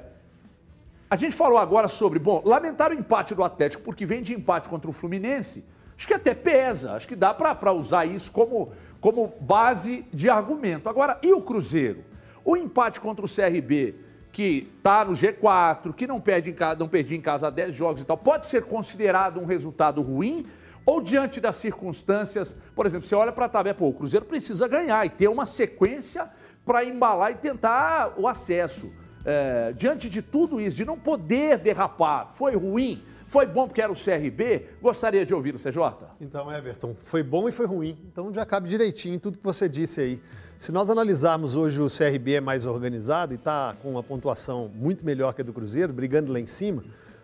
a 1.10 1.16
gente 1.16 1.36
falou 1.36 1.58
agora 1.58 1.86
sobre, 1.86 2.18
bom, 2.18 2.40
lamentar 2.46 2.90
o 2.90 2.94
empate 2.94 3.34
do 3.34 3.44
Atlético, 3.44 3.82
porque 3.82 4.06
vem 4.06 4.22
de 4.22 4.32
empate 4.32 4.70
contra 4.70 4.88
o 4.88 4.92
Fluminense, 4.92 5.62
acho 5.98 6.06
que 6.06 6.14
até 6.14 6.34
pesa, 6.34 6.92
acho 6.92 7.06
que 7.06 7.14
dá 7.14 7.34
para 7.34 7.72
usar 7.72 8.06
isso 8.06 8.32
como, 8.32 8.72
como 9.02 9.34
base 9.38 10.06
de 10.14 10.30
argumento. 10.30 10.88
Agora, 10.88 11.18
e 11.22 11.30
o 11.30 11.42
Cruzeiro? 11.42 12.02
O 12.42 12.56
empate 12.56 13.00
contra 13.00 13.22
o 13.22 13.28
CRB, 13.28 13.96
que 14.32 14.72
está 14.78 15.04
no 15.04 15.12
G4, 15.12 15.92
que 15.92 16.06
não 16.06 16.20
perde 16.20 16.48
em 16.48 16.54
casa, 16.54 16.78
não 16.78 16.88
em 16.94 17.20
casa 17.20 17.50
10 17.50 17.74
jogos 17.74 18.00
e 18.00 18.04
tal, 18.06 18.16
pode 18.16 18.46
ser 18.46 18.64
considerado 18.64 19.38
um 19.40 19.44
resultado 19.44 20.00
ruim? 20.00 20.46
Ou 20.84 21.00
diante 21.00 21.40
das 21.40 21.56
circunstâncias, 21.56 22.54
por 22.74 22.86
exemplo, 22.86 23.06
você 23.06 23.14
olha 23.14 23.32
para 23.32 23.46
a 23.46 23.48
tabela, 23.48 23.74
pô, 23.74 23.88
o 23.88 23.92
Cruzeiro 23.92 24.26
precisa 24.26 24.66
ganhar 24.66 25.04
e 25.04 25.10
ter 25.10 25.28
uma 25.28 25.46
sequência 25.46 26.30
para 26.64 26.84
embalar 26.84 27.32
e 27.32 27.34
tentar 27.36 28.14
o 28.16 28.26
acesso. 28.26 28.90
É, 29.24 29.72
diante 29.72 30.08
de 30.08 30.22
tudo 30.22 30.60
isso, 30.60 30.76
de 30.76 30.84
não 30.84 30.98
poder 30.98 31.58
derrapar, 31.58 32.32
foi 32.34 32.56
ruim? 32.56 33.02
Foi 33.28 33.46
bom 33.46 33.68
porque 33.68 33.80
era 33.80 33.92
o 33.92 33.94
CRB? 33.94 34.66
Gostaria 34.82 35.24
de 35.24 35.32
ouvir 35.32 35.54
o 35.54 35.58
CJ. 35.58 35.78
Então, 36.20 36.52
Everton, 36.52 36.96
foi 37.02 37.22
bom 37.22 37.48
e 37.48 37.52
foi 37.52 37.66
ruim. 37.66 37.96
Então 38.10 38.34
já 38.34 38.44
cabe 38.44 38.68
direitinho 38.68 39.20
tudo 39.20 39.38
que 39.38 39.44
você 39.44 39.68
disse 39.68 40.00
aí. 40.00 40.22
Se 40.58 40.72
nós 40.72 40.90
analisarmos 40.90 41.54
hoje 41.54 41.80
o 41.80 41.86
CRB 41.86 42.34
é 42.34 42.40
mais 42.40 42.66
organizado 42.66 43.32
e 43.32 43.36
está 43.36 43.76
com 43.82 43.92
uma 43.92 44.02
pontuação 44.02 44.68
muito 44.74 45.04
melhor 45.06 45.32
que 45.32 45.42
a 45.42 45.44
do 45.44 45.52
Cruzeiro, 45.52 45.92
brigando 45.92 46.32
lá 46.32 46.40
em 46.40 46.46
cima, 46.46 46.82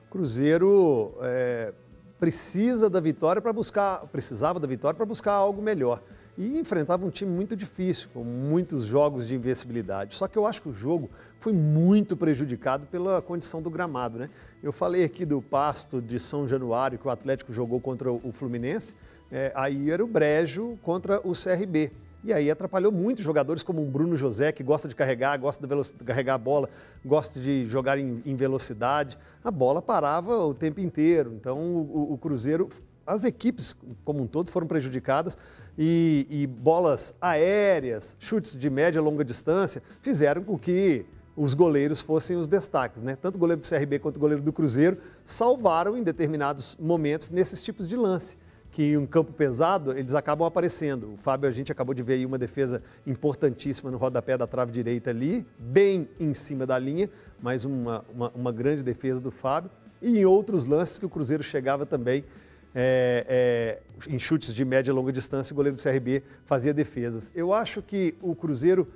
Cruzeiro 0.09 1.13
é, 1.21 1.75
precisa 2.19 2.89
da 2.89 3.01
vitória 3.01 3.43
para 3.43 3.53
buscar, 3.53 4.07
precisava 4.07 4.59
da 4.59 4.67
vitória 4.67 4.97
para 4.97 5.07
buscar 5.07 5.33
algo 5.33 5.61
melhor 5.61 6.03
e 6.39 6.59
enfrentava 6.59 7.07
um 7.07 7.11
time 7.11 7.31
muito 7.31 7.57
difícil, 7.57 8.09
com 8.13 8.23
muitos 8.23 8.85
jogos 8.85 9.27
de 9.27 9.35
invencibilidade. 9.35 10.15
Só 10.15 10.29
que 10.29 10.37
eu 10.37 10.47
acho 10.47 10.61
que 10.61 10.69
o 10.69 10.73
jogo 10.73 11.11
foi 11.41 11.53
muito 11.53 12.17
prejudicado 12.17 12.87
pela 12.87 13.23
condição 13.23 13.63
do 13.63 13.71
gramado. 13.71 14.19
Né? 14.19 14.31
Eu 14.63 14.73
falei 14.73 15.05
aqui 15.05 15.25
do 15.25 15.41
pasto 15.41 16.01
de 16.01 16.21
São 16.21 16.47
Januário 16.47 16.99
que 16.99 17.07
o 17.07 17.11
Atlético 17.11 17.53
jogou 17.53 17.81
contra 17.81 18.13
o 18.13 18.33
Fluminense, 18.33 18.95
é, 19.31 19.51
aí 19.55 19.91
era 19.91 20.05
o 20.05 20.07
Brejo 20.07 20.79
contra 20.83 21.21
o 21.27 21.33
CRB. 21.33 21.91
E 22.27 22.33
aí 22.33 22.51
atrapalhou 22.51 22.91
muito 22.91 23.23
jogadores 23.23 23.63
como 23.63 23.81
o 23.81 23.85
Bruno 23.85 24.17
José, 24.17 24.51
que 24.51 24.65
gosta 24.65 24.89
de 24.89 24.97
carregar, 24.97 25.39
gosta 25.39 25.65
de 25.65 26.05
carregar 26.05 26.35
a 26.35 26.39
bola, 26.39 26.69
gosta 27.05 27.39
de 27.39 27.65
jogar 27.67 27.99
em, 27.99 28.21
em, 28.27 28.35
velocidade. 28.35 29.17
A 29.45 29.51
bola 29.53 29.81
parava 29.81 30.37
o 30.45 30.53
tempo 30.53 30.81
inteiro. 30.81 31.33
Então 31.35 31.57
o, 31.57 32.15
o 32.15 32.19
Cruzeiro, 32.19 32.69
as 33.07 33.23
equipes 33.23 33.77
como 34.05 34.25
um 34.25 34.27
todo 34.27 34.51
foram 34.51 34.67
prejudicadas 34.67 35.39
e, 35.79 36.27
e 36.29 36.49
bolas 36.49 37.15
aéreas, 37.21 38.17
chutes 38.19 38.57
de 38.57 38.69
média 38.69 38.99
e 38.99 39.01
longa 39.01 39.25
distância, 39.25 39.81
fizeram 40.03 40.43
com 40.43 40.59
que 40.59 41.07
os 41.37 41.55
goleiros 41.55 42.01
fossem 42.01 42.37
os 42.37 42.49
destaques, 42.49 43.05
né? 43.05 43.15
Tanto 43.15 43.37
o 43.37 43.39
goleiro 43.39 43.61
do 43.61 43.69
CRB 43.69 44.01
quanto 44.01 44.17
o 44.17 44.21
goleiro 44.21 44.43
do 44.43 44.53
Cruzeiro 44.53 44.99
salvaram 45.25 45.97
em 45.97 46.03
determinados 46.03 46.77
momentos 46.81 47.31
nesses 47.31 47.63
tipos 47.63 47.87
de 47.87 47.95
lance, 47.95 48.37
que 48.77 48.93
em 48.93 48.99
um 48.99 49.07
campo 49.07 49.33
pesado 49.33 49.97
eles 49.97 50.13
acabam 50.13 50.47
aparecendo. 50.47 51.15
O 51.15 51.17
Fábio, 51.17 51.49
a 51.49 51.53
gente 51.53 51.73
acabou 51.73 51.95
de 51.95 52.03
ver 52.03 52.13
aí 52.13 52.27
uma 52.27 52.37
defesa 52.37 52.83
importantíssima 53.07 53.91
no 53.91 53.97
rodapé 53.97 54.37
da 54.37 54.47
trave 54.47 54.71
direita 54.71 55.09
ali, 55.09 55.47
bem 55.59 56.07
em 56.21 56.35
cima 56.35 56.67
da 56.67 56.79
linha, 56.79 57.09
mas 57.41 57.65
uma, 57.65 58.05
uma, 58.15 58.31
uma 58.35 58.53
grande 58.53 58.83
defesa 58.83 59.19
do 59.19 59.31
Fábio. 59.31 59.71
E 60.03 60.19
em 60.19 60.27
outros 60.27 60.67
lances 60.67 60.99
que 60.99 61.07
o 61.07 61.09
Cruzeiro 61.09 61.43
chegava 61.43 61.87
também 61.87 62.23
é, 62.75 63.25
é, 63.27 64.13
em 64.13 64.19
chutes 64.19 64.53
de 64.53 64.63
média 64.63 64.91
e 64.91 64.95
longa 64.95 65.11
distância, 65.11 65.55
o 65.55 65.57
goleiro 65.57 65.79
do 65.79 65.83
CRB 65.83 66.23
fazia 66.45 66.75
defesas. 66.75 67.33
Eu 67.35 67.55
acho 67.55 67.81
que 67.81 68.15
o 68.21 68.35
Cruzeiro 68.35 68.87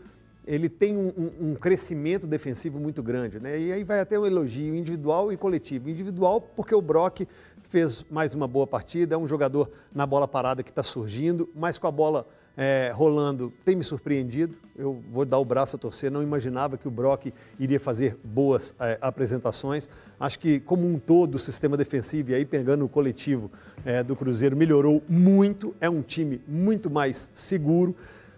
ele 0.46 0.68
tem 0.68 0.96
um, 0.96 1.12
um, 1.16 1.50
um, 1.50 1.54
crescimento 1.54 2.26
defensivo 2.26 2.80
muito 2.80 3.02
grande, 3.02 3.38
né? 3.38 3.58
E 3.58 3.72
aí 3.72 3.84
vai 3.84 4.00
até 4.00 4.18
um 4.18 4.26
elogio 4.26 4.74
individual 4.74 5.32
e 5.32 5.36
coletivo. 5.36 5.88
Individual 5.88 6.40
porque 6.40 6.74
o 6.74 6.82
Brock 6.82 7.26
fez 7.70 8.04
mais 8.10 8.34
uma 8.34 8.48
boa 8.48 8.66
partida, 8.66 9.14
é 9.14 9.18
um 9.18 9.28
jogador 9.28 9.70
na 9.94 10.04
bola 10.04 10.26
parada 10.26 10.60
que 10.60 10.70
está 10.70 10.82
surgindo, 10.82 11.48
mas 11.54 11.78
com 11.78 11.86
a 11.86 11.90
bola 11.90 12.26
é, 12.56 12.92
rolando 12.92 13.52
tem 13.64 13.76
me 13.76 13.84
surpreendido. 13.84 14.56
Eu 14.76 15.00
vou 15.12 15.24
dar 15.24 15.38
o 15.38 15.44
braço 15.44 15.76
a 15.76 15.78
torcer, 15.78 16.10
não 16.10 16.20
imaginava 16.20 16.76
que 16.76 16.88
o 16.88 16.90
Brock 16.90 17.32
iria 17.60 17.78
fazer 17.78 18.18
boas 18.24 18.74
é, 18.80 18.98
apresentações. 19.00 19.88
Acho 20.18 20.40
que, 20.40 20.58
como 20.58 20.84
um 20.84 20.98
todo, 20.98 21.36
o 21.36 21.38
sistema 21.38 21.76
defensivo, 21.76 22.32
e 22.32 22.34
aí 22.34 22.44
pegando 22.44 22.84
o 22.84 22.88
coletivo 22.88 23.52
é, 23.84 24.02
do 24.02 24.16
Cruzeiro, 24.16 24.56
melhorou 24.56 25.00
muito. 25.08 25.72
É 25.80 25.88
um 25.88 26.02
time 26.02 26.42
muito 26.48 26.90
mais 26.90 27.30
seguro. 27.32 27.94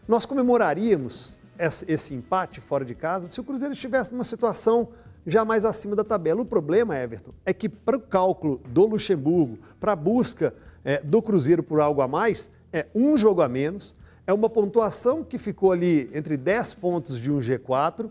Nós 0.07 0.27
comemoraríamos 0.27 1.39
esse 1.89 2.15
empate 2.15 2.61
fora 2.61 2.85
de 2.85 2.95
casa 2.95 3.29
se 3.29 3.41
o 3.41 3.45
Cruzeiro 3.45 3.73
estivesse 3.73 4.13
numa 4.13 4.25
situação 4.25 4.89
já 5.27 5.45
mais 5.45 5.65
acima 5.65 5.95
da 5.95 6.05
tabela. 6.05 6.43
O 6.43 6.45
problema, 6.45 6.99
Everton, 6.99 7.33
é 7.45 7.53
que 7.53 7.69
para 7.69 7.97
o 7.97 8.01
cálculo 8.01 8.61
do 8.69 8.87
Luxemburgo, 8.87 9.59
para 9.81 9.93
a 9.93 9.97
busca 9.97 10.55
é, 10.85 11.01
do 11.01 11.23
Cruzeiro 11.23 11.63
por 11.63 11.81
algo 11.81 12.01
a 12.01 12.09
mais, 12.09 12.51
é 12.73 12.87
um 12.95 13.17
jogo 13.17 13.43
a 13.43 13.49
menos, 13.49 13.97
é 14.27 14.33
uma 14.33 14.49
pontuação 14.49 15.23
que 15.23 15.39
ficou 15.39 15.73
ali 15.73 16.11
entre 16.15 16.37
10 16.37 16.75
pontos 16.75 17.19
de 17.19 17.31
um 17.31 17.39
G4 17.39 18.09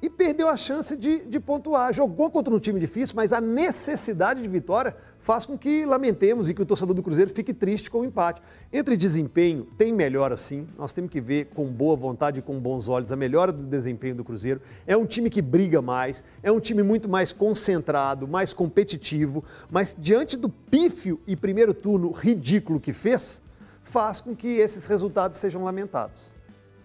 e 0.00 0.08
perdeu 0.08 0.48
a 0.48 0.56
chance 0.56 0.96
de, 0.96 1.26
de 1.26 1.40
pontuar. 1.40 1.92
Jogou 1.92 2.30
contra 2.30 2.54
um 2.54 2.58
time 2.58 2.78
difícil, 2.78 3.16
mas 3.16 3.32
a 3.32 3.40
necessidade 3.40 4.42
de 4.42 4.48
vitória 4.48 4.96
faz 5.20 5.44
com 5.44 5.58
que 5.58 5.84
lamentemos 5.84 6.48
e 6.48 6.54
que 6.54 6.62
o 6.62 6.66
torcedor 6.66 6.94
do 6.94 7.02
Cruzeiro 7.02 7.30
fique 7.30 7.52
triste 7.52 7.90
com 7.90 8.00
o 8.00 8.04
empate. 8.04 8.40
Entre 8.72 8.96
desempenho, 8.96 9.64
tem 9.76 9.92
melhora 9.92 10.36
sim. 10.36 10.66
Nós 10.78 10.92
temos 10.92 11.10
que 11.10 11.20
ver 11.20 11.46
com 11.54 11.66
boa 11.66 11.96
vontade 11.96 12.40
e 12.40 12.42
com 12.42 12.58
bons 12.58 12.88
olhos 12.88 13.12
a 13.12 13.16
melhora 13.16 13.52
do 13.52 13.64
desempenho 13.64 14.14
do 14.14 14.24
Cruzeiro. 14.24 14.60
É 14.86 14.96
um 14.96 15.04
time 15.04 15.28
que 15.28 15.42
briga 15.42 15.82
mais, 15.82 16.24
é 16.42 16.50
um 16.50 16.60
time 16.60 16.82
muito 16.82 17.08
mais 17.08 17.32
concentrado, 17.32 18.26
mais 18.26 18.54
competitivo, 18.54 19.44
mas 19.70 19.94
diante 19.98 20.36
do 20.36 20.48
pífio 20.48 21.20
e 21.26 21.36
primeiro 21.36 21.74
turno 21.74 22.10
ridículo 22.10 22.80
que 22.80 22.92
fez, 22.92 23.42
faz 23.82 24.20
com 24.20 24.36
que 24.36 24.48
esses 24.48 24.86
resultados 24.86 25.38
sejam 25.38 25.64
lamentados. 25.64 26.37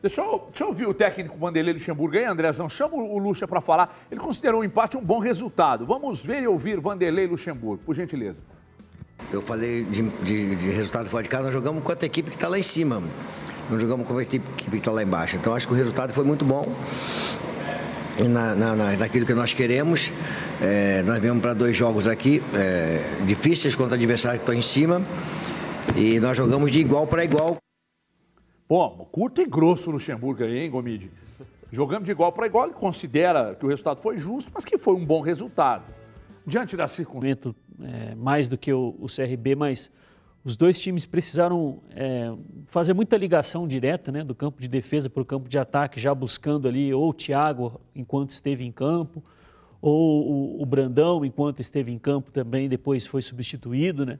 Deixa 0.03 0.19
eu, 0.19 0.47
deixa 0.49 0.65
eu 0.65 0.67
ouvir 0.67 0.85
o 0.85 0.93
técnico 0.93 1.37
Vanderlei 1.37 1.75
Luxemburgo 1.75 2.17
aí, 2.17 2.25
Andrezão. 2.25 2.67
Chama 2.67 2.97
o 2.97 3.17
Luxa 3.17 3.47
para 3.47 3.61
falar. 3.61 4.05
Ele 4.11 4.19
considerou 4.19 4.59
o 4.59 4.63
empate 4.65 4.97
um 4.97 5.01
bom 5.01 5.19
resultado. 5.19 5.85
Vamos 5.85 6.19
ver 6.19 6.43
e 6.43 6.47
ouvir 6.47 6.77
Vanderlei 6.81 7.25
Luxemburgo, 7.25 7.81
por 7.85 7.95
gentileza. 7.95 8.41
Eu 9.31 9.41
falei 9.41 9.85
de, 9.85 10.01
de, 10.01 10.55
de 10.57 10.71
resultado 10.71 11.09
fora 11.09 11.23
de 11.23 11.29
casa, 11.29 11.45
nós 11.45 11.53
jogamos 11.53 11.81
contra 11.85 12.05
a 12.05 12.07
equipe 12.07 12.29
que 12.29 12.35
está 12.35 12.49
lá 12.49 12.59
em 12.59 12.63
cima. 12.63 13.01
não 13.69 13.79
jogamos 13.79 14.05
com 14.05 14.17
a 14.17 14.21
equipe 14.21 14.45
que 14.57 14.75
está 14.75 14.91
lá 14.91 15.01
embaixo. 15.01 15.37
Então 15.37 15.55
acho 15.55 15.65
que 15.65 15.73
o 15.73 15.77
resultado 15.77 16.11
foi 16.11 16.25
muito 16.25 16.43
bom. 16.43 16.65
Na, 18.29 18.53
na, 18.53 18.75
naquilo 18.97 19.25
que 19.25 19.33
nós 19.33 19.53
queremos. 19.53 20.11
É, 20.61 21.01
nós 21.03 21.21
viemos 21.21 21.41
para 21.41 21.53
dois 21.53 21.77
jogos 21.77 22.09
aqui, 22.09 22.43
é, 22.53 23.23
difíceis 23.25 23.73
contra 23.73 23.95
adversários 23.95 24.41
que 24.41 24.43
estão 24.43 24.53
em 24.53 24.61
cima. 24.61 25.01
E 25.95 26.19
nós 26.19 26.35
jogamos 26.35 26.69
de 26.73 26.81
igual 26.81 27.07
para 27.07 27.23
igual. 27.23 27.57
Pô, 28.67 28.89
curto 28.89 29.41
e 29.41 29.45
grosso 29.45 29.89
o 29.89 29.93
Luxemburgo 29.93 30.43
aí, 30.43 30.59
hein, 30.59 30.71
Gomide? 30.71 31.11
Jogamos 31.71 32.05
de 32.05 32.11
igual 32.11 32.31
para 32.31 32.45
igual, 32.45 32.65
ele 32.65 32.73
considera 32.73 33.55
que 33.55 33.65
o 33.65 33.69
resultado 33.69 33.99
foi 34.01 34.17
justo, 34.17 34.51
mas 34.53 34.63
que 34.63 34.77
foi 34.77 34.93
um 34.93 35.05
bom 35.05 35.21
resultado. 35.21 35.83
Diante 36.45 36.77
da 36.77 36.87
circunstância. 36.87 37.55
É, 37.81 38.13
mais 38.15 38.47
do 38.47 38.57
que 38.57 38.71
o, 38.71 38.95
o 38.99 39.07
CRB, 39.07 39.55
mas 39.55 39.91
os 40.45 40.55
dois 40.55 40.79
times 40.79 41.05
precisaram 41.05 41.79
é, 41.95 42.31
fazer 42.67 42.93
muita 42.93 43.17
ligação 43.17 43.67
direta 43.67 44.11
né, 44.11 44.23
do 44.23 44.35
campo 44.35 44.61
de 44.61 44.67
defesa 44.67 45.09
para 45.09 45.23
o 45.23 45.25
campo 45.25 45.49
de 45.49 45.57
ataque, 45.57 45.99
já 45.99 46.13
buscando 46.13 46.67
ali 46.67 46.93
ou 46.93 47.09
o 47.09 47.13
Thiago 47.13 47.81
enquanto 47.95 48.29
esteve 48.29 48.63
em 48.63 48.71
campo, 48.71 49.23
ou 49.81 50.59
o, 50.59 50.61
o 50.61 50.65
Brandão 50.65 51.25
enquanto 51.25 51.61
esteve 51.61 51.91
em 51.91 51.97
campo 51.97 52.31
também, 52.31 52.69
depois 52.69 53.07
foi 53.07 53.21
substituído, 53.21 54.05
né? 54.05 54.19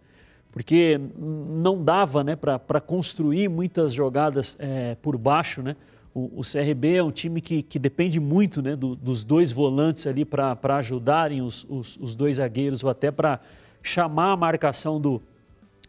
Porque 0.54 1.02
não 1.20 1.84
dava 1.84 2.24
né, 2.24 2.36
para 2.36 2.80
construir 2.80 3.50
muitas 3.50 3.92
jogadas 3.92 4.56
é, 4.60 4.96
por 5.02 5.18
baixo, 5.18 5.64
né? 5.64 5.76
O, 6.14 6.32
o, 6.40 6.42
CRB 6.42 6.98
é 6.98 7.04
um 7.04 7.10
time 7.10 7.42
que, 7.42 7.64
que 7.64 7.80
depende 7.80 8.20
muito 8.20 8.62
né, 8.62 8.76
do, 8.76 8.96
dos 8.96 9.24
dois 9.24 9.52
volantes 9.52 10.06
ali 10.06 10.24
para 10.24 10.56
ajudarem 10.78 11.42
os, 11.42 11.66
os, 11.68 11.98
os 11.98 12.16
dois 12.16 12.38
zagueiros 12.38 12.84
ou 12.84 12.90
até 12.92 13.10
para 13.10 13.40
chamar 13.82 14.34
a 14.34 14.38
marcação 14.38 15.02
do, 15.02 15.20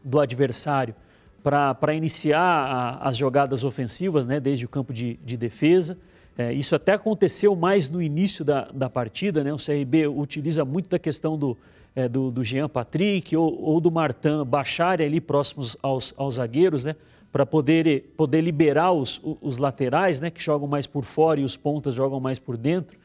do 0.02 0.18
adversário 0.18 0.94
para 1.42 1.94
iniciar 1.94 2.40
a, 2.40 3.06
as 3.06 3.18
jogadas 3.18 3.64
ofensivas, 3.64 4.26
né, 4.26 4.40
desde 4.40 4.64
o 4.64 4.68
campo 4.68 4.94
de, 4.94 5.18
de 5.22 5.36
defesa. 5.36 5.98
É, 6.38 6.54
isso 6.54 6.74
até 6.74 6.94
aconteceu 6.94 7.54
mais 7.54 7.86
no 7.86 8.00
início 8.00 8.42
da, 8.42 8.70
da 8.72 8.88
partida, 8.88 9.44
né? 9.44 9.52
O 9.52 9.56
CRB 9.56 10.08
utiliza 10.08 10.64
muito 10.64 10.88
da 10.88 10.98
questão 10.98 11.38
do, 11.38 11.56
é, 11.94 12.08
do, 12.08 12.30
do, 12.30 12.42
Jean 12.42 12.68
Patrick 12.68 13.36
ou, 13.36 13.62
ou 13.62 13.80
do 13.80 13.90
Martin 13.90 14.44
baixarem 14.46 15.06
ali 15.06 15.20
próximos 15.20 15.76
aos, 15.82 16.14
aos 16.16 16.34
zagueiros, 16.34 16.84
né? 16.84 16.96
Para 17.32 17.44
poder, 17.44 18.14
poder 18.16 18.40
liberar 18.40 18.92
os, 18.92 19.20
os 19.40 19.58
laterais, 19.58 20.20
né? 20.20 20.30
Que 20.30 20.42
jogam 20.42 20.68
mais 20.68 20.86
por 20.86 21.04
fora 21.04 21.40
e 21.40 21.44
os 21.44 21.56
pontas 21.56 21.94
jogam 21.94 22.20
mais 22.20 22.38
por 22.38 22.56
dentro 22.56 22.96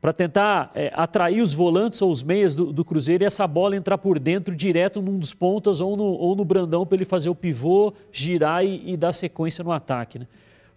para 0.00 0.12
tentar 0.12 0.70
é, 0.74 0.92
atrair 0.94 1.40
os 1.40 1.54
volantes 1.54 2.00
ou 2.00 2.10
os 2.10 2.22
meias 2.22 2.54
do, 2.54 2.72
do, 2.72 2.84
Cruzeiro 2.84 3.24
e 3.24 3.26
essa 3.26 3.46
bola 3.46 3.74
entrar 3.74 3.98
por 3.98 4.18
dentro 4.18 4.54
direto 4.54 5.00
num 5.00 5.18
dos 5.18 5.32
pontas 5.32 5.80
ou 5.80 5.96
no, 5.96 6.04
ou 6.04 6.36
no 6.36 6.44
Brandão 6.44 6.86
para 6.86 6.96
ele 6.96 7.04
fazer 7.04 7.30
o 7.30 7.34
pivô, 7.34 7.92
girar 8.12 8.64
e, 8.64 8.92
e, 8.92 8.96
dar 8.96 9.12
sequência 9.12 9.64
no 9.64 9.72
ataque. 9.72 10.18
Né? 10.18 10.26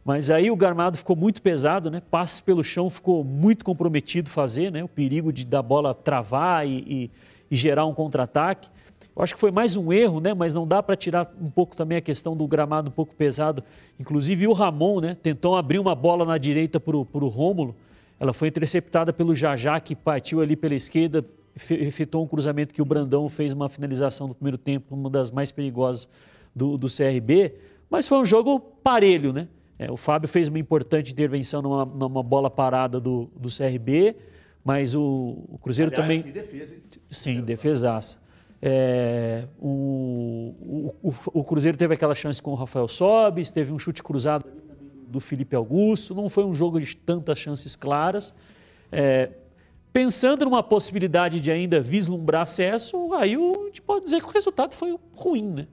Mas 0.03 0.29
aí 0.29 0.49
o 0.49 0.55
Garmado 0.55 0.97
ficou 0.97 1.15
muito 1.15 1.41
pesado, 1.41 1.91
né? 1.91 2.01
passes 2.09 2.39
pelo 2.39 2.63
chão 2.63 2.89
ficou 2.89 3.23
muito 3.23 3.63
comprometido 3.63 4.29
fazer, 4.29 4.71
né? 4.71 4.83
o 4.83 4.87
perigo 4.87 5.31
de 5.31 5.45
da 5.45 5.61
bola 5.61 5.93
travar 5.93 6.65
e, 6.65 6.79
e, 6.87 7.11
e 7.49 7.55
gerar 7.55 7.85
um 7.85 7.93
contra-ataque. 7.93 8.69
Eu 9.15 9.23
acho 9.23 9.33
que 9.33 9.39
foi 9.39 9.51
mais 9.51 9.75
um 9.75 9.91
erro, 9.91 10.19
né? 10.19 10.33
mas 10.33 10.53
não 10.53 10.67
dá 10.67 10.81
para 10.81 10.95
tirar 10.95 11.33
um 11.41 11.49
pouco 11.49 11.75
também 11.75 11.97
a 11.97 12.01
questão 12.01 12.37
do 12.37 12.47
gramado 12.47 12.89
um 12.89 12.93
pouco 12.93 13.13
pesado. 13.15 13.63
Inclusive 13.99 14.47
o 14.47 14.53
Ramon 14.53 15.01
né? 15.01 15.17
tentou 15.21 15.57
abrir 15.57 15.79
uma 15.79 15.93
bola 15.93 16.25
na 16.25 16.37
direita 16.37 16.79
para 16.79 16.95
o 16.95 17.27
Rômulo, 17.27 17.75
ela 18.19 18.33
foi 18.33 18.49
interceptada 18.49 19.13
pelo 19.13 19.33
Jajá, 19.33 19.79
que 19.79 19.95
partiu 19.95 20.41
ali 20.41 20.55
pela 20.55 20.75
esquerda, 20.75 21.25
efetuou 21.69 22.25
um 22.25 22.27
cruzamento 22.27 22.73
que 22.73 22.81
o 22.81 22.85
Brandão 22.85 23.29
fez 23.29 23.53
uma 23.53 23.69
finalização 23.69 24.27
no 24.27 24.35
primeiro 24.35 24.57
tempo, 24.57 24.93
uma 24.93 25.09
das 25.09 25.31
mais 25.31 25.51
perigosas 25.51 26.09
do, 26.53 26.77
do 26.77 26.87
CRB. 26.87 27.53
Mas 27.89 28.07
foi 28.07 28.19
um 28.19 28.25
jogo 28.25 28.59
parelho, 28.59 29.31
né? 29.31 29.47
É, 29.77 29.89
o 29.89 29.95
Fábio 29.95 30.27
fez 30.27 30.49
uma 30.49 30.59
importante 30.59 31.13
intervenção 31.13 31.61
numa, 31.61 31.85
numa 31.85 32.21
bola 32.21 32.49
parada 32.49 32.99
do, 32.99 33.29
do 33.35 33.47
CRB, 33.47 34.15
mas 34.63 34.95
o, 34.95 35.45
o 35.47 35.57
Cruzeiro 35.61 35.91
Aliás, 35.91 36.03
também. 36.03 36.21
Que 36.21 36.31
defesa, 36.31 36.75
hein? 36.75 36.81
Sim, 37.09 37.41
defesaça. 37.41 38.17
É, 38.61 39.45
o, 39.59 40.93
o, 41.01 41.13
o, 41.33 41.43
Cruzeiro 41.43 41.77
teve 41.77 41.93
aquela 41.93 42.13
chance 42.13 42.41
com 42.41 42.51
o 42.51 42.55
Rafael 42.55 42.87
Sobis, 42.89 43.49
teve 43.49 43.71
um 43.71 43.79
chute 43.79 44.03
cruzado 44.03 44.45
do 45.07 45.19
Felipe 45.19 45.55
Augusto, 45.55 46.13
não 46.13 46.27
foi 46.27 46.43
um 46.43 46.53
jogo 46.53 46.79
de 46.79 46.95
tantas 46.95 47.39
chances 47.39 47.75
claras. 47.75 48.35
É, 48.91 49.29
pensando 49.93 50.45
numa 50.45 50.61
possibilidade 50.61 51.39
de 51.39 51.51
ainda 51.51 51.79
vislumbrar 51.79 52.41
acesso, 52.41 53.13
aí 53.13 53.35
a 53.35 53.65
gente 53.65 53.81
pode 53.81 54.05
dizer 54.05 54.21
que 54.21 54.27
o 54.27 54.31
resultado 54.31 54.73
foi 54.73 54.97
ruim, 55.13 55.47
né? 55.47 55.67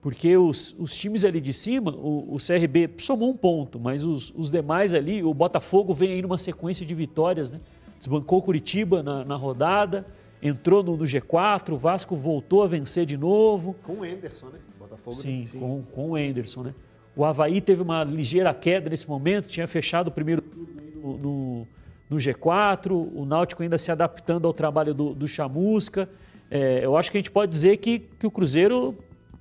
Porque 0.00 0.36
os, 0.36 0.74
os 0.78 0.94
times 0.94 1.24
ali 1.24 1.40
de 1.40 1.52
cima, 1.52 1.90
o, 1.90 2.34
o 2.34 2.36
CRB 2.38 2.90
somou 2.98 3.30
um 3.30 3.36
ponto, 3.36 3.80
mas 3.80 4.04
os, 4.04 4.32
os, 4.36 4.50
demais 4.50 4.94
ali, 4.94 5.22
o 5.22 5.34
Botafogo 5.34 5.92
vem 5.92 6.12
aí 6.12 6.22
numa 6.22 6.38
sequência 6.38 6.86
de 6.86 6.94
vitórias, 6.94 7.50
né? 7.50 7.60
Desbancou 7.98 8.42
Curitiba 8.42 9.02
na, 9.02 9.24
na 9.24 9.36
rodada, 9.36 10.06
entrou 10.42 10.82
no, 10.82 10.96
no, 10.96 11.04
G4, 11.04 11.72
o 11.72 11.76
Vasco 11.76 12.14
voltou 12.14 12.62
a 12.62 12.66
vencer 12.66 13.06
de 13.06 13.16
novo. 13.16 13.74
Com 13.82 13.94
o 13.94 14.04
Enderson, 14.04 14.46
né? 14.46 14.58
Botafogo 14.78 15.12
sim, 15.12 15.44
sim, 15.44 15.58
com, 15.58 15.82
com 15.92 16.10
o 16.10 16.18
Enderson, 16.18 16.62
né? 16.62 16.74
O 17.14 17.24
Havaí 17.24 17.60
teve 17.60 17.80
uma 17.80 18.04
ligeira 18.04 18.52
queda 18.52 18.90
nesse 18.90 19.08
momento, 19.08 19.48
tinha 19.48 19.66
fechado 19.66 20.08
o 20.08 20.10
primeiro 20.10 20.42
turno 20.42 20.68
no, 21.02 21.18
no, 21.18 21.68
no, 22.10 22.16
G4, 22.18 22.90
o 22.90 23.24
Náutico 23.24 23.62
ainda 23.62 23.78
se 23.78 23.90
adaptando 23.90 24.46
ao 24.46 24.52
trabalho 24.52 24.92
do, 24.92 25.14
do 25.14 25.26
Chamusca. 25.26 26.08
É, 26.50 26.84
eu 26.84 26.96
acho 26.96 27.10
que 27.10 27.16
a 27.16 27.20
gente 27.20 27.30
pode 27.30 27.50
dizer 27.50 27.78
que, 27.78 28.00
que 28.00 28.26
o 28.26 28.30
Cruzeiro 28.30 28.94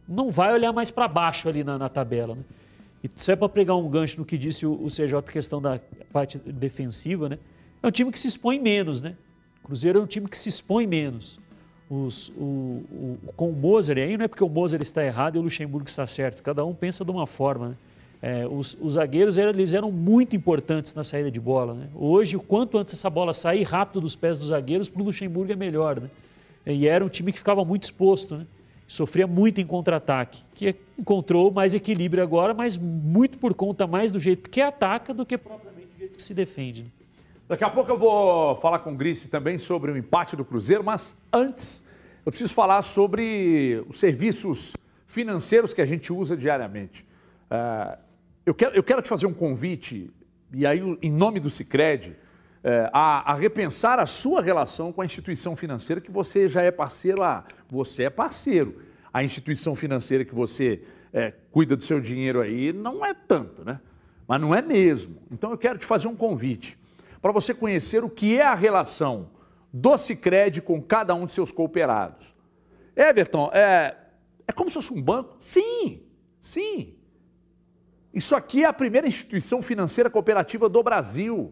não 0.08 0.32
vai 0.32 0.54
olhar 0.54 0.72
mais 0.72 0.90
para 0.90 1.08
baixo 1.08 1.50
ali 1.50 1.64
na, 1.64 1.78
na 1.78 1.90
tabela. 1.90 2.36
Né? 2.36 2.42
E 3.04 3.10
só 3.18 3.34
é 3.34 3.36
para 3.36 3.50
pegar 3.50 3.76
um 3.76 3.90
gancho 3.90 4.18
no 4.20 4.26
que 4.26 4.38
disse 4.38 4.66
o, 4.66 4.74
o 4.74 4.88
CJ, 4.88 5.22
questão 5.32 5.62
da 5.62 5.80
parte 6.14 6.38
defensiva, 6.38 7.28
né? 7.30 7.38
É 7.86 7.90
um 7.90 7.92
time 7.92 8.12
que 8.12 8.20
se 8.20 8.28
expõe 8.28 8.60
menos. 8.60 9.02
Né? 9.02 9.16
O 9.64 9.68
Cruzeiro 9.68 10.00
é 10.00 10.02
um 10.02 10.08
time 10.08 10.28
que 10.28 10.38
se 10.38 10.50
expõe 10.50 10.86
menos 10.86 11.40
os, 11.90 12.30
o, 12.30 12.84
o, 12.92 13.20
com 13.36 13.50
o 13.50 13.54
Moser, 13.54 13.98
e 13.98 14.02
aí 14.02 14.18
não 14.18 14.26
é 14.26 14.28
porque 14.28 14.44
o 14.44 14.50
Moser 14.50 14.82
está 14.82 15.04
errado 15.04 15.36
e 15.36 15.40
o 15.40 15.42
Luxemburgo 15.42 15.88
está 15.88 16.06
certo, 16.08 16.42
cada 16.42 16.66
um 16.66 16.74
pensa 16.74 17.06
de 17.06 17.12
uma 17.12 17.28
forma. 17.28 17.70
Né? 17.70 17.76
É, 18.22 18.48
os, 18.48 18.76
os, 18.82 18.94
zagueiros 18.94 19.38
eles 19.38 19.74
eram 19.74 19.92
muito 19.92 20.36
importantes 20.36 20.96
na 20.96 21.04
saída 21.04 21.30
de 21.30 21.40
bola. 21.40 21.74
Né? 21.76 21.88
Hoje, 21.94 22.36
o 22.36 22.42
quanto 22.42 22.78
antes 22.78 22.94
essa 22.94 23.10
bola 23.10 23.34
sair 23.34 23.64
rápido 23.64 24.02
dos 24.02 24.16
pés 24.16 24.40
dos 24.40 24.48
zagueiros, 24.48 24.90
para 24.90 25.02
o 25.02 25.06
Luxemburgo 25.06 25.52
é 25.52 25.56
melhor. 25.56 26.00
Né? 26.02 26.10
E 26.66 26.88
era 26.88 27.06
um 27.06 27.10
time 27.10 27.32
que 27.32 27.38
ficava 27.38 27.64
muito 27.64 27.84
exposto, 27.84 28.38
né? 28.38 28.48
sofria 28.88 29.28
muito 29.28 29.62
em 29.62 29.66
contra-ataque, 29.66 30.42
que 30.54 30.76
encontrou 30.98 31.52
mais 31.52 31.74
equilíbrio 31.74 32.24
agora, 32.24 32.54
mas 32.54 32.78
muito 32.78 33.38
por 33.38 33.54
conta 33.54 33.86
mais 33.86 34.12
do 34.12 34.20
jeito 34.20 34.50
que 34.50 34.62
ataca 34.62 35.14
do 35.14 35.26
que 35.26 35.38
propriamente 35.38 35.88
do 35.88 36.00
jeito 36.00 36.16
que 36.18 36.24
se 36.24 36.34
defende. 36.34 36.86
Daqui 37.48 37.64
a 37.64 37.70
pouco 37.70 37.92
eu 37.92 37.98
vou 37.98 38.56
falar 38.56 38.80
com 38.80 38.92
o 38.92 38.96
Grice 38.96 39.28
também 39.28 39.60
sobre 39.60 39.92
o 39.92 39.98
empate 39.98 40.36
do 40.36 40.44
Cruzeiro, 40.44 40.84
mas 40.84 41.16
antes 41.32 41.84
eu 42.26 42.32
preciso 42.32 42.52
falar 42.52 42.82
sobre 42.82 43.86
os 43.88 44.00
serviços 44.00 44.74
financeiros 45.06 45.72
que 45.72 45.80
a 45.80 45.86
gente 45.86 46.12
usa 46.12 46.36
diariamente. 46.36 47.06
Uh, 47.52 48.00
eu, 48.48 48.56
quero, 48.56 48.76
eu 48.76 48.82
quero 48.82 49.00
te 49.00 49.08
fazer 49.08 49.28
um 49.28 49.34
convite, 49.34 50.12
e 50.52 50.66
aí 50.66 50.82
em 51.04 51.12
nome 51.12 51.40
do 51.40 51.48
Cicred, 51.52 52.14
uh, 52.14 52.90
a, 52.92 53.34
a, 53.34 53.36
repensar 53.36 54.00
a 54.00 54.08
sua 54.08 54.42
relação 54.42 54.92
com 54.92 55.04
a 55.04 55.06
instituição 55.06 55.56
financeira 55.56 56.02
que 56.02 56.10
você 56.10 56.50
já 56.50 56.64
é 56.64 56.72
parceiro 56.72 57.22
lá. 57.22 57.46
Você 57.70 58.06
é 58.06 58.10
parceiro. 58.10 58.82
A 59.14 59.24
instituição 59.24 59.76
financeira 59.76 60.26
que 60.26 60.34
você 60.34 60.82
uh, 61.14 61.32
cuida 61.52 61.76
do 61.76 61.84
seu 61.84 62.02
dinheiro 62.02 62.42
aí 62.42 62.74
não 62.74 63.06
é 63.06 63.14
tanto, 63.14 63.64
né? 63.64 63.80
Mas 64.28 64.42
não 64.42 64.56
é 64.56 64.64
mesmo. 64.64 65.18
Então 65.30 65.52
eu 65.52 65.58
quero 65.60 65.78
te 65.78 65.86
fazer 65.86 66.08
um 66.08 66.16
convite 66.16 66.76
para 67.26 67.32
você 67.32 67.56
conhecer 67.56 68.04
o 68.04 68.10
que 68.10 68.40
é 68.40 68.44
a 68.44 68.54
relação 68.54 69.32
do 69.74 69.98
Cicred 69.98 70.62
com 70.62 70.80
cada 70.80 71.16
um 71.16 71.26
de 71.26 71.34
seus 71.34 71.52
cooperados. 71.52 72.36
Everton, 72.96 73.50
é, 73.52 73.98
é 74.48 74.52
como 74.52 74.70
se 74.70 74.76
fosse 74.76 74.94
um 74.94 75.02
banco? 75.02 75.36
Sim, 75.40 76.04
sim. 76.40 76.94
Isso 78.14 78.36
aqui 78.36 78.64
é 78.64 78.68
a 78.68 78.74
primeira 78.74 79.08
instituição 79.08 79.60
financeira 79.64 80.08
cooperativa 80.08 80.70
do 80.70 80.84
Brasil. 80.84 81.52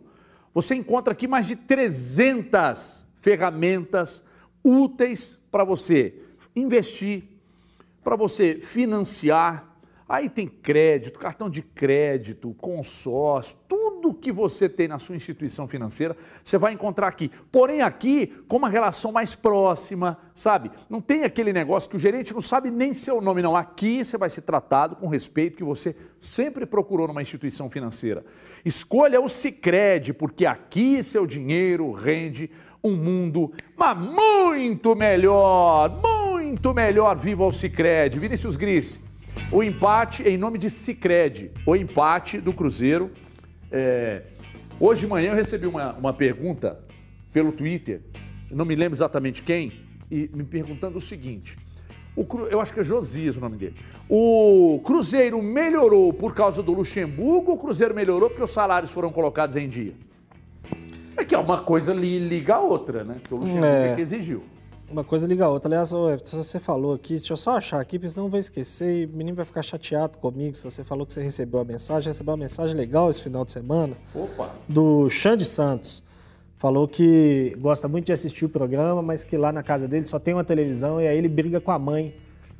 Você 0.53 0.76
encontra 0.76 1.13
aqui 1.13 1.28
mais 1.28 1.47
de 1.47 1.55
300 1.55 3.07
ferramentas 3.19 4.24
úteis 4.63 5.39
para 5.49 5.63
você 5.63 6.21
investir, 6.55 7.24
para 8.03 8.15
você 8.15 8.61
financiar, 8.61 9.72
Aí 10.08 10.30
tem 10.30 10.47
crédito, 10.47 11.20
cartão 11.20 11.49
de 11.49 11.62
crédito, 11.62 12.54
consórcio, 12.56 13.58
tudo 13.68 14.14
que 14.14 14.32
você 14.32 14.68
tem 14.68 14.88
na 14.88 14.99
sua 14.99 15.16
instituição 15.16 15.68
financeira, 15.68 16.16
você 16.43 16.58
vai 16.58 16.74
encontrar 16.74 17.08
aqui. 17.08 17.32
Porém, 17.51 17.82
aqui 17.82 18.28
com 18.47 18.58
uma 18.58 18.70
relação 18.70 19.12
mais 19.12 19.34
próxima, 19.34 20.18
sabe? 20.36 20.72
Não 20.89 20.99
tem 20.99 21.24
aquele 21.24 21.54
negócio 21.54 21.89
que 21.89 21.95
o 21.95 21.99
gerente 21.99 22.34
não 22.34 22.41
sabe 22.41 22.70
nem 22.70 22.93
seu 22.93 23.22
nome, 23.22 23.41
não. 23.41 23.56
Aqui 23.56 24.04
você 24.04 24.18
vai 24.18 24.30
ser 24.30 24.41
tratado 24.41 24.95
com 24.95 25.08
respeito 25.08 25.58
que 25.58 25.64
você 25.64 25.95
sempre 26.20 26.66
procurou 26.66 27.08
numa 27.08 27.22
instituição 27.22 27.70
financeira. 27.70 28.26
Escolha 28.66 29.22
o 29.22 29.30
Cicred, 29.30 30.14
porque 30.14 30.45
aqui 30.45 31.04
seu 31.04 31.26
dinheiro 31.26 31.91
rende 31.91 32.49
um 32.84 32.95
mundo 32.95 33.54
mas 33.78 33.97
muito 33.97 34.95
melhor, 34.95 35.89
muito 36.01 36.74
melhor. 36.74 37.18
Viva 37.18 37.45
o 37.45 37.51
Cicred. 37.51 38.20
Vinícius 38.20 38.58
Gris. 38.58 39.12
O 39.51 39.63
empate 39.63 40.23
em 40.23 40.38
nome 40.38 40.57
de 40.57 40.69
Cicred, 40.69 41.51
o 41.65 41.75
empate 41.75 42.39
do 42.39 42.53
Cruzeiro. 42.53 43.11
É, 43.71 44.23
hoje 44.79 45.01
de 45.01 45.07
manhã 45.07 45.31
eu 45.31 45.36
recebi 45.36 45.67
uma, 45.67 45.93
uma 45.93 46.13
pergunta 46.13 46.79
pelo 47.31 47.51
Twitter, 47.51 48.01
não 48.51 48.65
me 48.65 48.75
lembro 48.75 48.95
exatamente 48.95 49.41
quem, 49.41 49.71
e 50.11 50.29
me 50.34 50.43
perguntando 50.43 50.97
o 50.97 51.01
seguinte: 51.01 51.57
o, 52.15 52.25
eu 52.49 52.61
acho 52.61 52.73
que 52.73 52.79
é 52.79 52.84
Josias 52.84 53.36
o 53.36 53.39
nome 53.39 53.57
dele. 53.57 53.75
O 54.07 54.79
Cruzeiro 54.86 55.41
melhorou 55.41 56.13
por 56.13 56.34
causa 56.36 56.61
do 56.61 56.71
Luxemburgo 56.73 57.51
ou 57.51 57.57
o 57.57 57.59
Cruzeiro 57.59 57.93
melhorou 57.95 58.29
porque 58.29 58.43
os 58.43 58.51
salários 58.51 58.91
foram 58.91 59.11
colocados 59.11 59.55
em 59.55 59.67
dia? 59.67 59.93
É 61.17 61.25
que 61.25 61.34
é 61.34 61.38
uma 61.38 61.61
coisa 61.63 61.93
liga 61.93 62.55
a 62.55 62.59
outra, 62.59 63.03
né? 63.03 63.17
O 63.31 63.36
Luxemburgo 63.36 63.65
é, 63.65 63.91
é 63.91 63.95
que 63.95 64.01
exigiu. 64.01 64.43
Uma 64.94 65.04
coisa 65.04 65.26
liga 65.26 65.46
a 65.46 65.50
outra. 65.50 65.70
Aliás, 65.70 65.89
você 65.89 66.60
falou 66.60 66.94
aqui, 66.94 67.16
deixa 67.16 67.34
eu 67.34 67.38
só 67.38 67.58
achar 67.58 67.82
aqui, 67.82 67.98
porque 67.98 68.10
senão 68.10 68.28
eu 68.28 68.30
vou 68.30 68.39
esquecer 68.39 69.02
e 69.02 69.06
o 69.06 69.10
menino 69.10 69.36
vai 69.36 69.44
ficar 69.44 69.64
chateado 69.64 70.20
comigo 70.20 70.54
se 70.56 70.64
você 70.64 70.84
falou 70.84 71.04
que 71.04 71.12
você 71.12 71.20
recebeu 71.20 71.60
a 71.62 71.66
mensagem. 71.66 72.10
Recebeu 72.12 72.32
uma 72.32 72.38
mensagem 72.38 72.76
legal 72.76 73.10
esse 73.10 73.20
final 73.20 73.44
de 73.44 73.52
semana. 73.52 73.96
Opa! 74.14 74.52
Do 74.70 75.10
Xande 75.10 75.46
Santos. 75.46 76.04
Falou 76.58 76.88
que 76.88 77.58
gosta 77.58 77.88
muito 77.88 78.06
de 78.06 78.14
assistir 78.14 78.46
o 78.46 78.50
programa, 78.50 79.02
mas 79.02 79.24
que 79.24 79.36
lá 79.36 79.52
na 79.52 79.64
casa 79.64 79.88
dele 79.88 80.06
só 80.06 80.20
tem 80.20 80.36
uma 80.36 80.44
televisão 80.44 81.02
e 81.02 81.08
aí 81.08 81.18
ele 81.18 81.28
briga 81.28 81.60
com 81.60 81.72
a 81.72 81.80
mãe 81.80 82.14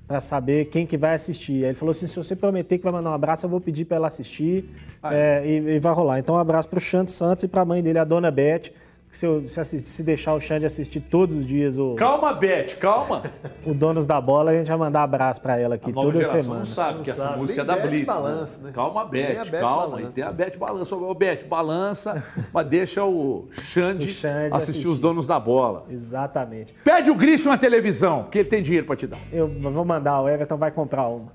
para 0.08 0.20
saber 0.20 0.66
quem 0.66 0.88
que 0.88 0.98
vai 0.98 1.14
assistir. 1.14 1.64
Aí 1.64 1.70
ele 1.70 1.76
falou 1.76 1.92
assim, 1.92 2.08
se 2.08 2.18
você 2.18 2.36
prometer 2.36 2.80
que 2.80 2.84
vai 2.84 2.94
mandar 2.94 3.12
um 3.12 3.14
abraço, 3.14 3.46
eu 3.46 3.50
vou 3.50 3.62
pedir 3.62 3.86
para 3.86 3.98
ela 3.98 4.08
assistir 4.08 4.66
é, 5.04 5.44
e, 5.46 5.76
e, 5.76 5.80
vai 5.80 5.94
rolar. 5.94 6.18
Então 6.18 6.34
um 6.34 6.40
abraço 6.40 6.68
para 6.68 6.80
o 6.80 6.82
Xande 6.82 7.12
Santos 7.12 7.44
e 7.44 7.48
para 7.48 7.62
a 7.62 7.66
mãe 7.66 7.84
dele, 7.84 8.00
a 8.00 8.04
dona 8.04 8.32
Beth 8.32 8.72
se, 9.18 9.26
eu, 9.26 9.48
se, 9.48 9.60
assistir, 9.60 9.88
se 9.88 10.04
deixar 10.04 10.34
o 10.34 10.42
Xande 10.42 10.66
assistir 10.66 11.00
todos 11.00 11.36
os 11.36 11.46
dias 11.46 11.78
o. 11.78 11.96
Calma, 11.96 12.34
Beth, 12.34 12.78
calma. 12.80 13.24
O 13.66 13.74
Donos 13.74 14.06
da 14.06 14.20
Bola, 14.20 14.52
a 14.52 14.54
gente 14.56 14.68
vai 14.68 14.78
mandar 14.78 15.04
abraço 15.04 15.42
pra 15.42 15.58
ela 15.58 15.76
aqui 15.76 15.94
toda 15.94 16.22
semana. 16.22 16.60
Não 16.60 16.66
sabe 16.66 16.98
não 16.98 17.04
que 17.04 17.10
essa 17.10 17.38
música 17.38 17.62
é 17.62 17.66
da 17.66 17.76
Beth 17.78 17.88
Blitz. 17.88 18.06
Balança, 18.06 18.62
né? 18.62 18.72
Calma, 18.74 19.06
Beth, 19.06 19.46
Beth 19.46 19.62
calma. 19.62 19.88
Balança. 19.88 20.02
E 20.02 20.12
tem 20.12 20.24
a 20.24 20.32
Beth 20.32 20.58
Balança. 20.58 20.96
Ô, 20.96 21.14
Beth, 21.14 21.46
balança, 21.48 22.24
mas 22.52 22.68
deixa 22.68 23.06
o 23.06 23.48
Xande, 23.54 24.08
o 24.08 24.10
Xande 24.10 24.56
assistir, 24.56 24.72
assistir, 24.72 24.88
os 24.88 25.00
Donos 25.00 25.26
da 25.26 25.40
Bola. 25.40 25.86
Exatamente. 25.90 26.74
Pede 26.84 27.10
o 27.10 27.16
Grício 27.16 27.50
na 27.50 27.58
televisão, 27.58 28.26
que 28.26 28.40
ele 28.40 28.50
tem 28.50 28.62
dinheiro 28.62 28.86
pra 28.86 28.96
te 28.96 29.08
dar. 29.08 29.20
Eu 29.32 29.48
vou 29.48 29.86
mandar, 29.86 30.22
o 30.22 30.28
Everton 30.28 30.58
vai 30.58 30.72
comprar 30.72 31.08
uma. 31.08 31.32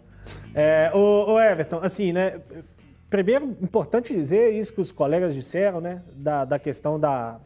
É, 0.55 0.91
o, 0.95 1.33
o 1.33 1.41
Everton, 1.41 1.81
assim, 1.83 2.13
né? 2.13 2.41
Primeiro, 3.09 3.57
importante 3.63 4.13
dizer 4.13 4.53
isso 4.53 4.73
que 4.73 4.81
os 4.81 4.93
colegas 4.93 5.35
disseram, 5.35 5.81
né? 5.81 6.03
Da, 6.15 6.45
da 6.45 6.59
questão 6.59 7.01
da, 7.01 7.41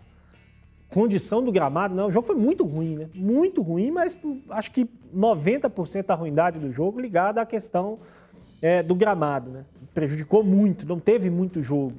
condição 0.93 1.43
do 1.43 1.51
gramado, 1.51 1.95
não. 1.95 2.07
O 2.07 2.11
jogo 2.11 2.26
foi 2.26 2.36
muito 2.36 2.64
ruim, 2.64 2.97
né? 2.97 3.09
Muito 3.14 3.62
ruim, 3.62 3.90
mas 3.90 4.16
acho 4.51 4.70
que 4.70 4.86
90% 5.14 6.07
da 6.07 6.14
ruindade 6.14 6.59
do 6.59 6.70
jogo 6.70 7.01
ligada 7.01 7.40
à 7.40 7.47
questão 7.47 7.99
é, 8.61 8.82
do 8.82 8.95
gramado, 8.95 9.51
né? 9.51 9.64
Prejudicou 9.95 10.45
muito, 10.45 10.86
não 10.86 11.01
teve 11.01 11.30
muito 11.30 11.62
jogo. 11.62 11.95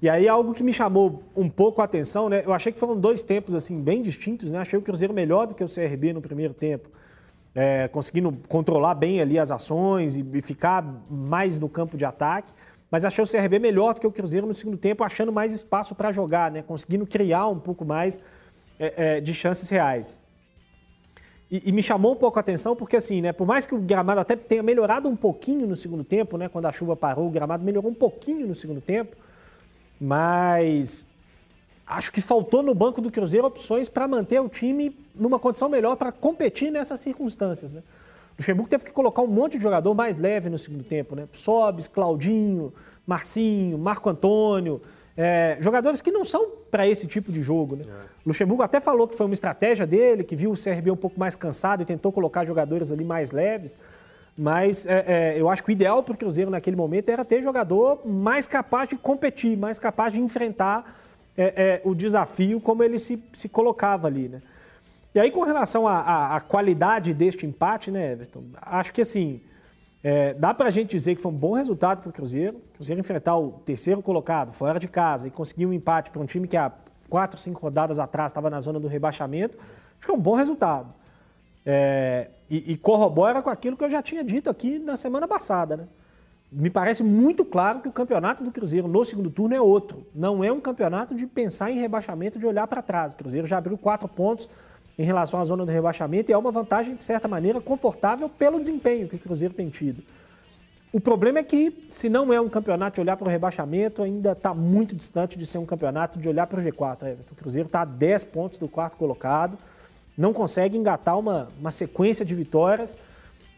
E 0.00 0.08
aí 0.08 0.28
algo 0.28 0.54
que 0.54 0.62
me 0.62 0.72
chamou 0.72 1.24
um 1.36 1.48
pouco 1.48 1.80
a 1.80 1.84
atenção, 1.84 2.28
né? 2.28 2.42
Eu 2.46 2.52
achei 2.52 2.72
que 2.72 2.78
foram 2.78 2.96
dois 2.96 3.24
tempos 3.24 3.54
assim 3.54 3.80
bem 3.80 4.00
distintos, 4.00 4.50
né? 4.50 4.60
Achei 4.60 4.78
o 4.78 4.82
Cruzeiro 4.82 5.12
melhor 5.12 5.46
do 5.46 5.54
que 5.54 5.64
o 5.64 5.68
CRB 5.68 6.12
no 6.12 6.20
primeiro 6.20 6.54
tempo, 6.54 6.88
é, 7.52 7.88
conseguindo 7.88 8.32
controlar 8.48 8.94
bem 8.94 9.20
ali 9.20 9.38
as 9.40 9.50
ações 9.50 10.16
e, 10.16 10.24
e 10.34 10.40
ficar 10.40 10.84
mais 11.10 11.58
no 11.58 11.68
campo 11.68 11.96
de 11.96 12.04
ataque 12.04 12.52
mas 12.90 13.04
achei 13.04 13.22
o 13.22 13.26
CRB 13.26 13.58
melhor 13.58 13.94
do 13.94 14.00
que 14.00 14.06
o 14.06 14.12
Cruzeiro 14.12 14.46
no 14.46 14.54
segundo 14.54 14.78
tempo, 14.78 15.04
achando 15.04 15.32
mais 15.32 15.52
espaço 15.52 15.94
para 15.94 16.10
jogar, 16.10 16.50
né? 16.50 16.62
conseguindo 16.62 17.06
criar 17.06 17.48
um 17.48 17.58
pouco 17.58 17.84
mais 17.84 18.20
é, 18.78 19.16
é, 19.16 19.20
de 19.20 19.34
chances 19.34 19.68
reais. 19.68 20.20
E, 21.50 21.70
e, 21.70 21.72
me 21.72 21.82
chamou 21.82 22.12
um 22.12 22.16
pouco 22.16 22.38
a 22.38 22.40
atenção 22.40 22.76
porque, 22.76 22.96
assim, 22.96 23.22
né, 23.22 23.32
por 23.32 23.46
mais 23.46 23.64
que 23.64 23.74
o 23.74 23.78
gramado 23.78 24.20
até 24.20 24.36
tenha 24.36 24.62
melhorado 24.62 25.08
um 25.08 25.16
pouquinho 25.16 25.66
no 25.66 25.74
segundo 25.74 26.04
tempo, 26.04 26.36
né, 26.36 26.46
quando 26.46 26.66
a 26.66 26.72
chuva 26.72 26.94
parou, 26.94 27.26
o 27.26 27.30
gramado 27.30 27.64
melhorou 27.64 27.90
um 27.90 27.94
pouquinho 27.94 28.46
no 28.46 28.54
segundo 28.54 28.82
tempo, 28.82 29.16
mas 29.98 31.08
acho 31.86 32.12
que 32.12 32.20
faltou 32.20 32.62
no 32.62 32.74
banco 32.74 33.00
do 33.00 33.10
Cruzeiro 33.10 33.46
opções 33.46 33.88
para 33.88 34.06
manter 34.06 34.40
o 34.40 34.48
time 34.48 34.94
numa 35.18 35.38
condição 35.38 35.70
melhor 35.70 35.96
para 35.96 36.12
competir 36.12 36.70
nessas 36.70 37.00
circunstâncias. 37.00 37.72
Né? 37.72 37.82
Luxemburgo 38.38 38.70
teve 38.70 38.84
que 38.84 38.92
colocar 38.92 39.22
um 39.22 39.26
monte 39.26 39.56
de 39.56 39.62
jogador 39.62 39.92
mais 39.94 40.16
leve 40.16 40.48
no 40.48 40.56
segundo 40.56 40.84
tempo, 40.84 41.16
né? 41.16 41.26
Sobes, 41.32 41.88
Claudinho, 41.88 42.72
Marcinho, 43.04 43.76
Marco 43.76 44.08
Antônio, 44.08 44.80
é, 45.16 45.56
jogadores 45.60 46.00
que 46.00 46.12
não 46.12 46.24
são 46.24 46.48
para 46.70 46.86
esse 46.86 47.06
tipo 47.08 47.32
de 47.32 47.42
jogo, 47.42 47.74
né? 47.74 47.84
É. 47.88 48.08
Luxemburgo 48.24 48.62
até 48.62 48.78
falou 48.78 49.08
que 49.08 49.16
foi 49.16 49.26
uma 49.26 49.34
estratégia 49.34 49.84
dele, 49.84 50.22
que 50.22 50.36
viu 50.36 50.52
o 50.52 50.54
CRB 50.54 50.92
um 50.92 50.96
pouco 50.96 51.18
mais 51.18 51.34
cansado 51.34 51.82
e 51.82 51.84
tentou 51.84 52.12
colocar 52.12 52.44
jogadores 52.44 52.92
ali 52.92 53.02
mais 53.02 53.32
leves. 53.32 53.76
Mas 54.36 54.86
é, 54.86 55.04
é, 55.34 55.40
eu 55.40 55.48
acho 55.48 55.64
que 55.64 55.70
o 55.70 55.72
ideal 55.72 56.00
para 56.04 56.14
o 56.14 56.16
Cruzeiro 56.16 56.48
naquele 56.48 56.76
momento 56.76 57.08
era 57.08 57.24
ter 57.24 57.42
jogador 57.42 58.06
mais 58.06 58.46
capaz 58.46 58.88
de 58.88 58.96
competir, 58.96 59.56
mais 59.58 59.80
capaz 59.80 60.12
de 60.12 60.20
enfrentar 60.20 60.96
é, 61.36 61.80
é, 61.82 61.82
o 61.84 61.92
desafio 61.92 62.60
como 62.60 62.84
ele 62.84 63.00
se, 63.00 63.20
se 63.32 63.48
colocava 63.48 64.06
ali, 64.06 64.28
né? 64.28 64.40
E 65.14 65.20
aí, 65.20 65.30
com 65.30 65.42
relação 65.42 65.86
à, 65.86 66.40
qualidade 66.40 67.14
deste 67.14 67.46
empate, 67.46 67.90
né, 67.90 68.12
Everton? 68.12 68.44
Acho 68.60 68.92
que 68.92 69.00
assim, 69.00 69.40
é, 70.02 70.34
dá 70.34 70.52
para 70.52 70.68
a 70.68 70.70
gente 70.70 70.90
dizer 70.90 71.16
que 71.16 71.22
foi 71.22 71.32
um 71.32 71.36
bom 71.36 71.54
resultado 71.54 72.00
para 72.00 72.10
o 72.10 72.12
Cruzeiro. 72.12 72.58
O 72.58 72.74
Cruzeiro 72.74 73.00
enfrentar 73.00 73.36
o 73.36 73.52
terceiro 73.64 74.02
colocado, 74.02 74.52
fora 74.52 74.78
de 74.78 74.86
casa, 74.86 75.26
e 75.26 75.30
conseguir 75.30 75.66
um 75.66 75.72
empate 75.72 76.10
para 76.10 76.20
um 76.20 76.26
time 76.26 76.46
que 76.46 76.56
há 76.56 76.70
quatro, 77.08 77.40
cinco 77.40 77.60
rodadas 77.60 77.98
atrás 77.98 78.30
estava 78.30 78.50
na 78.50 78.60
zona 78.60 78.78
do 78.78 78.86
rebaixamento. 78.86 79.56
Acho 79.58 80.06
que 80.06 80.10
é 80.10 80.14
um 80.14 80.20
bom 80.20 80.34
resultado. 80.34 80.92
É, 81.64 82.30
e, 82.48 82.72
e, 82.72 82.76
corrobora 82.76 83.42
com 83.42 83.50
aquilo 83.50 83.76
que 83.76 83.84
eu 83.84 83.90
já 83.90 84.02
tinha 84.02 84.22
dito 84.22 84.48
aqui 84.48 84.78
na 84.78 84.96
semana 84.96 85.26
passada, 85.26 85.76
né? 85.76 85.88
Me 86.50 86.70
parece 86.70 87.02
muito 87.02 87.44
claro 87.44 87.80
que 87.80 87.88
o 87.88 87.92
campeonato 87.92 88.42
do 88.42 88.50
Cruzeiro 88.50 88.88
no 88.88 89.04
segundo 89.04 89.30
turno 89.30 89.54
é 89.54 89.60
outro. 89.60 90.06
Não 90.14 90.42
é 90.42 90.50
um 90.50 90.60
campeonato 90.60 91.14
de 91.14 91.26
pensar 91.26 91.70
em 91.70 91.78
rebaixamento, 91.78 92.38
de 92.38 92.46
olhar 92.46 92.66
para 92.66 92.80
trás. 92.80 93.12
O 93.12 93.16
Cruzeiro 93.16 93.46
já 93.46 93.58
abriu 93.58 93.76
quatro 93.76 94.08
pontos 94.08 94.48
em 94.98 95.04
relação 95.04 95.40
à 95.40 95.44
zona 95.44 95.64
do 95.64 95.70
rebaixamento 95.70 96.30
e 96.30 96.34
é 96.34 96.36
uma 96.38 96.50
vantagem, 96.50 96.96
de 96.96 97.04
certa 97.04 97.28
maneira, 97.28 97.60
confortável 97.60 98.28
pelo 98.28 98.58
desempenho 98.58 99.08
que 99.08 99.16
o 99.16 99.18
Cruzeiro 99.18 99.54
tem 99.54 99.68
tido. 99.68 100.02
O 100.90 101.00
problema 101.00 101.38
é 101.38 101.42
que, 101.42 101.86
se 101.90 102.08
não 102.08 102.32
é 102.32 102.40
um 102.40 102.48
campeonato 102.48 102.94
de 102.94 103.00
olhar 103.02 103.16
para 103.16 103.28
o 103.28 103.30
rebaixamento, 103.30 104.02
ainda 104.02 104.32
está 104.32 104.54
muito 104.54 104.96
distante 104.96 105.38
de 105.38 105.44
ser 105.44 105.58
um 105.58 105.66
campeonato 105.66 106.18
de 106.18 106.28
olhar 106.28 106.46
para 106.46 106.58
o 106.58 106.64
G4. 106.64 107.16
O 107.30 107.34
Cruzeiro 107.36 107.66
está 107.66 107.82
a 107.82 107.84
10 107.84 108.24
pontos 108.24 108.58
do 108.58 108.66
quarto 108.66 108.96
colocado, 108.96 109.58
não 110.16 110.32
consegue 110.32 110.76
engatar 110.76 111.18
uma, 111.18 111.48
uma 111.60 111.70
sequência 111.70 112.24
de 112.24 112.34
vitórias. 112.34 112.96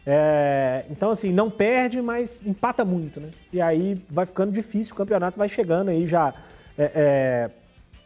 É, 0.05 0.85
então, 0.89 1.09
assim, 1.09 1.31
não 1.31 1.49
perde, 1.49 2.01
mas 2.01 2.45
empata 2.45 2.83
muito, 2.83 3.21
né? 3.21 3.29
E 3.53 3.61
aí 3.61 4.03
vai 4.09 4.25
ficando 4.25 4.51
difícil, 4.51 4.93
o 4.93 4.97
campeonato 4.97 5.37
vai 5.37 5.47
chegando 5.47 5.89
aí 5.89 6.05
já. 6.05 6.33
É, 6.77 6.91
é, 6.93 7.51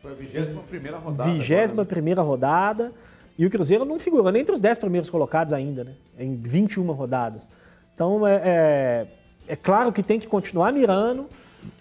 Foi 0.01 0.11
a 0.11 0.15
21 0.15 0.61
primeira 0.63 0.97
rodada. 0.97 1.31
21 1.31 1.75
né? 1.75 1.83
primeira 1.83 2.21
rodada. 2.21 2.93
E 3.38 3.45
o 3.45 3.49
Cruzeiro 3.49 3.83
não 3.83 3.99
figurou 3.99 4.31
nem 4.31 4.41
entre 4.41 4.53
os 4.53 4.61
10 4.61 4.77
primeiros 4.77 5.09
colocados 5.09 5.53
ainda, 5.53 5.83
né? 5.83 5.93
Em 6.17 6.36
21 6.36 6.89
rodadas. 6.91 7.49
Então, 7.93 8.25
é, 8.25 8.41
é, 8.43 9.07
é 9.47 9.55
claro 9.55 9.91
que 9.91 10.01
tem 10.01 10.19
que 10.19 10.27
continuar 10.27 10.71
mirando, 10.71 11.27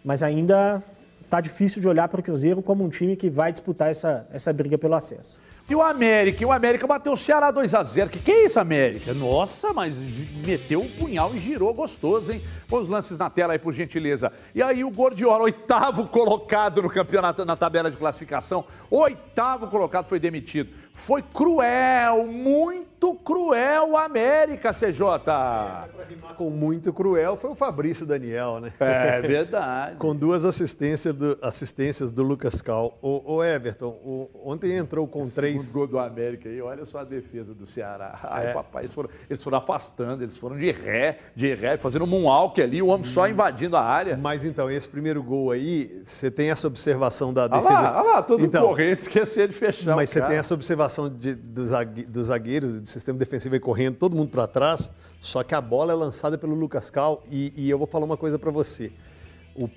mas 0.04 0.22
ainda 0.22 0.82
está 1.22 1.40
difícil 1.40 1.80
de 1.80 1.88
olhar 1.88 2.08
para 2.08 2.20
o 2.20 2.22
Cruzeiro 2.22 2.62
como 2.62 2.84
um 2.84 2.88
time 2.88 3.16
que 3.16 3.28
vai 3.28 3.50
disputar 3.50 3.90
essa, 3.90 4.26
essa 4.32 4.52
briga 4.52 4.78
pelo 4.78 4.94
acesso. 4.94 5.40
E 5.68 5.74
o 5.74 5.80
América, 5.80 6.46
o 6.46 6.52
América 6.52 6.86
bateu 6.86 7.12
o 7.12 7.16
Ceará 7.16 7.50
2x0. 7.50 8.10
Que 8.10 8.18
que 8.18 8.30
é 8.30 8.44
isso, 8.44 8.60
América? 8.60 9.14
Nossa, 9.14 9.72
mas 9.72 9.96
meteu 10.44 10.80
o 10.80 10.84
um 10.84 10.88
punhal 10.88 11.34
e 11.34 11.38
girou 11.38 11.72
gostoso, 11.72 12.32
hein? 12.32 12.42
Põe 12.68 12.82
os 12.82 12.88
lances 12.88 13.16
na 13.16 13.30
tela 13.30 13.54
aí, 13.54 13.58
por 13.58 13.72
gentileza. 13.72 14.30
E 14.54 14.62
aí 14.62 14.84
o 14.84 14.90
Gordiola, 14.90 15.44
oitavo 15.44 16.06
colocado 16.06 16.82
no 16.82 16.90
campeonato, 16.90 17.46
na 17.46 17.56
tabela 17.56 17.90
de 17.90 17.96
classificação, 17.96 18.66
oitavo 18.90 19.68
colocado, 19.68 20.06
foi 20.06 20.20
demitido. 20.20 20.68
Foi 20.94 21.20
cruel, 21.20 22.24
muito 22.26 23.14
cruel 23.16 23.90
o 23.90 23.96
América, 23.98 24.72
CJ. 24.72 25.02
É, 25.28 26.34
com 26.36 26.48
muito 26.48 26.92
cruel 26.94 27.36
foi 27.36 27.50
o 27.50 27.54
Fabrício 27.54 28.06
Daniel, 28.06 28.60
né? 28.60 28.72
É 28.80 29.20
verdade. 29.20 29.96
com 29.96 30.16
duas 30.16 30.44
assistências 30.44 31.14
do, 31.14 31.36
assistências 31.42 32.10
do 32.10 32.22
Lucas 32.22 32.62
Cal. 32.62 32.96
O, 33.02 33.34
o 33.34 33.44
Everton, 33.44 33.88
o, 33.88 34.30
ontem 34.44 34.76
entrou 34.76 35.06
com 35.06 35.20
Esse 35.20 35.34
três. 35.34 35.72
gol 35.72 35.86
do 35.86 35.98
América 35.98 36.48
aí, 36.48 36.62
olha 36.62 36.86
só 36.86 37.00
a 37.00 37.04
defesa 37.04 37.52
do 37.52 37.66
Ceará. 37.66 38.20
Ai, 38.22 38.46
é. 38.46 38.52
papai, 38.54 38.84
eles 38.84 38.94
foram, 38.94 39.10
eles 39.28 39.42
foram 39.42 39.58
afastando, 39.58 40.22
eles 40.22 40.36
foram 40.36 40.56
de 40.56 40.70
ré, 40.70 41.18
de 41.34 41.52
ré, 41.54 41.76
fazendo 41.76 42.04
um 42.04 42.08
moonwalk 42.08 42.62
ali, 42.62 42.80
o 42.80 42.86
homem 42.86 43.02
hum. 43.02 43.10
só 43.10 43.28
invadindo 43.28 43.76
a 43.76 43.82
área. 43.82 44.16
Mas 44.16 44.44
então, 44.44 44.70
esse 44.70 44.88
primeiro 44.88 45.22
gol 45.22 45.50
aí, 45.50 46.00
você 46.02 46.30
tem 46.30 46.50
essa 46.50 46.66
observação 46.66 47.34
da 47.34 47.46
defesa. 47.46 47.68
Olha 47.68 47.80
lá, 47.80 48.00
olha 48.00 48.12
lá 48.14 48.22
todo 48.22 48.42
então, 48.42 48.68
corrente, 48.68 49.02
esquecer 49.02 49.48
de 49.48 49.54
fechar. 49.54 49.94
Mas 49.96 50.08
você 50.08 50.22
tem 50.22 50.36
essa 50.36 50.54
observação 50.54 50.83
observação 50.84 51.08
de, 51.08 51.34
dos 51.34 52.26
zagueiros, 52.26 52.80
do 52.80 52.86
sistema 52.86 53.18
defensivo 53.18 53.54
aí 53.54 53.60
correndo, 53.60 53.96
todo 53.96 54.16
mundo 54.16 54.30
para 54.30 54.46
trás, 54.46 54.90
só 55.20 55.42
que 55.42 55.54
a 55.54 55.60
bola 55.60 55.92
é 55.92 55.94
lançada 55.94 56.36
pelo 56.38 56.54
Lucas 56.54 56.90
Cal 56.90 57.24
e, 57.30 57.52
e 57.56 57.70
eu 57.70 57.78
vou 57.78 57.86
falar 57.86 58.04
uma 58.04 58.16
coisa 58.16 58.38
para 58.38 58.50
você. 58.50 58.92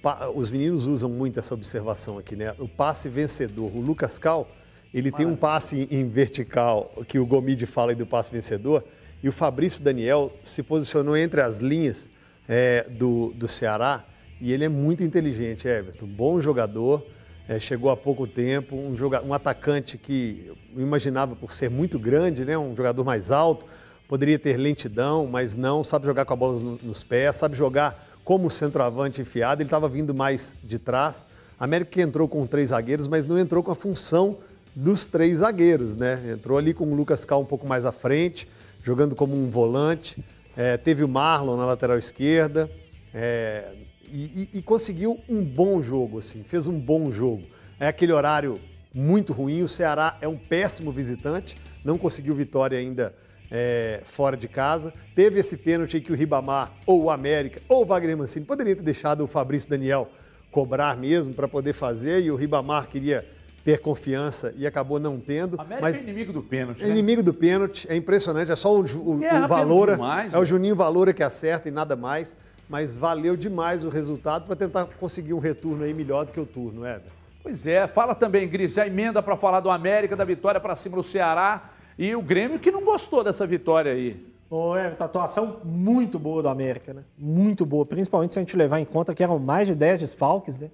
Pa, 0.02 0.30
os 0.34 0.50
meninos 0.50 0.86
usam 0.86 1.10
muito 1.10 1.40
essa 1.40 1.54
observação 1.54 2.18
aqui, 2.18 2.36
né? 2.36 2.54
O 2.58 2.68
passe 2.68 3.08
vencedor. 3.08 3.72
O 3.76 3.80
Lucas 3.80 4.18
Cal, 4.18 4.50
ele 4.92 5.12
Maravilha. 5.12 5.18
tem 5.18 5.26
um 5.28 5.36
passe 5.36 5.88
em 5.92 6.08
vertical, 6.10 6.92
que 7.08 7.20
o 7.20 7.26
Gomide 7.26 7.68
fala 7.68 7.92
aí 7.92 7.96
do 7.96 8.06
passe 8.06 8.32
vencedor, 8.32 8.84
E 9.22 9.28
o 9.28 9.32
Fabrício 9.32 9.84
Daniel 9.84 10.32
se 10.44 10.62
posicionou 10.62 11.18
entre 11.18 11.42
as 11.42 11.58
linhas 11.58 12.08
é, 12.48 12.88
do, 12.90 13.34
do 13.34 13.48
Ceará 13.48 14.06
e 14.40 14.54
ele 14.54 14.64
é 14.64 14.70
muito 14.70 15.04
inteligente, 15.04 15.68
Everton. 15.68 16.06
Bom 16.06 16.40
jogador, 16.40 17.04
é, 17.48 17.60
chegou 17.60 17.90
há 17.90 17.98
pouco 17.98 18.28
tempo, 18.28 18.76
um, 18.76 18.96
joga, 18.96 19.24
um 19.24 19.34
atacante 19.34 19.98
que 19.98 20.52
eu 20.76 20.82
imaginava 20.82 21.36
por 21.36 21.54
ser 21.54 21.70
muito 21.70 21.98
grande, 21.98 22.44
né, 22.44 22.58
um 22.58 22.76
jogador 22.76 23.04
mais 23.04 23.32
alto, 23.32 23.66
poderia 24.08 24.38
ter 24.38 24.58
lentidão, 24.58 25.28
mas 25.28 25.54
não, 25.54 25.84
sabe 25.84 26.06
jogar 26.06 26.26
com 26.26 26.34
a 26.34 26.36
bola 26.36 26.78
nos 26.84 27.04
pés, 27.04 27.36
sabe 27.36 27.56
jogar 27.56 28.06
como 28.24 28.50
centroavante 28.52 29.22
enfiado, 29.22 29.62
ele 29.62 29.68
estava 29.68 29.88
vindo 29.88 30.14
mais 30.14 30.56
de 30.64 30.78
trás. 30.78 31.26
A 31.60 31.64
América 31.64 32.02
entrou 32.02 32.28
com 32.28 32.46
três 32.46 32.70
zagueiros, 32.70 33.08
mas 33.08 33.26
não 33.26 33.40
entrou 33.40 33.64
com 33.64 33.72
a 33.72 33.76
função 33.76 34.38
dos 34.76 35.06
três 35.06 35.40
zagueiros, 35.40 35.96
né? 35.96 36.22
Entrou 36.34 36.58
ali 36.58 36.74
com 36.74 36.86
o 36.86 36.94
Lucas 36.94 37.26
Cal 37.26 37.42
um 37.42 37.46
pouco 37.46 37.66
mais 37.66 37.86
à 37.86 37.92
frente, 37.92 38.48
jogando 38.84 39.16
como 39.16 39.36
um 39.36 39.50
volante. 39.50 40.24
É, 40.56 40.78
teve 40.78 41.04
o 41.04 41.08
Marlon 41.08 41.56
na 41.58 41.66
lateral 41.66 41.98
esquerda 41.98 42.70
é, 43.14 43.72
e, 44.12 44.50
e, 44.54 44.60
e, 44.60 44.62
conseguiu 44.62 45.20
um 45.28 45.44
bom 45.44 45.82
jogo, 45.82 46.20
assim, 46.20 46.44
fez 46.44 46.68
um 46.68 46.80
bom 46.80 47.12
jogo. 47.12 47.44
É 47.80 47.88
aquele 47.88 48.14
horário 48.14 48.60
muito 48.94 49.34
ruim, 49.34 49.62
o 49.62 49.68
Ceará 49.68 50.18
é 50.22 50.28
um 50.28 50.38
péssimo 50.38 50.92
visitante, 50.92 51.56
não 51.84 51.98
conseguiu 51.98 52.36
vitória 52.36 52.78
ainda 52.78 53.14
é, 53.52 54.02
fora 54.04 54.36
de 54.36 54.48
casa. 54.48 54.94
Teve 55.16 55.40
esse 55.40 55.58
pênalti 55.58 56.00
que 56.00 56.12
o 56.12 56.16
Ribamar, 56.16 56.74
ou 56.86 57.04
o 57.04 57.10
América, 57.10 57.62
ou 57.68 57.84
o 57.84 57.86
Wagner 57.86 58.18
Mancini 58.18 58.46
poderia 58.46 58.76
ter 58.76 58.82
deixado 58.82 59.24
o 59.24 59.28
Fabrício 59.28 59.70
Daniel 59.70 60.10
cobrar 60.52 60.98
mesmo 60.98 61.34
para 61.34 61.48
poder 61.48 61.74
fazer 61.74 62.24
e 62.24 62.32
o 62.32 62.36
Ribamar 62.36 62.88
queria 62.88 63.26
ter 63.64 63.80
confiança 63.80 64.54
e 64.56 64.66
acabou 64.66 64.98
não 65.00 65.20
tendo. 65.20 65.60
América 65.60 65.82
mas 65.82 65.98
é 65.98 66.04
inimigo 66.10 66.32
do 66.32 66.42
pênalti. 66.42 66.82
É 66.82 66.86
né? 66.86 66.92
inimigo 66.92 67.22
do 67.22 67.34
pênalti, 67.34 67.86
é 67.90 67.96
impressionante, 67.96 68.50
é 68.50 68.56
só 68.56 68.74
o, 68.74 68.80
o, 68.80 69.16
o 69.16 69.48
Valora, 69.48 69.94
demais, 69.94 70.34
é 70.34 70.40
o 70.40 70.46
Juninho 70.46 70.76
Valora 70.76 71.14
que 71.14 71.22
acerta 71.22 71.68
e 71.68 71.72
nada 71.72 71.96
mais, 71.96 72.36
mas 72.70 72.96
valeu 72.96 73.36
demais 73.36 73.84
o 73.84 73.90
resultado 73.90 74.46
para 74.46 74.56
tentar 74.56 74.86
conseguir 75.00 75.34
um 75.34 75.40
retorno 75.40 75.84
aí 75.84 75.94
melhor 75.94 76.26
do 76.26 76.32
que 76.32 76.40
o 76.40 76.46
turno, 76.46 76.86
Éder. 76.86 77.12
Pois 77.42 77.66
é, 77.66 77.88
fala 77.88 78.14
também, 78.14 78.48
Gris, 78.48 78.74
já 78.74 78.86
emenda 78.86 79.22
para 79.22 79.38
falar 79.38 79.60
do 79.60 79.70
América, 79.70 80.16
da 80.16 80.26
vitória 80.26 80.60
para 80.60 80.76
cima 80.76 80.98
do 80.98 81.04
Ceará 81.04 81.72
e 81.98 82.16
o 82.16 82.22
Grêmio 82.22 82.60
que 82.60 82.72
não 82.72 82.84
gostou 82.84 83.24
dessa 83.24 83.48
vitória 83.48 83.92
aí. 83.92 84.22
Ô, 84.50 84.76
Everton, 84.76 85.04
atuação 85.04 85.62
muito 85.64 86.18
boa 86.18 86.42
do 86.42 86.50
América, 86.50 86.94
né? 86.94 87.04
Muito 87.18 87.66
boa, 87.66 87.86
principalmente 87.86 88.34
se 88.34 88.40
a 88.40 88.42
gente 88.42 88.56
levar 88.56 88.80
em 88.80 88.86
conta 88.86 89.14
que 89.14 89.24
eram 89.24 89.40
mais 89.40 89.68
de 89.68 89.76
10 89.76 90.00
desfalques, 90.00 90.60
né? 90.60 90.70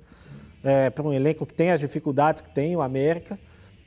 é, 0.63 0.89
para 0.89 1.03
um 1.03 1.13
elenco 1.13 1.45
que 1.45 1.53
tem 1.53 1.71
as 1.71 1.79
dificuldades 1.79 2.41
que 2.41 2.49
tem 2.49 2.75
o 2.75 2.81
América. 2.81 3.37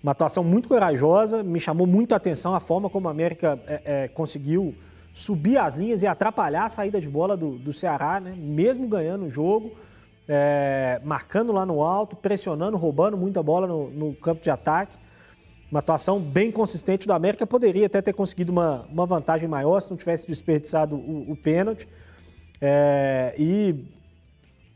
Uma 0.02 0.12
atuação 0.12 0.44
muito 0.44 0.68
corajosa, 0.68 1.42
me 1.42 1.58
chamou 1.58 1.86
muito 1.86 2.12
a 2.12 2.16
atenção 2.16 2.54
a 2.54 2.60
forma 2.60 2.90
como 2.90 3.08
o 3.08 3.10
América 3.10 3.58
é, 3.66 3.82
é, 3.84 4.08
conseguiu 4.08 4.74
subir 5.16 5.56
as 5.56 5.76
linhas 5.76 6.02
e 6.02 6.06
atrapalhar 6.06 6.66
a 6.66 6.68
saída 6.68 7.00
de 7.00 7.08
bola 7.08 7.38
do, 7.38 7.52
do 7.52 7.72
Ceará, 7.72 8.20
né? 8.20 8.34
mesmo 8.36 8.86
ganhando 8.86 9.24
o 9.24 9.30
jogo, 9.30 9.72
é, 10.28 11.00
marcando 11.02 11.52
lá 11.52 11.64
no 11.64 11.82
alto, 11.82 12.14
pressionando, 12.14 12.76
roubando 12.76 13.16
muita 13.16 13.42
bola 13.42 13.66
no, 13.66 13.88
no, 13.88 14.14
campo 14.14 14.42
de 14.42 14.50
ataque. 14.50 14.98
Uma 15.70 15.80
atuação 15.80 16.20
bem 16.20 16.52
consistente 16.52 17.06
do 17.06 17.14
América. 17.14 17.46
Poderia 17.46 17.86
até 17.86 18.02
ter 18.02 18.12
conseguido 18.12 18.52
uma, 18.52 18.84
uma 18.92 19.06
vantagem 19.06 19.48
maior 19.48 19.80
se 19.80 19.88
não 19.88 19.96
tivesse 19.96 20.26
desperdiçado 20.26 20.96
o, 20.96 21.32
o 21.32 21.34
pênalti. 21.34 21.88
É, 22.60 23.34
e 23.38 23.86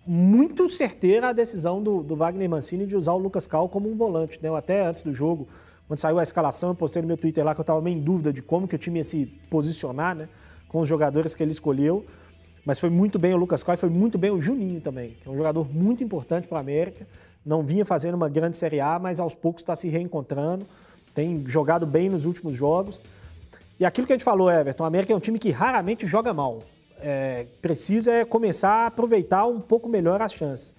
muito 0.06 0.70
certeira 0.70 1.28
a 1.28 1.32
decisão 1.34 1.82
do, 1.82 2.02
do, 2.02 2.16
Wagner 2.16 2.48
Mancini 2.48 2.86
de 2.86 2.96
usar 2.96 3.12
o 3.12 3.18
Lucas 3.18 3.46
Cal 3.46 3.68
como 3.68 3.90
um 3.90 3.94
volante. 3.94 4.40
Né? 4.42 4.48
Eu 4.48 4.56
até 4.56 4.86
antes 4.86 5.02
do 5.02 5.12
jogo, 5.12 5.46
quando 5.90 5.98
saiu 5.98 6.20
a 6.20 6.22
escalação, 6.22 6.68
eu 6.68 6.74
postei 6.76 7.02
no 7.02 7.08
meu 7.08 7.16
Twitter 7.16 7.44
lá 7.44 7.52
que 7.52 7.60
eu 7.60 7.64
estava 7.64 7.82
meio 7.82 7.96
em 7.96 8.00
dúvida 8.00 8.32
de 8.32 8.40
como 8.40 8.68
que 8.68 8.76
o 8.76 8.78
time 8.78 9.00
ia 9.00 9.04
se 9.04 9.26
posicionar 9.50 10.14
né? 10.14 10.28
com 10.68 10.78
os 10.78 10.88
jogadores 10.88 11.34
que 11.34 11.42
ele 11.42 11.50
escolheu. 11.50 12.06
Mas 12.64 12.78
foi 12.78 12.88
muito 12.88 13.18
bem 13.18 13.34
o 13.34 13.36
Lucas 13.36 13.60
e 13.60 13.76
foi 13.76 13.90
muito 13.90 14.16
bem 14.16 14.30
o 14.30 14.40
Juninho 14.40 14.80
também, 14.80 15.16
que 15.20 15.28
é 15.28 15.32
um 15.32 15.36
jogador 15.36 15.68
muito 15.68 16.04
importante 16.04 16.46
para 16.46 16.58
a 16.58 16.60
América. 16.60 17.08
Não 17.44 17.64
vinha 17.64 17.84
fazendo 17.84 18.14
uma 18.14 18.28
grande 18.28 18.56
Série 18.56 18.78
A, 18.78 19.00
mas 19.00 19.18
aos 19.18 19.34
poucos 19.34 19.62
está 19.62 19.74
se 19.74 19.88
reencontrando. 19.88 20.64
Tem 21.12 21.42
jogado 21.44 21.84
bem 21.84 22.08
nos 22.08 22.24
últimos 22.24 22.54
jogos. 22.54 23.02
E 23.80 23.84
aquilo 23.84 24.06
que 24.06 24.12
a 24.12 24.16
gente 24.16 24.22
falou, 24.22 24.48
Everton, 24.48 24.84
a 24.84 24.86
América 24.86 25.12
é 25.12 25.16
um 25.16 25.18
time 25.18 25.40
que 25.40 25.50
raramente 25.50 26.06
joga 26.06 26.32
mal 26.32 26.60
é, 27.00 27.46
precisa 27.60 28.24
começar 28.24 28.84
a 28.84 28.86
aproveitar 28.86 29.44
um 29.46 29.60
pouco 29.60 29.88
melhor 29.88 30.22
as 30.22 30.32
chances. 30.32 30.76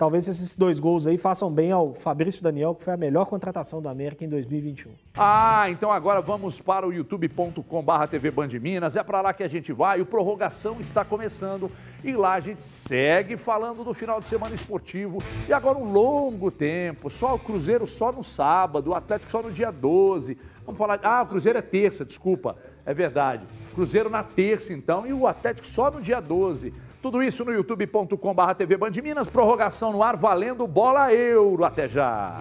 Talvez 0.00 0.26
esses 0.26 0.56
dois 0.56 0.80
gols 0.80 1.06
aí 1.06 1.18
façam 1.18 1.52
bem 1.52 1.72
ao 1.72 1.92
Fabrício 1.92 2.42
Daniel, 2.42 2.74
que 2.74 2.82
foi 2.82 2.94
a 2.94 2.96
melhor 2.96 3.26
contratação 3.26 3.82
do 3.82 3.88
América 3.90 4.24
em 4.24 4.30
2021. 4.30 4.92
Ah, 5.14 5.66
então 5.68 5.92
agora 5.92 6.22
vamos 6.22 6.58
para 6.58 6.88
o 6.88 6.90
youtube.com.br 6.90 8.06
TV 8.10 8.30
Band 8.30 8.48
Minas. 8.62 8.96
É 8.96 9.02
para 9.02 9.20
lá 9.20 9.34
que 9.34 9.42
a 9.42 9.48
gente 9.48 9.74
vai. 9.74 10.00
O 10.00 10.06
prorrogação 10.06 10.80
está 10.80 11.04
começando 11.04 11.70
e 12.02 12.14
lá 12.14 12.32
a 12.32 12.40
gente 12.40 12.64
segue 12.64 13.36
falando 13.36 13.84
do 13.84 13.92
final 13.92 14.20
de 14.20 14.28
semana 14.30 14.54
esportivo. 14.54 15.18
E 15.46 15.52
agora 15.52 15.76
um 15.76 15.92
longo 15.92 16.50
tempo. 16.50 17.10
Só 17.10 17.34
o 17.34 17.38
Cruzeiro 17.38 17.86
só 17.86 18.10
no 18.10 18.24
sábado, 18.24 18.92
o 18.92 18.94
Atlético 18.94 19.30
só 19.30 19.42
no 19.42 19.52
dia 19.52 19.70
12. 19.70 20.38
Vamos 20.64 20.78
falar. 20.78 20.98
Ah, 21.02 21.20
o 21.20 21.26
Cruzeiro 21.26 21.58
é 21.58 21.62
terça, 21.62 22.06
desculpa. 22.06 22.56
É 22.86 22.94
verdade. 22.94 23.46
Cruzeiro 23.74 24.08
na 24.08 24.22
terça, 24.22 24.72
então, 24.72 25.06
e 25.06 25.12
o 25.12 25.26
Atlético 25.26 25.66
só 25.66 25.90
no 25.90 26.00
dia 26.00 26.20
12. 26.20 26.72
Tudo 27.02 27.22
isso 27.22 27.46
no 27.46 27.52
youtube.com.br 27.52 28.54
TV 28.58 28.76
Band 28.76 28.90
Minas, 29.02 29.26
prorrogação 29.26 29.90
no 29.90 30.02
ar, 30.02 30.18
valendo 30.18 30.66
bola 30.66 31.12
euro. 31.12 31.64
Até 31.64 31.88
já! 31.88 32.36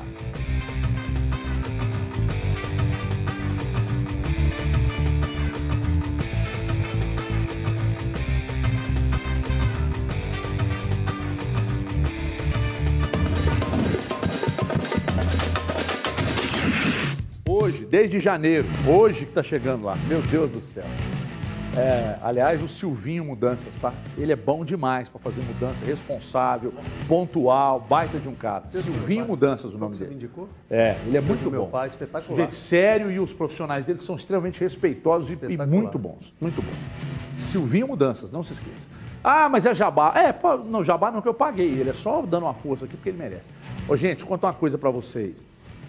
Hoje, 17.47 17.85
desde 17.85 18.19
janeiro, 18.19 18.67
hoje 18.85 19.23
que 19.23 19.31
está 19.31 19.41
chegando 19.41 19.85
lá, 19.85 19.95
meu 20.07 20.21
Deus 20.21 20.51
do 20.51 20.61
céu. 20.61 20.83
É, 21.77 22.17
aliás, 22.21 22.61
o 22.63 22.67
Silvinho 22.67 23.23
Mudanças, 23.23 23.75
tá? 23.77 23.93
Ele 24.17 24.31
é 24.31 24.35
bom 24.35 24.65
demais 24.65 25.07
para 25.07 25.19
fazer 25.19 25.41
mudança, 25.41 25.83
responsável, 25.85 26.73
pontual, 27.07 27.79
baita 27.79 28.17
de 28.19 28.27
um 28.27 28.35
cara. 28.35 28.65
Silvinho 28.71 29.25
Mudanças, 29.27 29.73
o 29.73 29.77
nome 29.77 29.95
dele. 29.95 30.09
Você 30.09 30.15
indicou? 30.15 30.49
É, 30.69 30.97
ele 31.05 31.17
é 31.17 31.21
muito 31.21 31.49
meu 31.49 31.65
bom. 31.65 31.69
Pai, 31.69 31.87
espetacular. 31.87 32.23
Sujeito 32.23 32.55
sério 32.55 33.11
e 33.11 33.19
os 33.19 33.33
profissionais 33.33 33.85
dele 33.85 33.99
são 33.99 34.15
extremamente 34.15 34.59
respeitosos 34.59 35.29
e, 35.29 35.37
e, 35.51 35.57
muito 35.57 35.99
bons. 35.99 36.33
Muito 36.39 36.61
bons. 36.61 36.75
Silvinho 37.37 37.87
Mudanças, 37.87 38.31
não 38.31 38.43
se 38.43 38.53
esqueça. 38.53 38.87
Ah, 39.23 39.49
mas 39.49 39.65
é 39.65 39.75
jabá. 39.75 40.13
É, 40.15 40.31
pô, 40.31 40.57
não, 40.57 40.83
jabá 40.83 41.11
não 41.11 41.21
que 41.21 41.27
eu 41.27 41.33
paguei. 41.33 41.69
Ele 41.71 41.89
é 41.89 41.93
só 41.93 42.21
dando 42.21 42.43
uma 42.43 42.53
força 42.53 42.85
aqui 42.85 42.95
porque 42.95 43.09
ele 43.09 43.17
merece. 43.17 43.49
Ô, 43.87 43.95
gente, 43.95 44.25
conta 44.25 44.47
uma 44.47 44.53
coisa 44.53 44.77
para 44.77 44.89
vocês. 44.89 45.45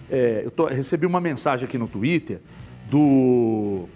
É, 0.09 0.41
eu 0.43 0.51
tô, 0.51 0.65
recebi 0.65 1.05
uma 1.05 1.21
mensagem 1.21 1.65
aqui 1.65 1.77
no 1.77 1.87
Twitter 1.87 2.41
do 2.89 3.87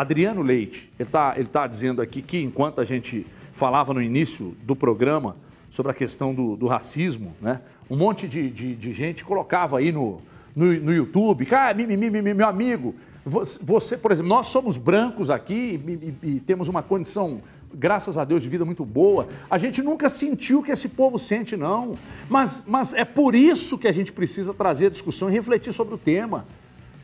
Adriano 0.00 0.42
Leite, 0.42 0.90
ele 0.98 1.08
está 1.08 1.34
ele 1.36 1.46
tá 1.46 1.68
dizendo 1.68 2.02
aqui 2.02 2.20
que 2.20 2.38
enquanto 2.38 2.80
a 2.80 2.84
gente 2.84 3.24
falava 3.52 3.94
no 3.94 4.02
início 4.02 4.56
do 4.64 4.74
programa 4.74 5.36
sobre 5.70 5.92
a 5.92 5.94
questão 5.94 6.34
do, 6.34 6.56
do 6.56 6.66
racismo, 6.66 7.32
né? 7.40 7.60
Um 7.88 7.96
monte 7.96 8.26
de, 8.26 8.50
de, 8.50 8.74
de, 8.74 8.92
gente 8.92 9.24
colocava 9.24 9.78
aí 9.78 9.92
no, 9.92 10.20
no, 10.54 10.72
no 10.80 10.92
YouTube, 10.92 11.46
cara, 11.46 11.70
ah, 11.70 12.34
meu 12.34 12.48
amigo, 12.48 12.94
você, 13.24 13.96
por 13.96 14.10
exemplo, 14.10 14.28
nós 14.28 14.48
somos 14.48 14.76
brancos 14.76 15.30
aqui 15.30 15.80
e, 15.86 16.26
e, 16.26 16.34
e 16.36 16.40
temos 16.40 16.68
uma 16.68 16.82
condição 16.82 17.40
graças 17.72 18.18
a 18.18 18.24
Deus, 18.24 18.42
de 18.42 18.48
vida 18.48 18.64
muito 18.64 18.84
boa. 18.84 19.28
A 19.50 19.58
gente 19.58 19.82
nunca 19.82 20.08
sentiu 20.08 20.60
o 20.60 20.62
que 20.62 20.72
esse 20.72 20.88
povo 20.88 21.18
sente, 21.18 21.56
não. 21.56 21.96
Mas, 22.28 22.64
mas 22.66 22.94
é 22.94 23.04
por 23.04 23.34
isso 23.34 23.78
que 23.78 23.88
a 23.88 23.92
gente 23.92 24.12
precisa 24.12 24.54
trazer 24.54 24.86
a 24.86 24.90
discussão 24.90 25.28
e 25.28 25.32
refletir 25.32 25.72
sobre 25.72 25.94
o 25.94 25.98
tema, 25.98 26.46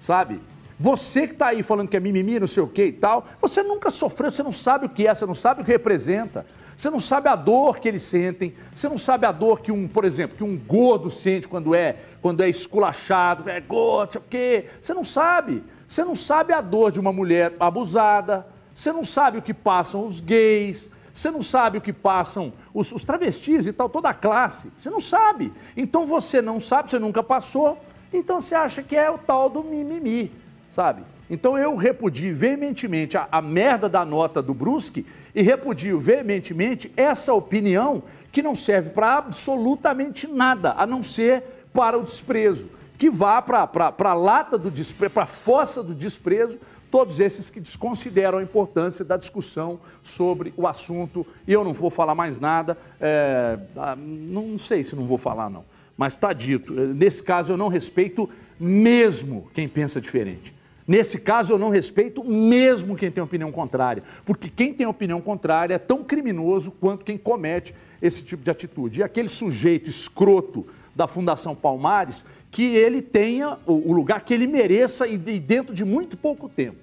sabe? 0.01 0.41
Você 0.83 1.27
que 1.27 1.35
está 1.35 1.49
aí 1.49 1.63
falando 1.63 1.89
que 1.89 1.97
é 1.99 2.01
mimimi, 2.01 2.41
não 2.41 2.47
sei 2.47 2.63
o 2.63 2.67
que 2.67 2.87
e 2.87 2.93
tal, 2.93 3.27
você 3.39 3.63
nunca 3.63 3.91
sofreu, 3.91 4.31
você 4.31 4.43
não 4.43 4.51
sabe 4.51 4.87
o 4.87 4.89
que 4.89 5.07
é, 5.07 5.15
você 5.15 5.27
não 5.27 5.35
sabe 5.35 5.61
o 5.61 5.65
que 5.65 5.71
representa. 5.71 6.47
Você 6.75 6.89
não 6.89 6.99
sabe 6.99 7.29
a 7.29 7.37
dor 7.37 7.79
que 7.79 7.87
eles 7.87 8.03
sentem, 8.03 8.55
você 8.75 8.89
não 8.89 8.97
sabe 8.97 9.27
a 9.27 9.33
dor 9.33 9.61
que 9.61 9.71
um, 9.71 9.87
por 9.87 10.07
exemplo, 10.07 10.39
que 10.39 10.43
um 10.43 10.57
gordo 10.57 11.11
sente 11.11 11.47
quando 11.47 11.75
é, 11.75 11.97
quando 12.23 12.43
é 12.43 12.49
esculachado, 12.49 13.51
é 13.51 13.61
gordo, 13.61 14.17
o 14.17 14.23
quê. 14.23 14.69
Você 14.81 14.95
não 14.95 15.05
sabe. 15.05 15.63
Você 15.87 16.03
não 16.03 16.15
sabe 16.15 16.55
a 16.55 16.63
dor 16.63 16.91
de 16.91 16.99
uma 16.99 17.13
mulher 17.13 17.53
abusada, 17.61 18.47
você 18.73 18.91
não 18.91 19.05
sabe 19.05 19.37
o 19.37 19.43
que 19.43 19.53
passam 19.53 20.07
os 20.07 20.19
gays, 20.19 20.91
você 21.13 21.31
não 21.31 21.43
sabe 21.43 21.77
o 21.77 21.83
que 21.83 21.93
passam 21.93 22.55
os, 22.73 22.91
os 22.91 23.05
travestis 23.05 23.67
e 23.67 23.73
tal, 23.75 23.91
toda 23.91 24.09
a 24.09 24.15
classe. 24.15 24.73
Você 24.79 24.89
não 24.89 25.01
sabe. 25.01 25.53
Então 25.77 26.07
você 26.07 26.41
não 26.41 26.59
sabe, 26.59 26.89
você 26.89 26.99
nunca 26.99 27.23
passou, 27.23 27.79
então 28.11 28.41
você 28.41 28.55
acha 28.55 28.83
que 28.83 28.97
é 28.97 29.11
o 29.11 29.19
tal 29.19 29.51
do 29.51 29.63
mimimi 29.63 30.40
sabe? 30.71 31.03
Então 31.29 31.57
eu 31.57 31.77
repudio 31.77 32.35
veementemente 32.35 33.17
a, 33.17 33.29
a 33.31 33.41
merda 33.41 33.89
da 33.89 34.05
nota 34.05 34.43
do 34.43 34.53
Brusque 34.53 35.07
e 35.35 35.43
repudio 35.43 36.01
veementemente 36.01 36.93
essa 36.97 37.33
opinião 37.33 38.03
que 38.33 38.43
não 38.43 38.55
serve 38.55 38.91
para 38.91 39.17
absolutamente 39.17 40.27
nada, 40.27 40.75
a 40.77 40.87
não 40.87 41.03
ser 41.03 41.43
para 41.73 41.99
o 41.99 42.03
desprezo. 42.03 42.69
que 42.99 43.09
vá 43.09 43.41
para 43.41 43.95
a 43.99 44.15
lata 44.15 44.59
do 44.59 44.71
desprezo, 44.71 45.15
para 45.15 45.23
a 45.23 45.27
fossa 45.27 45.83
do 45.83 45.95
desprezo, 45.95 46.59
todos 46.91 47.21
esses 47.21 47.49
que 47.49 47.61
desconsideram 47.61 48.39
a 48.39 48.43
importância 48.43 49.05
da 49.05 49.17
discussão 49.17 49.81
sobre 50.03 50.53
o 50.57 50.67
assunto. 50.67 51.27
E 51.47 51.53
eu 51.53 51.65
não 51.65 51.73
vou 51.73 51.89
falar 51.89 52.15
mais 52.15 52.39
nada, 52.39 52.77
é, 53.01 53.59
ah, 53.77 53.97
não 53.97 54.59
sei 54.59 54.85
se 54.85 54.97
não 54.97 55.07
vou 55.07 55.17
falar, 55.17 55.49
não. 55.49 55.65
Mas 55.97 56.15
está 56.15 56.33
dito. 56.33 56.73
Nesse 56.73 57.23
caso, 57.23 57.53
eu 57.53 57.57
não 57.57 57.69
respeito 57.69 58.29
mesmo 58.59 59.49
quem 59.55 59.69
pensa 59.69 60.01
diferente. 60.01 60.55
Nesse 60.91 61.21
caso, 61.21 61.53
eu 61.53 61.59
não 61.59 61.71
respeito 61.71 62.25
mesmo 62.25 62.97
quem 62.97 63.13
tem 63.13 63.23
opinião 63.23 63.53
contrária, 63.53 64.03
porque 64.25 64.49
quem 64.49 64.75
tem 64.75 64.85
opinião 64.85 65.21
contrária 65.21 65.75
é 65.75 65.79
tão 65.79 66.03
criminoso 66.03 66.73
quanto 66.73 67.05
quem 67.05 67.17
comete 67.17 67.73
esse 68.03 68.25
tipo 68.25 68.43
de 68.43 68.51
atitude. 68.51 68.99
E 68.99 69.03
aquele 69.05 69.29
sujeito 69.29 69.89
escroto 69.89 70.67
da 70.93 71.07
Fundação 71.07 71.55
Palmares, 71.55 72.25
que 72.51 72.75
ele 72.75 73.01
tenha 73.01 73.57
o 73.67 73.93
lugar 73.93 74.23
que 74.23 74.35
ele 74.35 74.49
mereça 74.49 75.07
e 75.07 75.17
dentro 75.17 75.73
de 75.73 75.85
muito 75.85 76.17
pouco 76.17 76.49
tempo. 76.49 76.79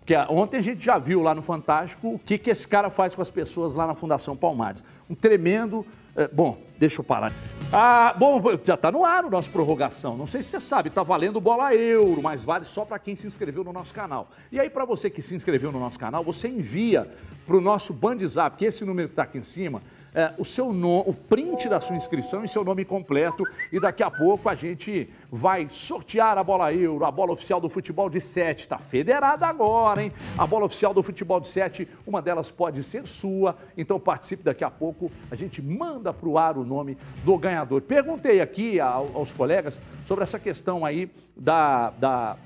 Porque 0.00 0.16
ontem 0.30 0.56
a 0.56 0.60
gente 0.60 0.84
já 0.84 0.98
viu 0.98 1.22
lá 1.22 1.32
no 1.32 1.40
Fantástico 1.40 2.08
o 2.08 2.18
que, 2.18 2.38
que 2.38 2.50
esse 2.50 2.66
cara 2.66 2.90
faz 2.90 3.14
com 3.14 3.22
as 3.22 3.30
pessoas 3.30 3.72
lá 3.72 3.86
na 3.86 3.94
Fundação 3.94 4.36
Palmares. 4.36 4.82
Um 5.08 5.14
tremendo 5.14 5.86
é, 6.16 6.26
bom, 6.26 6.58
deixa 6.76 7.00
eu 7.00 7.04
parar. 7.04 7.32
Ah, 7.76 8.14
bom, 8.16 8.40
já 8.62 8.74
está 8.74 8.92
no 8.92 9.04
ar 9.04 9.24
o 9.24 9.30
nosso 9.30 9.50
prorrogação. 9.50 10.16
Não 10.16 10.28
sei 10.28 10.44
se 10.44 10.50
você 10.50 10.60
sabe, 10.60 10.90
está 10.90 11.02
valendo 11.02 11.40
bola 11.40 11.74
euro, 11.74 12.22
mas 12.22 12.40
vale 12.40 12.64
só 12.64 12.84
para 12.84 13.00
quem 13.00 13.16
se 13.16 13.26
inscreveu 13.26 13.64
no 13.64 13.72
nosso 13.72 13.92
canal. 13.92 14.30
E 14.52 14.60
aí, 14.60 14.70
para 14.70 14.84
você 14.84 15.10
que 15.10 15.20
se 15.20 15.34
inscreveu 15.34 15.72
no 15.72 15.80
nosso 15.80 15.98
canal, 15.98 16.22
você 16.22 16.46
envia 16.46 17.10
para 17.44 17.56
o 17.56 17.60
nosso 17.60 17.92
Bandzap, 17.92 18.56
que 18.56 18.64
é 18.64 18.68
esse 18.68 18.84
número 18.84 19.08
que 19.08 19.14
está 19.14 19.24
aqui 19.24 19.38
em 19.38 19.42
cima, 19.42 19.82
é, 20.14 20.32
o 20.38 20.44
seu 20.44 20.72
nome, 20.72 21.04
o 21.08 21.12
print 21.12 21.68
da 21.68 21.80
sua 21.80 21.96
inscrição 21.96 22.44
e 22.44 22.48
seu 22.48 22.64
nome 22.64 22.84
completo. 22.84 23.44
E 23.72 23.80
daqui 23.80 24.02
a 24.02 24.10
pouco 24.10 24.48
a 24.48 24.54
gente 24.54 25.10
vai 25.30 25.66
sortear 25.68 26.38
a 26.38 26.44
bola 26.44 26.72
euro, 26.72 27.04
a 27.04 27.10
bola 27.10 27.32
oficial 27.32 27.60
do 27.60 27.68
futebol 27.68 28.08
de 28.08 28.20
7. 28.20 28.60
Está 28.60 28.78
federada 28.78 29.46
agora, 29.46 30.02
hein? 30.02 30.12
A 30.38 30.46
bola 30.46 30.66
oficial 30.66 30.94
do 30.94 31.02
futebol 31.02 31.40
de 31.40 31.48
7, 31.48 31.88
uma 32.06 32.22
delas 32.22 32.50
pode 32.50 32.82
ser 32.84 33.06
sua. 33.06 33.56
Então 33.76 33.98
participe 33.98 34.44
daqui 34.44 34.62
a 34.62 34.70
pouco. 34.70 35.10
A 35.30 35.34
gente 35.34 35.60
manda 35.60 36.12
para 36.12 36.28
o 36.28 36.38
ar 36.38 36.56
o 36.56 36.64
nome 36.64 36.96
do 37.24 37.36
ganhador. 37.36 37.82
Perguntei 37.82 38.40
aqui 38.40 38.78
aos 38.78 39.32
colegas 39.32 39.80
sobre 40.06 40.22
essa 40.22 40.38
questão 40.38 40.84
aí 40.84 41.10
da, 41.36 41.90
da 41.90 42.36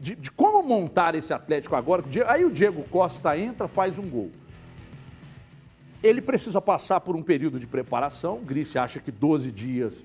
de, 0.00 0.14
de, 0.14 0.30
como 0.30 0.62
montar 0.62 1.14
esse 1.14 1.34
Atlético 1.34 1.76
agora. 1.76 2.02
Aí 2.26 2.44
o 2.44 2.50
Diego 2.50 2.84
Costa 2.84 3.36
entra, 3.36 3.68
faz 3.68 3.98
um 3.98 4.08
gol. 4.08 4.30
Ele 6.02 6.20
precisa 6.20 6.60
passar 6.60 7.00
por 7.00 7.16
um 7.16 7.22
período 7.22 7.58
de 7.58 7.66
preparação. 7.66 8.40
Grice 8.44 8.78
acha 8.78 9.00
que 9.00 9.10
12 9.10 9.50
dias 9.50 10.04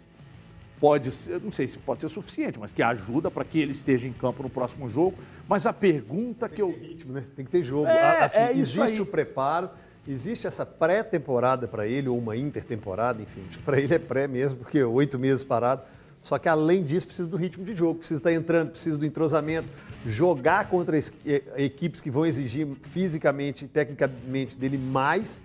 pode 0.79 1.11
ser, 1.11 1.39
não 1.39 1.51
sei 1.51 1.67
se 1.67 1.77
pode 1.77 2.01
ser 2.01 2.09
suficiente, 2.09 2.59
mas 2.59 2.73
que 2.73 2.81
ajuda 2.81 3.31
para 3.31 3.45
que 3.45 3.59
ele 3.59 3.71
esteja 3.71 4.07
em 4.07 4.11
campo 4.11 4.43
no 4.43 4.49
próximo 4.49 4.89
jogo. 4.89 5.15
Mas 5.47 5.65
a 5.65 5.71
pergunta 5.71 6.49
Tem 6.49 6.55
que, 6.55 6.61
eu. 6.61 6.71
ritmo, 6.71 7.13
né? 7.13 7.23
Tem 7.35 7.45
que 7.45 7.51
ter 7.51 7.63
jogo. 7.63 7.87
É, 7.87 8.23
assim, 8.23 8.37
é 8.39 8.51
existe 8.51 9.01
o 9.01 9.05
preparo, 9.05 9.69
existe 10.07 10.47
essa 10.47 10.65
pré-temporada 10.65 11.67
para 11.67 11.87
ele, 11.87 12.09
ou 12.09 12.17
uma 12.17 12.35
intertemporada, 12.35 13.21
enfim. 13.21 13.43
Para 13.63 13.79
ele 13.79 13.93
é 13.93 13.99
pré 13.99 14.27
mesmo, 14.27 14.59
porque 14.59 14.83
oito 14.83 15.17
meses 15.19 15.43
parado. 15.43 15.83
Só 16.21 16.37
que 16.39 16.49
além 16.49 16.83
disso, 16.83 17.05
precisa 17.05 17.29
do 17.29 17.37
ritmo 17.37 17.63
de 17.65 17.75
jogo, 17.75 17.99
precisa 17.99 18.19
estar 18.19 18.33
entrando, 18.33 18.71
precisa 18.71 18.97
do 18.97 19.05
entrosamento, 19.05 19.67
jogar 20.05 20.69
contra 20.69 20.97
equipes 21.57 22.01
que 22.01 22.09
vão 22.09 22.25
exigir 22.25 22.67
fisicamente 22.81 23.65
e 23.65 23.67
tecnicamente 23.67 24.57
dele 24.57 24.77
mais 24.77 25.41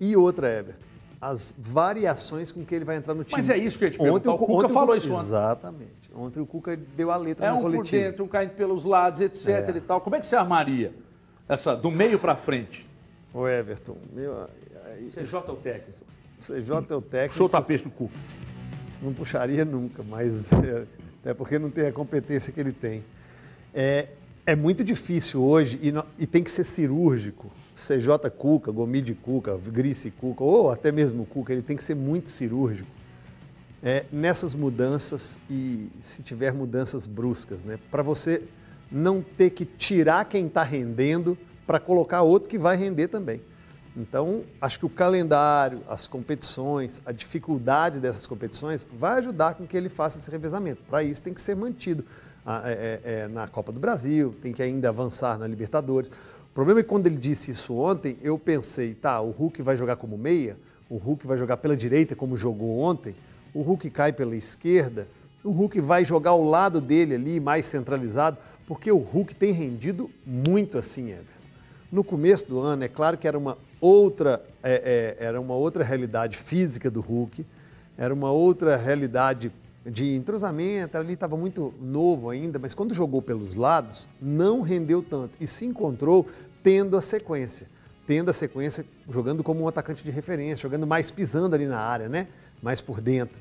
e 0.00 0.16
outra, 0.16 0.48
Everton, 0.48 0.80
as 1.20 1.54
variações 1.58 2.52
com 2.52 2.64
que 2.64 2.74
ele 2.74 2.84
vai 2.84 2.96
entrar 2.96 3.14
no 3.14 3.24
time. 3.24 3.40
Mas 3.40 3.50
é 3.50 3.56
isso 3.56 3.78
que 3.78 3.86
eu 3.86 3.90
te. 3.90 4.00
Ontem, 4.00 4.28
o, 4.28 4.38
Cuca 4.38 4.68
falou 4.68 4.96
isso 4.96 5.12
ontem. 5.12 5.26
Exatamente. 5.26 6.10
Ontem 6.14 6.40
o 6.40 6.46
Cuca 6.46 6.76
deu 6.76 7.10
a 7.10 7.16
letra 7.16 7.46
é 7.46 7.50
na 7.50 7.56
um 7.56 7.62
coletiva. 7.62 8.02
Por 8.02 8.08
dentro, 8.08 8.24
um 8.24 8.28
caindo 8.28 8.50
pelos 8.50 8.84
lados, 8.84 9.20
etc 9.20 9.48
é. 9.48 9.76
e 9.76 9.80
tal. 9.80 10.00
Como 10.00 10.16
é 10.16 10.20
que 10.20 10.26
você 10.26 10.36
armaria 10.36 10.92
essa 11.48 11.74
do 11.74 11.90
meio 11.90 12.18
para 12.18 12.36
frente? 12.36 12.88
O 13.32 13.46
Everton, 13.46 13.96
meu... 14.12 14.48
CJ 15.12 15.34
é 15.34 15.50
o 15.50 15.56
técnico. 15.56 16.04
CJ 16.40 16.86
é 16.90 16.94
o 16.94 17.02
técnico. 17.02 17.34
Show 17.36 17.48
tapete 17.48 17.84
do 17.84 17.90
Cuca. 17.90 18.14
Não 19.02 19.12
puxaria 19.12 19.64
nunca, 19.64 20.02
mas 20.02 20.50
é, 21.24 21.34
porque 21.34 21.58
não 21.58 21.70
tem 21.70 21.86
a 21.86 21.92
competência 21.92 22.52
que 22.52 22.58
ele 22.58 22.72
tem. 22.72 23.04
É, 23.74 24.08
é 24.46 24.56
muito 24.56 24.82
difícil 24.82 25.42
hoje 25.42 25.78
e, 25.82 25.92
e 26.22 26.26
tem 26.26 26.42
que 26.42 26.50
ser 26.50 26.64
cirúrgico 26.64 27.50
CJ 27.78 28.30
Cuca, 28.36 28.72
Gomide 28.72 29.14
Cuca, 29.14 29.56
Grice 29.56 30.10
Cuca, 30.10 30.42
ou 30.42 30.70
até 30.70 30.90
mesmo 30.90 31.24
Cuca, 31.24 31.52
ele 31.52 31.62
tem 31.62 31.76
que 31.76 31.84
ser 31.84 31.94
muito 31.94 32.28
cirúrgico 32.28 32.90
é, 33.82 34.04
nessas 34.10 34.54
mudanças 34.54 35.38
e 35.48 35.88
se 36.00 36.22
tiver 36.22 36.52
mudanças 36.52 37.06
bruscas, 37.06 37.60
né? 37.62 37.78
Para 37.90 38.02
você 38.02 38.42
não 38.90 39.22
ter 39.22 39.50
que 39.50 39.64
tirar 39.64 40.24
quem 40.24 40.46
está 40.46 40.62
rendendo 40.62 41.38
para 41.66 41.78
colocar 41.78 42.22
outro 42.22 42.48
que 42.48 42.58
vai 42.58 42.76
render 42.76 43.08
também. 43.08 43.40
Então, 43.96 44.44
acho 44.60 44.78
que 44.78 44.86
o 44.86 44.88
calendário, 44.88 45.80
as 45.88 46.06
competições, 46.06 47.02
a 47.04 47.12
dificuldade 47.12 48.00
dessas 48.00 48.26
competições 48.26 48.86
vai 48.92 49.18
ajudar 49.18 49.54
com 49.54 49.66
que 49.66 49.76
ele 49.76 49.88
faça 49.88 50.18
esse 50.18 50.30
revezamento. 50.30 50.82
Para 50.88 51.02
isso, 51.02 51.22
tem 51.22 51.34
que 51.34 51.40
ser 51.40 51.54
mantido 51.56 52.04
é, 52.46 53.00
é, 53.04 53.12
é, 53.12 53.28
na 53.28 53.46
Copa 53.46 53.70
do 53.72 53.80
Brasil, 53.80 54.34
tem 54.40 54.52
que 54.52 54.62
ainda 54.62 54.88
avançar 54.88 55.38
na 55.38 55.46
Libertadores. 55.46 56.10
Problema 56.58 56.80
é 56.80 56.82
que 56.82 56.88
quando 56.88 57.06
ele 57.06 57.14
disse 57.14 57.52
isso 57.52 57.72
ontem, 57.72 58.18
eu 58.20 58.36
pensei, 58.36 58.92
tá, 58.92 59.20
o 59.20 59.30
Hulk 59.30 59.62
vai 59.62 59.76
jogar 59.76 59.94
como 59.94 60.18
meia, 60.18 60.56
o 60.90 60.96
Hulk 60.96 61.24
vai 61.24 61.38
jogar 61.38 61.56
pela 61.58 61.76
direita 61.76 62.16
como 62.16 62.36
jogou 62.36 62.80
ontem, 62.80 63.14
o 63.54 63.62
Hulk 63.62 63.88
cai 63.90 64.12
pela 64.12 64.34
esquerda, 64.34 65.06
o 65.44 65.52
Hulk 65.52 65.80
vai 65.80 66.04
jogar 66.04 66.30
ao 66.30 66.42
lado 66.42 66.80
dele 66.80 67.14
ali, 67.14 67.38
mais 67.38 67.64
centralizado, 67.64 68.38
porque 68.66 68.90
o 68.90 68.98
Hulk 68.98 69.36
tem 69.36 69.52
rendido 69.52 70.10
muito 70.26 70.76
assim, 70.76 71.10
Everton. 71.10 71.30
No 71.92 72.02
começo 72.02 72.48
do 72.48 72.58
ano, 72.58 72.82
é 72.82 72.88
claro 72.88 73.16
que 73.16 73.28
era 73.28 73.38
uma 73.38 73.56
outra, 73.80 74.44
é, 74.60 75.16
é, 75.20 75.24
era 75.26 75.40
uma 75.40 75.54
outra 75.54 75.84
realidade 75.84 76.36
física 76.36 76.90
do 76.90 77.00
Hulk, 77.00 77.46
era 77.96 78.12
uma 78.12 78.32
outra 78.32 78.76
realidade 78.76 79.52
de 79.86 80.14
entrosamento, 80.14 80.98
ali 80.98 81.14
estava 81.14 81.36
muito 81.36 81.72
novo 81.80 82.28
ainda, 82.28 82.58
mas 82.58 82.74
quando 82.74 82.92
jogou 82.92 83.22
pelos 83.22 83.54
lados, 83.54 84.08
não 84.20 84.60
rendeu 84.60 85.02
tanto 85.02 85.30
e 85.40 85.46
se 85.46 85.64
encontrou 85.64 86.26
tendo 86.62 86.96
a 86.96 87.02
sequência. 87.02 87.66
Tendo 88.06 88.30
a 88.30 88.32
sequência, 88.32 88.86
jogando 89.08 89.44
como 89.44 89.62
um 89.62 89.68
atacante 89.68 90.02
de 90.02 90.10
referência, 90.10 90.62
jogando 90.62 90.86
mais 90.86 91.10
pisando 91.10 91.54
ali 91.54 91.66
na 91.66 91.78
área, 91.78 92.08
né? 92.08 92.28
Mais 92.62 92.80
por 92.80 93.00
dentro. 93.00 93.40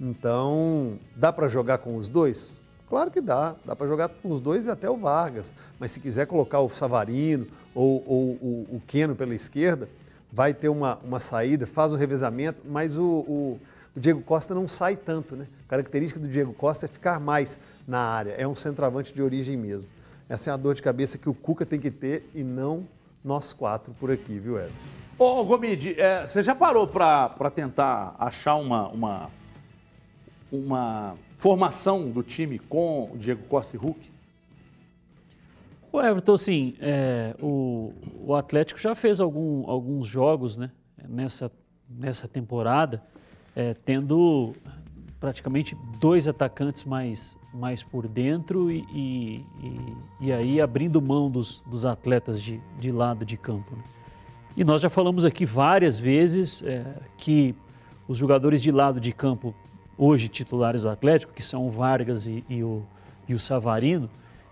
Então, 0.00 0.98
dá 1.14 1.32
para 1.32 1.48
jogar 1.48 1.78
com 1.78 1.96
os 1.96 2.08
dois? 2.08 2.60
Claro 2.88 3.10
que 3.10 3.20
dá, 3.20 3.56
dá 3.64 3.74
para 3.74 3.86
jogar 3.86 4.08
com 4.08 4.30
os 4.30 4.40
dois 4.40 4.66
e 4.66 4.70
até 4.70 4.88
o 4.88 4.96
Vargas. 4.96 5.54
Mas 5.78 5.90
se 5.90 6.00
quiser 6.00 6.26
colocar 6.26 6.60
o 6.60 6.68
Savarino 6.68 7.46
ou, 7.74 8.02
ou 8.06 8.22
o, 8.40 8.66
o 8.76 8.82
Queno 8.86 9.14
pela 9.14 9.34
esquerda, 9.34 9.88
vai 10.32 10.54
ter 10.54 10.68
uma, 10.68 10.98
uma 11.04 11.20
saída, 11.20 11.66
faz 11.66 11.92
o 11.92 11.96
revezamento, 11.96 12.62
mas 12.64 12.96
o, 12.96 13.04
o 13.04 13.60
o 13.96 14.00
Diego 14.00 14.20
Costa 14.20 14.54
não 14.54 14.68
sai 14.68 14.94
tanto, 14.94 15.34
né? 15.34 15.46
A 15.66 15.70
característica 15.70 16.20
do 16.20 16.28
Diego 16.28 16.52
Costa 16.52 16.84
é 16.84 16.88
ficar 16.88 17.18
mais 17.18 17.58
na 17.88 17.98
área, 17.98 18.32
é 18.32 18.46
um 18.46 18.54
centroavante 18.54 19.14
de 19.14 19.22
origem 19.22 19.56
mesmo. 19.56 19.88
Essa 20.28 20.50
é 20.50 20.52
a 20.52 20.56
dor 20.56 20.74
de 20.74 20.82
cabeça 20.82 21.16
que 21.18 21.28
o 21.28 21.34
Cuca 21.34 21.64
tem 21.64 21.78
que 21.78 21.90
ter 21.90 22.28
e 22.34 22.42
não 22.42 22.86
nós 23.24 23.52
quatro 23.52 23.94
por 23.94 24.10
aqui, 24.10 24.38
viu, 24.38 24.58
Ed? 24.58 24.72
Ô, 25.18 25.44
Gomide, 25.44 25.98
é, 25.98 26.26
você 26.26 26.42
já 26.42 26.54
parou 26.54 26.86
para 26.86 27.50
tentar 27.54 28.14
achar 28.18 28.56
uma, 28.56 28.88
uma, 28.88 29.30
uma 30.52 31.16
formação 31.38 32.10
do 32.10 32.22
time 32.22 32.58
com 32.58 33.10
o 33.12 33.16
Diego 33.16 33.42
Costa 33.44 33.76
e 33.76 33.78
Hulk? 33.78 34.10
O 35.90 36.00
Everton, 36.00 36.36
sim, 36.36 36.76
é, 36.80 37.34
o, 37.40 37.92
o 38.24 38.34
Atlético 38.34 38.78
já 38.78 38.94
fez 38.94 39.20
algum, 39.20 39.68
alguns 39.70 40.06
jogos 40.06 40.56
né, 40.56 40.70
nessa, 41.08 41.50
nessa 41.88 42.28
temporada 42.28 43.02
é, 43.56 43.72
tendo 43.72 44.52
praticamente 45.20 45.76
dois 45.98 46.28
atacantes 46.28 46.84
mais, 46.84 47.36
mais 47.52 47.82
por 47.82 48.06
dentro 48.06 48.70
e, 48.70 48.84
e, 48.92 49.44
e, 50.20 50.32
aí 50.32 50.60
abrindo 50.60 51.00
mão 51.00 51.30
dos, 51.30 51.62
dos 51.66 51.84
atletas 51.84 52.40
de, 52.40 52.60
de 52.78 52.92
lado 52.92 53.24
de 53.24 53.36
campo. 53.36 53.74
Né? 53.74 53.82
E 54.56 54.64
nós 54.64 54.80
já 54.80 54.88
falamos 54.88 55.24
aqui 55.24 55.44
várias 55.44 55.98
vezes 55.98 56.62
é, 56.62 56.84
que 57.16 57.54
os 58.08 58.18
jogadores 58.18 58.62
de 58.62 58.70
lado 58.70 59.00
de 59.00 59.12
campo, 59.12 59.54
hoje 59.98 60.28
titulares 60.28 60.82
do 60.82 60.88
Atlético, 60.88 61.32
que 61.32 61.42
são 61.42 61.66
o 61.66 61.70
Vargas 61.70 62.26
e, 62.26 62.44
e 62.48 62.62
o, 62.62 62.82
e 63.28 63.34
o 63.34 63.38
Savarino, 63.38 64.08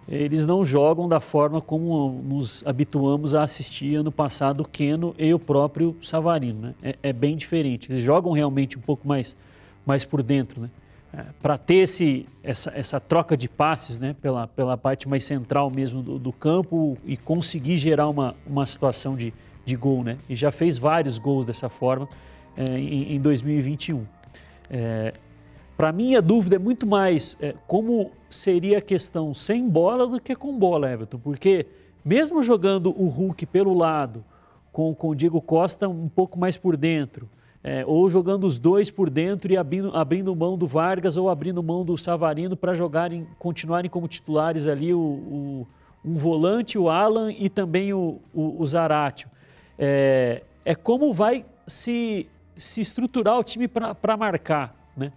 eles 0.07 0.45
não 0.45 0.65
jogam 0.65 1.09
da 1.09 1.19
forma 1.19 1.61
como 1.61 2.21
nos 2.23 2.63
habituamos 2.67 3.35
a 3.35 3.43
assistir 3.43 3.95
ano 3.97 4.13
passado 4.13 4.61
o 4.61 4.65
Keno 4.65 5.15
e 5.19 5.33
o 5.33 5.39
próprio 5.39 5.97
Savarino. 6.03 6.61
Né? 6.61 6.75
É, 6.83 6.99
é, 7.05 7.13
bem 7.13 7.37
diferente. 7.37 7.91
Eles 7.91 8.03
jogam 8.03 8.33
realmente 8.33 8.77
um 8.77 8.83
pouco 8.83 9.09
mais, 9.09 9.37
mais 9.85 10.05
por 10.05 10.23
dentro. 10.23 10.63
Né? 10.63 10.71
É, 11.13 11.25
Para 11.41 11.57
ter 11.59 11.77
esse, 11.77 12.27
essa, 12.43 12.73
essa 12.75 13.01
troca 13.01 13.37
de 13.37 13.49
passes 13.49 13.99
né? 13.99 14.15
pela, 14.21 14.47
pela 14.47 14.77
parte 14.77 15.09
mais 15.09 15.25
central 15.25 15.71
mesmo 15.71 16.03
do, 16.03 16.19
do 16.19 16.33
campo 16.33 16.97
e 17.05 17.17
conseguir 17.17 17.77
gerar 17.77 18.09
uma, 18.09 18.35
uma 18.47 18.67
situação 18.67 19.15
de, 19.15 19.33
de 19.65 19.77
gol. 19.77 20.03
Né? 20.03 20.19
E 20.29 20.35
já 20.35 20.51
fez 20.51 20.79
vários 20.79 21.19
gols 21.19 21.47
dessa 21.47 21.69
forma 21.69 22.09
é, 22.57 22.79
em, 22.79 23.15
em 23.15 23.21
2021. 23.21 24.05
É, 24.71 25.15
Para 25.77 25.93
mim, 25.93 26.15
a 26.17 26.21
dúvida 26.21 26.57
é 26.57 26.59
muito 26.59 26.87
mais 26.87 27.37
é, 27.41 27.55
como 27.67 28.11
seria 28.29 28.79
a 28.79 28.83
questão 28.83 29.33
sem 29.33 29.69
bola 29.69 30.07
do 30.07 30.21
que 30.21 30.35
com 30.35 30.59
bola, 30.59 30.91
Everton, 30.91 31.19
porque 31.19 31.67
mesmo 32.05 32.43
jogando 32.43 32.91
o 32.91 33.09
Hulk 33.09 33.47
pelo 33.47 33.73
lado, 33.73 34.25
com, 34.73 34.93
com 34.95 35.09
o 35.11 35.15
Diego 35.15 35.41
Costa 35.41 35.89
um 35.89 36.09
pouco 36.09 36.39
mais 36.39 36.57
por 36.57 36.77
dentro, 36.77 37.29
é, 37.65 37.83
ou 37.87 38.11
jogando 38.11 38.45
os 38.45 38.59
dois 38.59 38.91
por 38.91 39.09
dentro 39.09 39.51
e 39.51 39.57
abrindo, 39.57 39.97
abrindo 39.97 40.37
mão 40.37 40.59
do 40.59 40.67
Vargas 40.67 41.17
ou 41.17 41.31
abrindo 41.31 41.63
mão 41.63 41.83
do 41.83 41.97
Savarino 41.97 42.55
para 42.55 42.75
jogarem, 42.75 43.27
continuarem 43.39 43.91
como 43.91 44.07
titulares 44.07 44.67
ali 44.67 44.93
o, 44.93 45.01
o, 45.01 45.67
um 46.05 46.15
volante, 46.15 46.79
o 46.79 46.91
Alan 46.91 47.33
e 47.33 47.49
também 47.49 47.95
o, 47.95 48.21
o, 48.35 48.61
o 48.61 48.67
Zaratio. 48.67 49.31
É, 49.79 50.43
é 50.63 50.75
como 50.75 51.11
vai 51.11 51.47
se, 51.67 52.29
se 52.55 52.83
estruturar 52.83 53.39
o 53.39 53.43
time 53.43 53.67
para 53.67 54.17
marcar. 54.17 54.77
Né? 54.95 55.11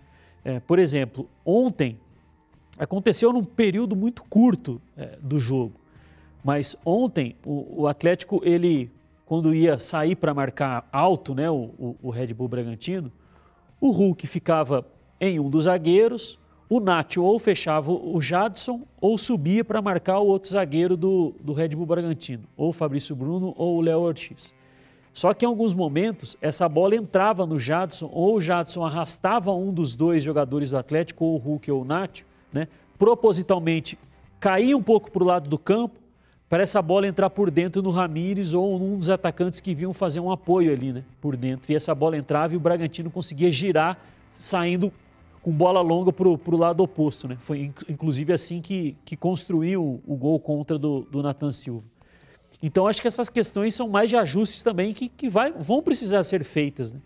É, 0.46 0.62
por 0.62 0.80
exemplo, 0.80 1.28
ontem 1.46 2.00
aconteceu 2.80 3.34
num 3.34 3.44
período 3.44 3.94
muito 3.94 4.24
curto 4.24 4.82
é, 4.96 5.18
do 5.22 5.38
jogo, 5.38 5.74
mas 6.44 6.78
ontem 6.86 7.36
o, 7.46 7.82
o, 7.82 7.88
Atlético, 7.88 8.40
ele, 8.44 8.90
quando 9.28 9.54
ia 9.54 9.78
sair 9.78 10.16
para 10.16 10.34
marcar 10.34 10.88
alto 10.90 11.36
né, 11.36 11.52
o, 11.52 11.98
o, 12.02 12.10
Red 12.10 12.28
Bull 12.28 12.48
Bragantino, 12.48 13.12
o 13.80 13.92
Hulk 13.92 14.26
ficava 14.26 14.86
em 15.20 15.38
um 15.38 15.50
dos 15.50 15.66
zagueiros, 15.66 16.40
o 16.70 16.80
Nacho 16.80 17.22
ou 17.22 17.38
fechava 17.38 17.92
o 17.92 18.22
Jadson 18.22 18.84
ou 19.02 19.18
subia 19.18 19.66
para 19.66 19.82
marcar 19.82 20.20
o 20.20 20.28
outro 20.28 20.50
zagueiro 20.50 20.96
do, 20.96 21.36
do 21.42 21.52
Red 21.52 21.70
Bull 21.70 21.86
Bragantino, 21.86 22.44
ou 22.56 22.70
o 22.70 22.74
Fabrício 22.74 23.14
Bruno 23.16 23.54
ou 23.58 23.78
o 23.78 23.82
Léo 23.82 24.00
Ortiz. 24.00 24.54
Só 25.14 25.34
que 25.34 25.44
em 25.44 25.48
alguns 25.48 25.74
momentos 25.74 26.38
essa 26.42 26.70
bola 26.70 26.96
entrava 26.96 27.46
no 27.46 27.60
Jadson, 27.60 28.10
ou 28.14 28.38
o 28.38 28.42
Jadson 28.42 28.86
arrastava 28.86 29.52
um 29.54 29.74
dos 29.74 29.94
dois 29.94 30.24
jogadores 30.24 30.70
do 30.70 30.78
Atlético, 30.78 31.26
ou 31.26 31.36
o 31.36 31.38
Hulk 31.38 31.70
ou 31.70 31.82
o 31.82 31.86
Nacho, 31.86 32.26
né? 32.54 32.70
propositalmente 32.98 34.00
caía 34.40 34.78
um 34.78 34.84
pouco 34.84 35.12
para 35.12 35.24
o 35.24 35.26
lado 35.26 35.50
do 35.50 35.58
campo, 35.58 36.00
para 36.50 36.64
essa 36.64 36.82
bola 36.82 37.08
entrar 37.08 37.30
por 37.30 37.52
dentro 37.52 37.82
no 37.82 37.92
Ramires 37.92 38.54
ou 38.54 38.80
num 38.80 38.98
dos 38.98 39.10
atacantes 39.10 39.60
que 39.60 39.74
vinham 39.74 39.94
fazer 39.94 40.20
um 40.20 40.32
apoio 40.32 40.72
ali 40.72 40.94
né? 40.94 41.04
por 41.20 41.36
dentro. 41.36 41.72
E 41.72 41.76
essa 41.76 41.94
bola 41.94 42.18
entrava 42.18 42.54
e 42.54 42.58
o 42.58 42.60
Bragantino 42.60 43.10
conseguia 43.10 43.52
girar, 43.52 44.00
saindo 44.34 44.92
com 45.42 45.52
bola 45.52 45.82
longa 45.82 46.12
para 46.14 46.28
o 46.28 46.58
lado 46.58 46.82
oposto. 46.82 47.28
Né? 47.28 47.36
Foi 47.40 47.72
inclusive 47.90 48.32
assim 48.32 48.62
que, 48.62 48.96
que 49.04 49.18
construiu 49.18 50.02
o, 50.06 50.16
gol 50.16 50.40
contra 50.40 50.78
do, 50.78 51.02
do 51.12 51.22
Nathan 51.22 51.52
Silva. 51.52 51.84
Então, 52.62 52.88
acho 52.88 53.02
que 53.02 53.08
essas 53.08 53.30
questões 53.30 53.76
são 53.76 53.88
mais 53.88 54.10
de 54.10 54.16
ajustes 54.16 54.64
também 54.64 54.94
que, 54.94 55.10
que 55.10 55.30
vai, 55.30 55.52
vão 55.52 55.82
precisar 55.82 56.24
ser 56.24 56.44
feitas. 56.44 56.92
Né? 56.92 57.00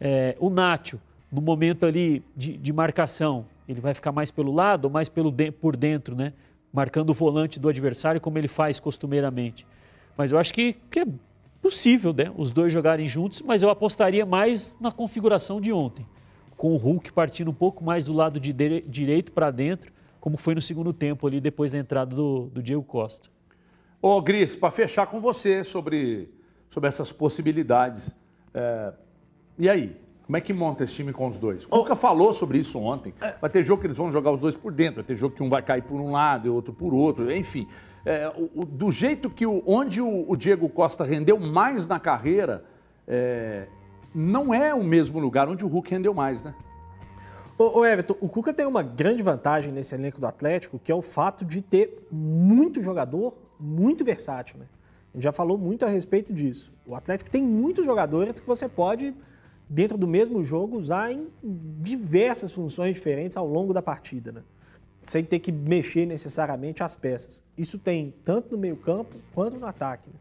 É, 0.00 0.36
o 0.38 0.50
Nacho, 0.50 1.00
no 1.32 1.40
momento 1.40 1.86
ali 1.86 2.22
de, 2.36 2.56
de, 2.56 2.72
marcação, 2.72 3.46
ele 3.66 3.80
vai 3.80 3.94
ficar 3.94 4.12
mais 4.12 4.30
pelo 4.30 4.52
lado 4.52 4.84
ou 4.84 4.90
mais 4.90 5.08
pelo 5.08 5.30
de, 5.30 5.50
por 5.50 5.76
dentro, 5.76 6.14
né? 6.14 6.32
Marcando 6.72 7.10
o 7.10 7.14
volante 7.14 7.58
do 7.58 7.68
adversário 7.68 8.20
como 8.20 8.38
ele 8.38 8.48
faz 8.48 8.78
costumeiramente. 8.78 9.66
Mas 10.16 10.32
eu 10.32 10.38
acho 10.38 10.52
que, 10.52 10.74
que 10.90 11.00
é 11.00 11.06
possível 11.62 12.12
né? 12.12 12.32
os 12.36 12.50
dois 12.50 12.72
jogarem 12.72 13.08
juntos, 13.08 13.42
mas 13.42 13.62
eu 13.62 13.70
apostaria 13.70 14.24
mais 14.24 14.76
na 14.80 14.90
configuração 14.90 15.60
de 15.60 15.72
ontem, 15.72 16.06
com 16.56 16.72
o 16.72 16.76
Hulk 16.76 17.12
partindo 17.12 17.50
um 17.50 17.54
pouco 17.54 17.84
mais 17.84 18.04
do 18.04 18.12
lado 18.12 18.38
de 18.40 18.52
direito 18.52 19.32
para 19.32 19.50
dentro, 19.50 19.92
como 20.20 20.36
foi 20.36 20.54
no 20.54 20.60
segundo 20.60 20.92
tempo 20.92 21.26
ali 21.26 21.40
depois 21.40 21.72
da 21.72 21.78
entrada 21.78 22.14
do, 22.14 22.50
do 22.52 22.62
Diego 22.62 22.82
Costa. 22.82 23.28
Ô, 24.00 24.20
Gris, 24.20 24.54
para 24.54 24.70
fechar 24.70 25.06
com 25.06 25.20
você 25.20 25.64
sobre, 25.64 26.28
sobre 26.70 26.88
essas 26.88 27.10
possibilidades. 27.10 28.14
É, 28.54 28.92
e 29.58 29.68
aí? 29.68 29.96
Como 30.28 30.36
é 30.36 30.42
que 30.42 30.52
monta 30.52 30.84
esse 30.84 30.92
time 30.92 31.10
com 31.10 31.26
os 31.26 31.38
dois? 31.38 31.64
O 31.64 31.68
Cuca 31.68 31.96
falou 31.96 32.34
sobre 32.34 32.58
isso 32.58 32.78
ontem. 32.78 33.14
Vai 33.40 33.48
ter 33.48 33.64
jogo 33.64 33.80
que 33.80 33.86
eles 33.86 33.96
vão 33.96 34.12
jogar 34.12 34.30
os 34.30 34.38
dois 34.38 34.54
por 34.54 34.70
dentro, 34.70 34.96
vai 34.96 35.04
ter 35.04 35.16
jogo 35.16 35.34
que 35.34 35.42
um 35.42 35.48
vai 35.48 35.62
cair 35.62 35.82
por 35.82 35.98
um 35.98 36.10
lado 36.10 36.46
e 36.46 36.50
outro 36.50 36.70
por 36.70 36.92
outro, 36.92 37.34
enfim. 37.34 37.66
É, 38.04 38.28
o, 38.36 38.60
o, 38.60 38.64
do 38.66 38.92
jeito 38.92 39.30
que 39.30 39.46
o, 39.46 39.62
onde 39.66 40.02
o, 40.02 40.30
o, 40.30 40.36
Diego 40.36 40.68
Costa 40.68 41.02
rendeu 41.02 41.40
mais 41.40 41.86
na 41.86 41.98
carreira, 41.98 42.62
é, 43.06 43.68
não 44.14 44.52
é 44.52 44.74
o 44.74 44.84
mesmo 44.84 45.18
lugar 45.18 45.48
onde 45.48 45.64
o 45.64 45.68
Hulk 45.68 45.90
rendeu 45.90 46.12
mais, 46.12 46.42
né? 46.42 46.54
Ô, 47.56 47.78
ô 47.78 47.86
Everton, 47.86 48.14
o 48.20 48.28
Cuca 48.28 48.52
tem 48.52 48.66
uma 48.66 48.82
grande 48.82 49.22
vantagem 49.22 49.72
nesse 49.72 49.94
elenco 49.94 50.20
do 50.20 50.26
Atlético, 50.26 50.78
que 50.78 50.92
é 50.92 50.94
o 50.94 51.00
fato 51.00 51.42
de 51.42 51.62
ter 51.62 52.06
muito 52.12 52.82
jogador 52.82 53.32
muito 53.58 54.04
versátil, 54.04 54.58
né? 54.58 54.66
A 55.14 55.16
gente 55.16 55.24
já 55.24 55.32
falou 55.32 55.56
muito 55.56 55.86
a 55.86 55.88
respeito 55.88 56.34
disso. 56.34 56.70
O 56.86 56.94
Atlético 56.94 57.30
tem 57.30 57.42
muitos 57.42 57.86
jogadores 57.86 58.40
que 58.40 58.46
você 58.46 58.68
pode, 58.68 59.14
dentro 59.68 59.98
do 59.98 60.06
mesmo 60.06 60.42
jogo, 60.42 60.78
usar 60.78 61.12
em 61.12 61.28
diversas 61.42 62.52
funções 62.52 62.94
diferentes 62.94 63.36
ao 63.36 63.46
longo 63.46 63.72
da 63.72 63.82
partida, 63.82 64.32
né? 64.32 64.42
Sem 65.02 65.24
ter 65.24 65.38
que 65.38 65.50
mexer 65.50 66.06
necessariamente 66.06 66.82
as 66.82 66.96
peças. 66.96 67.42
Isso 67.56 67.78
tem 67.78 68.14
tanto 68.24 68.52
no 68.52 68.58
meio-campo 68.58 69.16
quanto 69.34 69.56
no 69.58 69.66
ataque. 69.66 70.08
Né? 70.10 70.16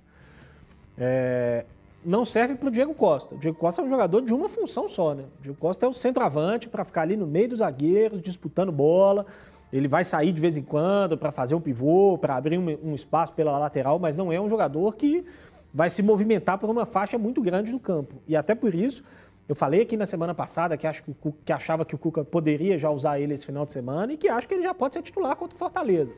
É, 0.98 1.66
não 2.06 2.24
serve 2.24 2.56
para 2.56 2.70
o 2.70 2.72
Diego 2.72 2.93
Costa. 2.93 3.36
O 3.36 3.38
Diego 3.38 3.58
Costa 3.58 3.82
é 3.82 3.86
um 3.86 3.89
jogador 3.89 4.22
de 4.22 4.34
uma 4.34 4.48
função 4.48 4.88
só, 4.88 5.14
né? 5.14 5.24
O 5.39 5.41
Diego 5.41 5.58
Costa 5.58 5.86
é 5.86 5.89
o 5.89 5.93
centroavante 5.93 6.70
para 6.70 6.86
ficar 6.86 7.02
ali 7.02 7.18
no 7.18 7.28
meio 7.28 7.50
dos 7.50 7.60
zagueiros, 7.60 8.22
disputando 8.22 8.72
bola 8.72 9.26
ele 9.72 9.88
vai 9.88 10.04
sair 10.04 10.32
de 10.32 10.39
vez 10.39 10.56
em 10.56 10.62
quando 10.62 11.18
para 11.18 11.32
fazer 11.32 11.56
um 11.56 11.62
pivô, 11.62 12.18
para 12.18 12.36
abrir 12.36 12.58
um, 12.58 12.91
um, 12.91 12.95
espaço 12.95 13.34
pela 13.34 13.58
lateral, 13.58 14.00
mas 14.00 14.18
não 14.18 14.32
é 14.32 14.39
um 14.39 14.50
jogador 14.50 14.95
que 14.95 15.26
vai 15.74 15.89
se 15.89 16.02
movimentar 16.02 16.58
por 16.58 16.70
uma 16.70 16.86
faixa 16.86 17.18
muito 17.18 17.41
grande 17.41 17.72
do 17.72 17.80
campo. 17.80 18.16
E 18.28 18.36
até 18.36 18.56
por 18.56 18.74
isso, 18.74 19.04
eu 19.48 19.56
falei 19.56 19.82
aqui 19.82 19.95
na 19.95 20.06
semana 20.06 20.34
passada 20.34 20.76
que, 20.76 20.86
acho 20.86 21.04
que, 21.04 21.12
o, 21.12 21.32
que 21.45 21.54
achava 21.54 21.86
que 21.86 21.95
o 21.95 21.98
Cuca 21.98 22.24
poderia 22.24 22.78
já 22.78 22.89
usar 22.89 23.20
ele 23.20 23.34
esse 23.34 23.45
final 23.45 23.66
de 23.66 23.72
semana 23.72 24.12
e 24.14 24.18
que 24.18 24.28
acho 24.28 24.48
que 24.48 24.54
ele 24.54 24.64
já 24.64 24.74
pode 24.74 24.95
ser 24.95 25.02
titular 25.02 25.36
contra 25.36 25.56
o 25.56 25.60
Fortaleza. 25.60 26.14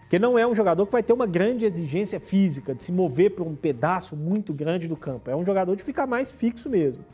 Porque 0.00 0.18
não 0.18 0.38
é 0.38 0.46
um 0.46 0.54
jogador 0.54 0.86
que 0.86 0.92
vai 0.92 1.02
ter 1.02 1.12
uma 1.12 1.26
grande 1.26 1.66
exigência 1.66 2.18
física, 2.18 2.74
de 2.74 2.82
se 2.82 2.92
mover 2.92 3.34
por 3.34 3.46
um 3.46 3.54
pedaço 3.54 4.16
muito 4.16 4.52
grande 4.52 4.88
do 4.88 4.96
campo. 4.96 5.30
É 5.30 5.36
um 5.36 5.44
jogador 5.44 5.76
de 5.76 5.82
ficar 5.82 6.06
mais 6.06 6.30
fixo 6.30 6.68
mesmo. 6.68 7.04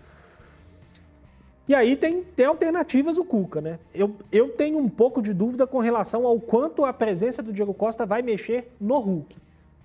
E 1.68 1.74
aí 1.74 1.96
tem, 1.96 2.22
tem 2.22 2.46
alternativas 2.46 3.18
o 3.18 3.24
Cuca, 3.24 3.60
né? 3.60 3.78
Eu, 3.94 4.16
eu 4.32 4.48
tenho 4.48 4.78
um 4.78 4.88
pouco 4.88 5.20
de 5.20 5.34
dúvida 5.34 5.66
com 5.66 5.78
relação 5.78 6.26
ao 6.26 6.40
quanto 6.40 6.84
a 6.84 6.92
presença 6.92 7.42
do 7.42 7.52
Diego 7.52 7.74
Costa 7.74 8.06
vai 8.06 8.22
mexer 8.22 8.72
no 8.80 8.98
Hulk. 8.98 9.36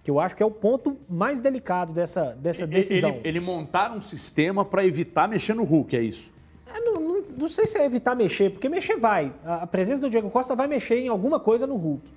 Que 0.04 0.12
eu 0.12 0.20
acho 0.20 0.36
que 0.36 0.44
é 0.44 0.46
o 0.46 0.52
ponto 0.52 0.98
mais 1.10 1.40
delicado 1.40 1.94
dessa, 1.94 2.36
dessa 2.36 2.68
decisão. 2.68 3.12
Ele, 3.12 3.22
ele 3.24 3.40
montar 3.40 3.92
um 3.92 4.02
sistema 4.02 4.66
para 4.66 4.86
evitar 4.86 5.28
mexer 5.28 5.54
no 5.54 5.64
Hulk, 5.64 5.96
é 5.96 6.02
isso? 6.02 6.30
É, 6.68 6.80
não, 6.82 7.00
não, 7.00 7.24
não, 7.38 7.50
sei 7.50 7.66
se 7.66 7.78
é 7.78 7.86
evitar 7.86 8.16
mexer, 8.16 8.52
porque 8.52 8.68
mexer 8.68 8.98
vai. 8.98 9.34
A, 9.46 9.64
a 9.64 9.68
presença 9.68 10.02
do 10.02 10.10
Diego 10.10 10.30
Costa 10.30 10.56
vai 10.56 10.68
mexer 10.68 10.98
em 10.98 11.08
alguma 11.08 11.40
coisa 11.40 11.66
no 11.66 11.76
Hulk. 11.76 12.12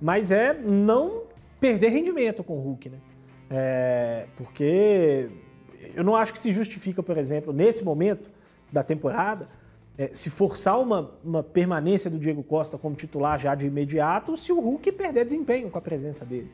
Mas 0.00 0.30
é 0.30 0.52
não 0.54 1.22
perder 1.60 1.88
rendimento 1.88 2.44
com 2.44 2.58
o 2.58 2.60
Hulk, 2.60 2.88
né? 2.90 2.98
É, 3.50 4.26
porque 4.36 5.30
eu 5.94 6.04
não 6.04 6.16
acho 6.16 6.32
que 6.32 6.38
se 6.38 6.52
justifica, 6.52 7.02
por 7.02 7.16
exemplo, 7.16 7.52
nesse 7.52 7.84
momento, 7.84 8.30
da 8.72 8.82
temporada, 8.82 9.48
é, 9.96 10.08
se 10.08 10.28
forçar 10.28 10.80
uma, 10.80 11.12
uma 11.22 11.42
permanência 11.42 12.10
do 12.10 12.18
Diego 12.18 12.42
Costa 12.42 12.76
como 12.76 12.96
titular 12.96 13.38
já 13.38 13.54
de 13.54 13.66
imediato, 13.66 14.36
se 14.36 14.52
o 14.52 14.60
Hulk 14.60 14.90
perder 14.92 15.24
desempenho 15.24 15.70
com 15.70 15.78
a 15.78 15.80
presença 15.80 16.24
dele. 16.24 16.50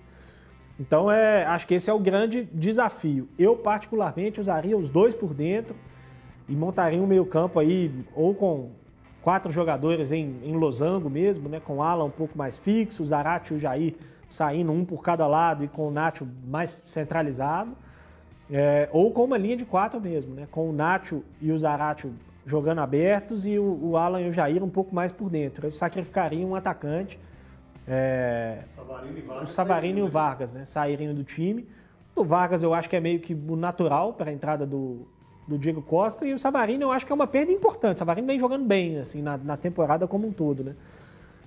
Então, 0.81 1.11
é, 1.11 1.45
acho 1.45 1.67
que 1.67 1.75
esse 1.75 1.91
é 1.91 1.93
o 1.93 1.99
grande 1.99 2.49
desafio. 2.55 3.29
Eu, 3.39 3.55
particularmente, 3.55 4.41
usaria 4.41 4.75
os 4.75 4.89
dois 4.89 5.15
por 5.15 5.35
dentro 5.35 5.77
e 6.49 6.57
montaria 6.57 6.99
um 6.99 7.07
meio-campo 7.07 7.61
aí, 7.61 7.93
ou 8.17 8.35
com 8.35 8.71
quatro 9.21 9.53
jogadores 9.53 10.11
em, 10.11 10.41
em 10.43 10.57
losango 10.57 11.11
mesmo, 11.11 11.51
né? 11.51 11.61
Com 11.61 11.77
o 11.77 11.83
Alan 11.83 12.07
um 12.07 12.11
pouco 12.11 12.37
mais 12.37 12.57
fixo, 12.57 13.03
o 13.03 13.07
Zarate 13.07 13.53
e 13.53 13.59
o 13.59 13.61
Jair 13.61 13.95
saindo 14.27 14.73
um 14.73 14.83
por 14.83 15.03
cada 15.03 15.27
lado 15.27 15.63
e 15.63 15.69
com 15.69 15.89
o 15.89 15.91
Nacho 15.91 16.27
mais 16.47 16.75
centralizado. 16.87 17.73
É, 18.51 18.89
ou 18.91 19.13
com 19.13 19.25
uma 19.25 19.37
linha 19.37 19.59
de 19.59 19.67
quatro 19.67 20.01
mesmo, 20.01 20.35
né? 20.35 20.49
Com 20.51 20.71
o 20.71 20.73
Nacho 20.73 21.23
e 21.43 21.53
o 21.53 21.59
Zaratio 21.59 22.15
jogando 22.47 22.79
abertos 22.79 23.47
e 23.47 23.59
o, 23.59 23.79
o, 23.83 23.97
Alan 23.99 24.23
e 24.23 24.29
o 24.31 24.33
Jair 24.33 24.65
um 24.65 24.71
pouco 24.71 24.95
mais 24.95 25.13
por 25.13 25.29
dentro. 25.29 25.67
Eu 25.67 25.71
sacrificaria 25.73 26.45
um 26.47 26.55
atacante. 26.55 27.19
É, 27.93 28.59
o 29.43 29.47
Savarino 29.47 29.99
e 29.99 30.03
o 30.03 30.09
Vargas, 30.09 30.53
né? 30.53 30.65
Sairiam 30.65 31.13
do 31.13 31.25
time. 31.25 31.67
O 32.15 32.23
Vargas 32.23 32.63
eu 32.63 32.73
acho 32.73 32.89
que 32.89 32.95
é 32.95 33.01
meio 33.01 33.19
que 33.19 33.35
o 33.35 33.57
natural 33.57 34.13
para 34.13 34.31
a 34.31 34.33
entrada 34.33 34.65
do, 34.65 35.09
do 35.49 35.59
Diego 35.59 35.83
Costa 35.83 36.25
e 36.25 36.33
o 36.33 36.39
Savarino 36.39 36.85
eu 36.85 36.93
acho 36.93 37.05
que 37.05 37.11
é 37.11 37.15
uma 37.15 37.27
perda 37.27 37.51
importante. 37.51 37.97
O 37.97 37.99
Savarino 37.99 38.29
vem 38.29 38.39
jogando 38.39 38.65
bem 38.65 39.01
assim 39.01 39.21
na, 39.21 39.37
na 39.37 39.57
temporada 39.57 40.07
como 40.07 40.29
um 40.29 40.33
todo, 40.33 40.63
né? 40.63 40.77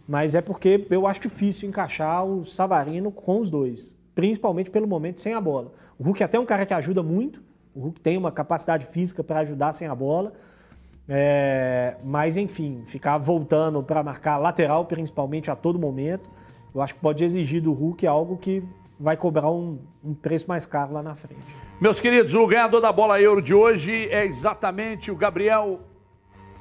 Mas 0.05 0.35
é 0.35 0.41
porque 0.41 0.85
eu 0.89 1.07
acho 1.07 1.21
difícil 1.21 1.69
encaixar 1.69 2.25
o 2.25 2.45
Savarino 2.45 3.09
com 3.09 3.39
os 3.39 3.49
dois, 3.49 3.97
principalmente 4.13 4.69
pelo 4.69 4.85
momento 4.85 5.21
sem 5.21 5.33
a 5.33 5.39
bola. 5.39 5.71
O 5.97 6.03
Hulk 6.03 6.23
é 6.23 6.25
até 6.25 6.37
um 6.37 6.45
cara 6.45 6.65
que 6.65 6.73
ajuda 6.73 7.01
muito. 7.01 7.41
O 7.73 7.79
Hulk 7.79 8.01
tem 8.01 8.17
uma 8.17 8.33
capacidade 8.33 8.85
física 8.87 9.23
para 9.23 9.39
ajudar 9.39 9.71
sem 9.71 9.87
a 9.87 9.95
bola. 9.95 10.33
É, 11.07 11.97
mas, 12.03 12.37
enfim, 12.37 12.83
ficar 12.85 13.17
voltando 13.17 13.83
para 13.83 14.01
marcar 14.03 14.37
lateral, 14.37 14.85
principalmente 14.85 15.51
a 15.51 15.55
todo 15.55 15.77
momento, 15.77 16.29
eu 16.73 16.81
acho 16.81 16.95
que 16.95 16.99
pode 16.99 17.23
exigir 17.23 17.61
do 17.61 17.73
Hulk 17.73 18.07
algo 18.07 18.37
que 18.37 18.63
vai 18.99 19.17
cobrar 19.17 19.51
um, 19.51 19.79
um 20.03 20.13
preço 20.13 20.47
mais 20.47 20.65
caro 20.65 20.93
lá 20.93 21.03
na 21.03 21.15
frente. 21.15 21.43
Meus 21.79 21.99
queridos, 21.99 22.33
o 22.33 22.47
ganhador 22.47 22.79
da 22.79 22.91
bola 22.91 23.19
euro 23.19 23.41
de 23.41 23.53
hoje 23.53 24.07
é 24.09 24.25
exatamente 24.25 25.11
o 25.11 25.15
Gabriel 25.15 25.81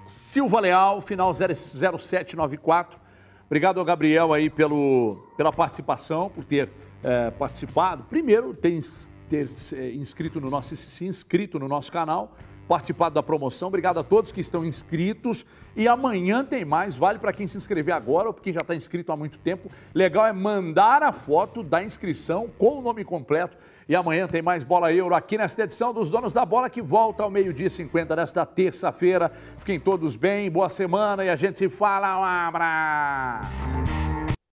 Silva 0.06 0.60
Leal, 0.60 1.00
final 1.00 1.32
0794. 1.32 2.98
Obrigado 3.46 3.78
ao 3.78 3.84
Gabriel 3.84 4.32
aí 4.32 4.50
pelo, 4.50 5.18
pela 5.36 5.52
participação, 5.52 6.28
por 6.30 6.44
ter 6.44 6.68
é, 7.04 7.30
participado. 7.30 8.04
Primeiro, 8.04 8.54
ter, 8.54 8.80
ter 9.28 9.48
inscrito 9.94 10.40
no 10.40 10.50
nosso, 10.50 10.74
se 10.74 11.04
inscrito 11.04 11.58
no 11.58 11.68
nosso 11.68 11.92
canal, 11.92 12.34
participado 12.72 13.14
da 13.14 13.22
promoção. 13.22 13.68
Obrigado 13.68 13.98
a 13.98 14.02
todos 14.02 14.32
que 14.32 14.40
estão 14.40 14.64
inscritos. 14.64 15.44
E 15.76 15.86
amanhã 15.86 16.42
tem 16.42 16.64
mais, 16.64 16.96
vale 16.96 17.18
para 17.18 17.30
quem 17.30 17.46
se 17.46 17.58
inscrever 17.58 17.94
agora 17.94 18.28
ou 18.28 18.32
para 18.32 18.42
quem 18.42 18.52
já 18.52 18.60
está 18.60 18.74
inscrito 18.74 19.12
há 19.12 19.16
muito 19.16 19.38
tempo. 19.38 19.70
Legal 19.94 20.26
é 20.26 20.32
mandar 20.32 21.02
a 21.02 21.12
foto 21.12 21.62
da 21.62 21.82
inscrição 21.82 22.48
com 22.58 22.78
o 22.78 22.80
nome 22.80 23.04
completo. 23.04 23.58
E 23.86 23.94
amanhã 23.94 24.26
tem 24.26 24.40
mais 24.40 24.64
Bola 24.64 24.90
Euro 24.90 25.14
aqui 25.14 25.36
nesta 25.36 25.64
edição 25.64 25.92
dos 25.92 26.08
Donos 26.08 26.32
da 26.32 26.46
Bola, 26.46 26.70
que 26.70 26.80
volta 26.80 27.22
ao 27.22 27.30
meio-dia 27.30 27.68
50 27.68 28.16
desta 28.16 28.46
terça-feira. 28.46 29.30
Fiquem 29.58 29.78
todos 29.78 30.16
bem, 30.16 30.50
boa 30.50 30.70
semana 30.70 31.22
e 31.22 31.28
a 31.28 31.36
gente 31.36 31.58
se 31.58 31.68
fala. 31.68 32.18
Um 32.18 32.24
abraço! 32.24 34.21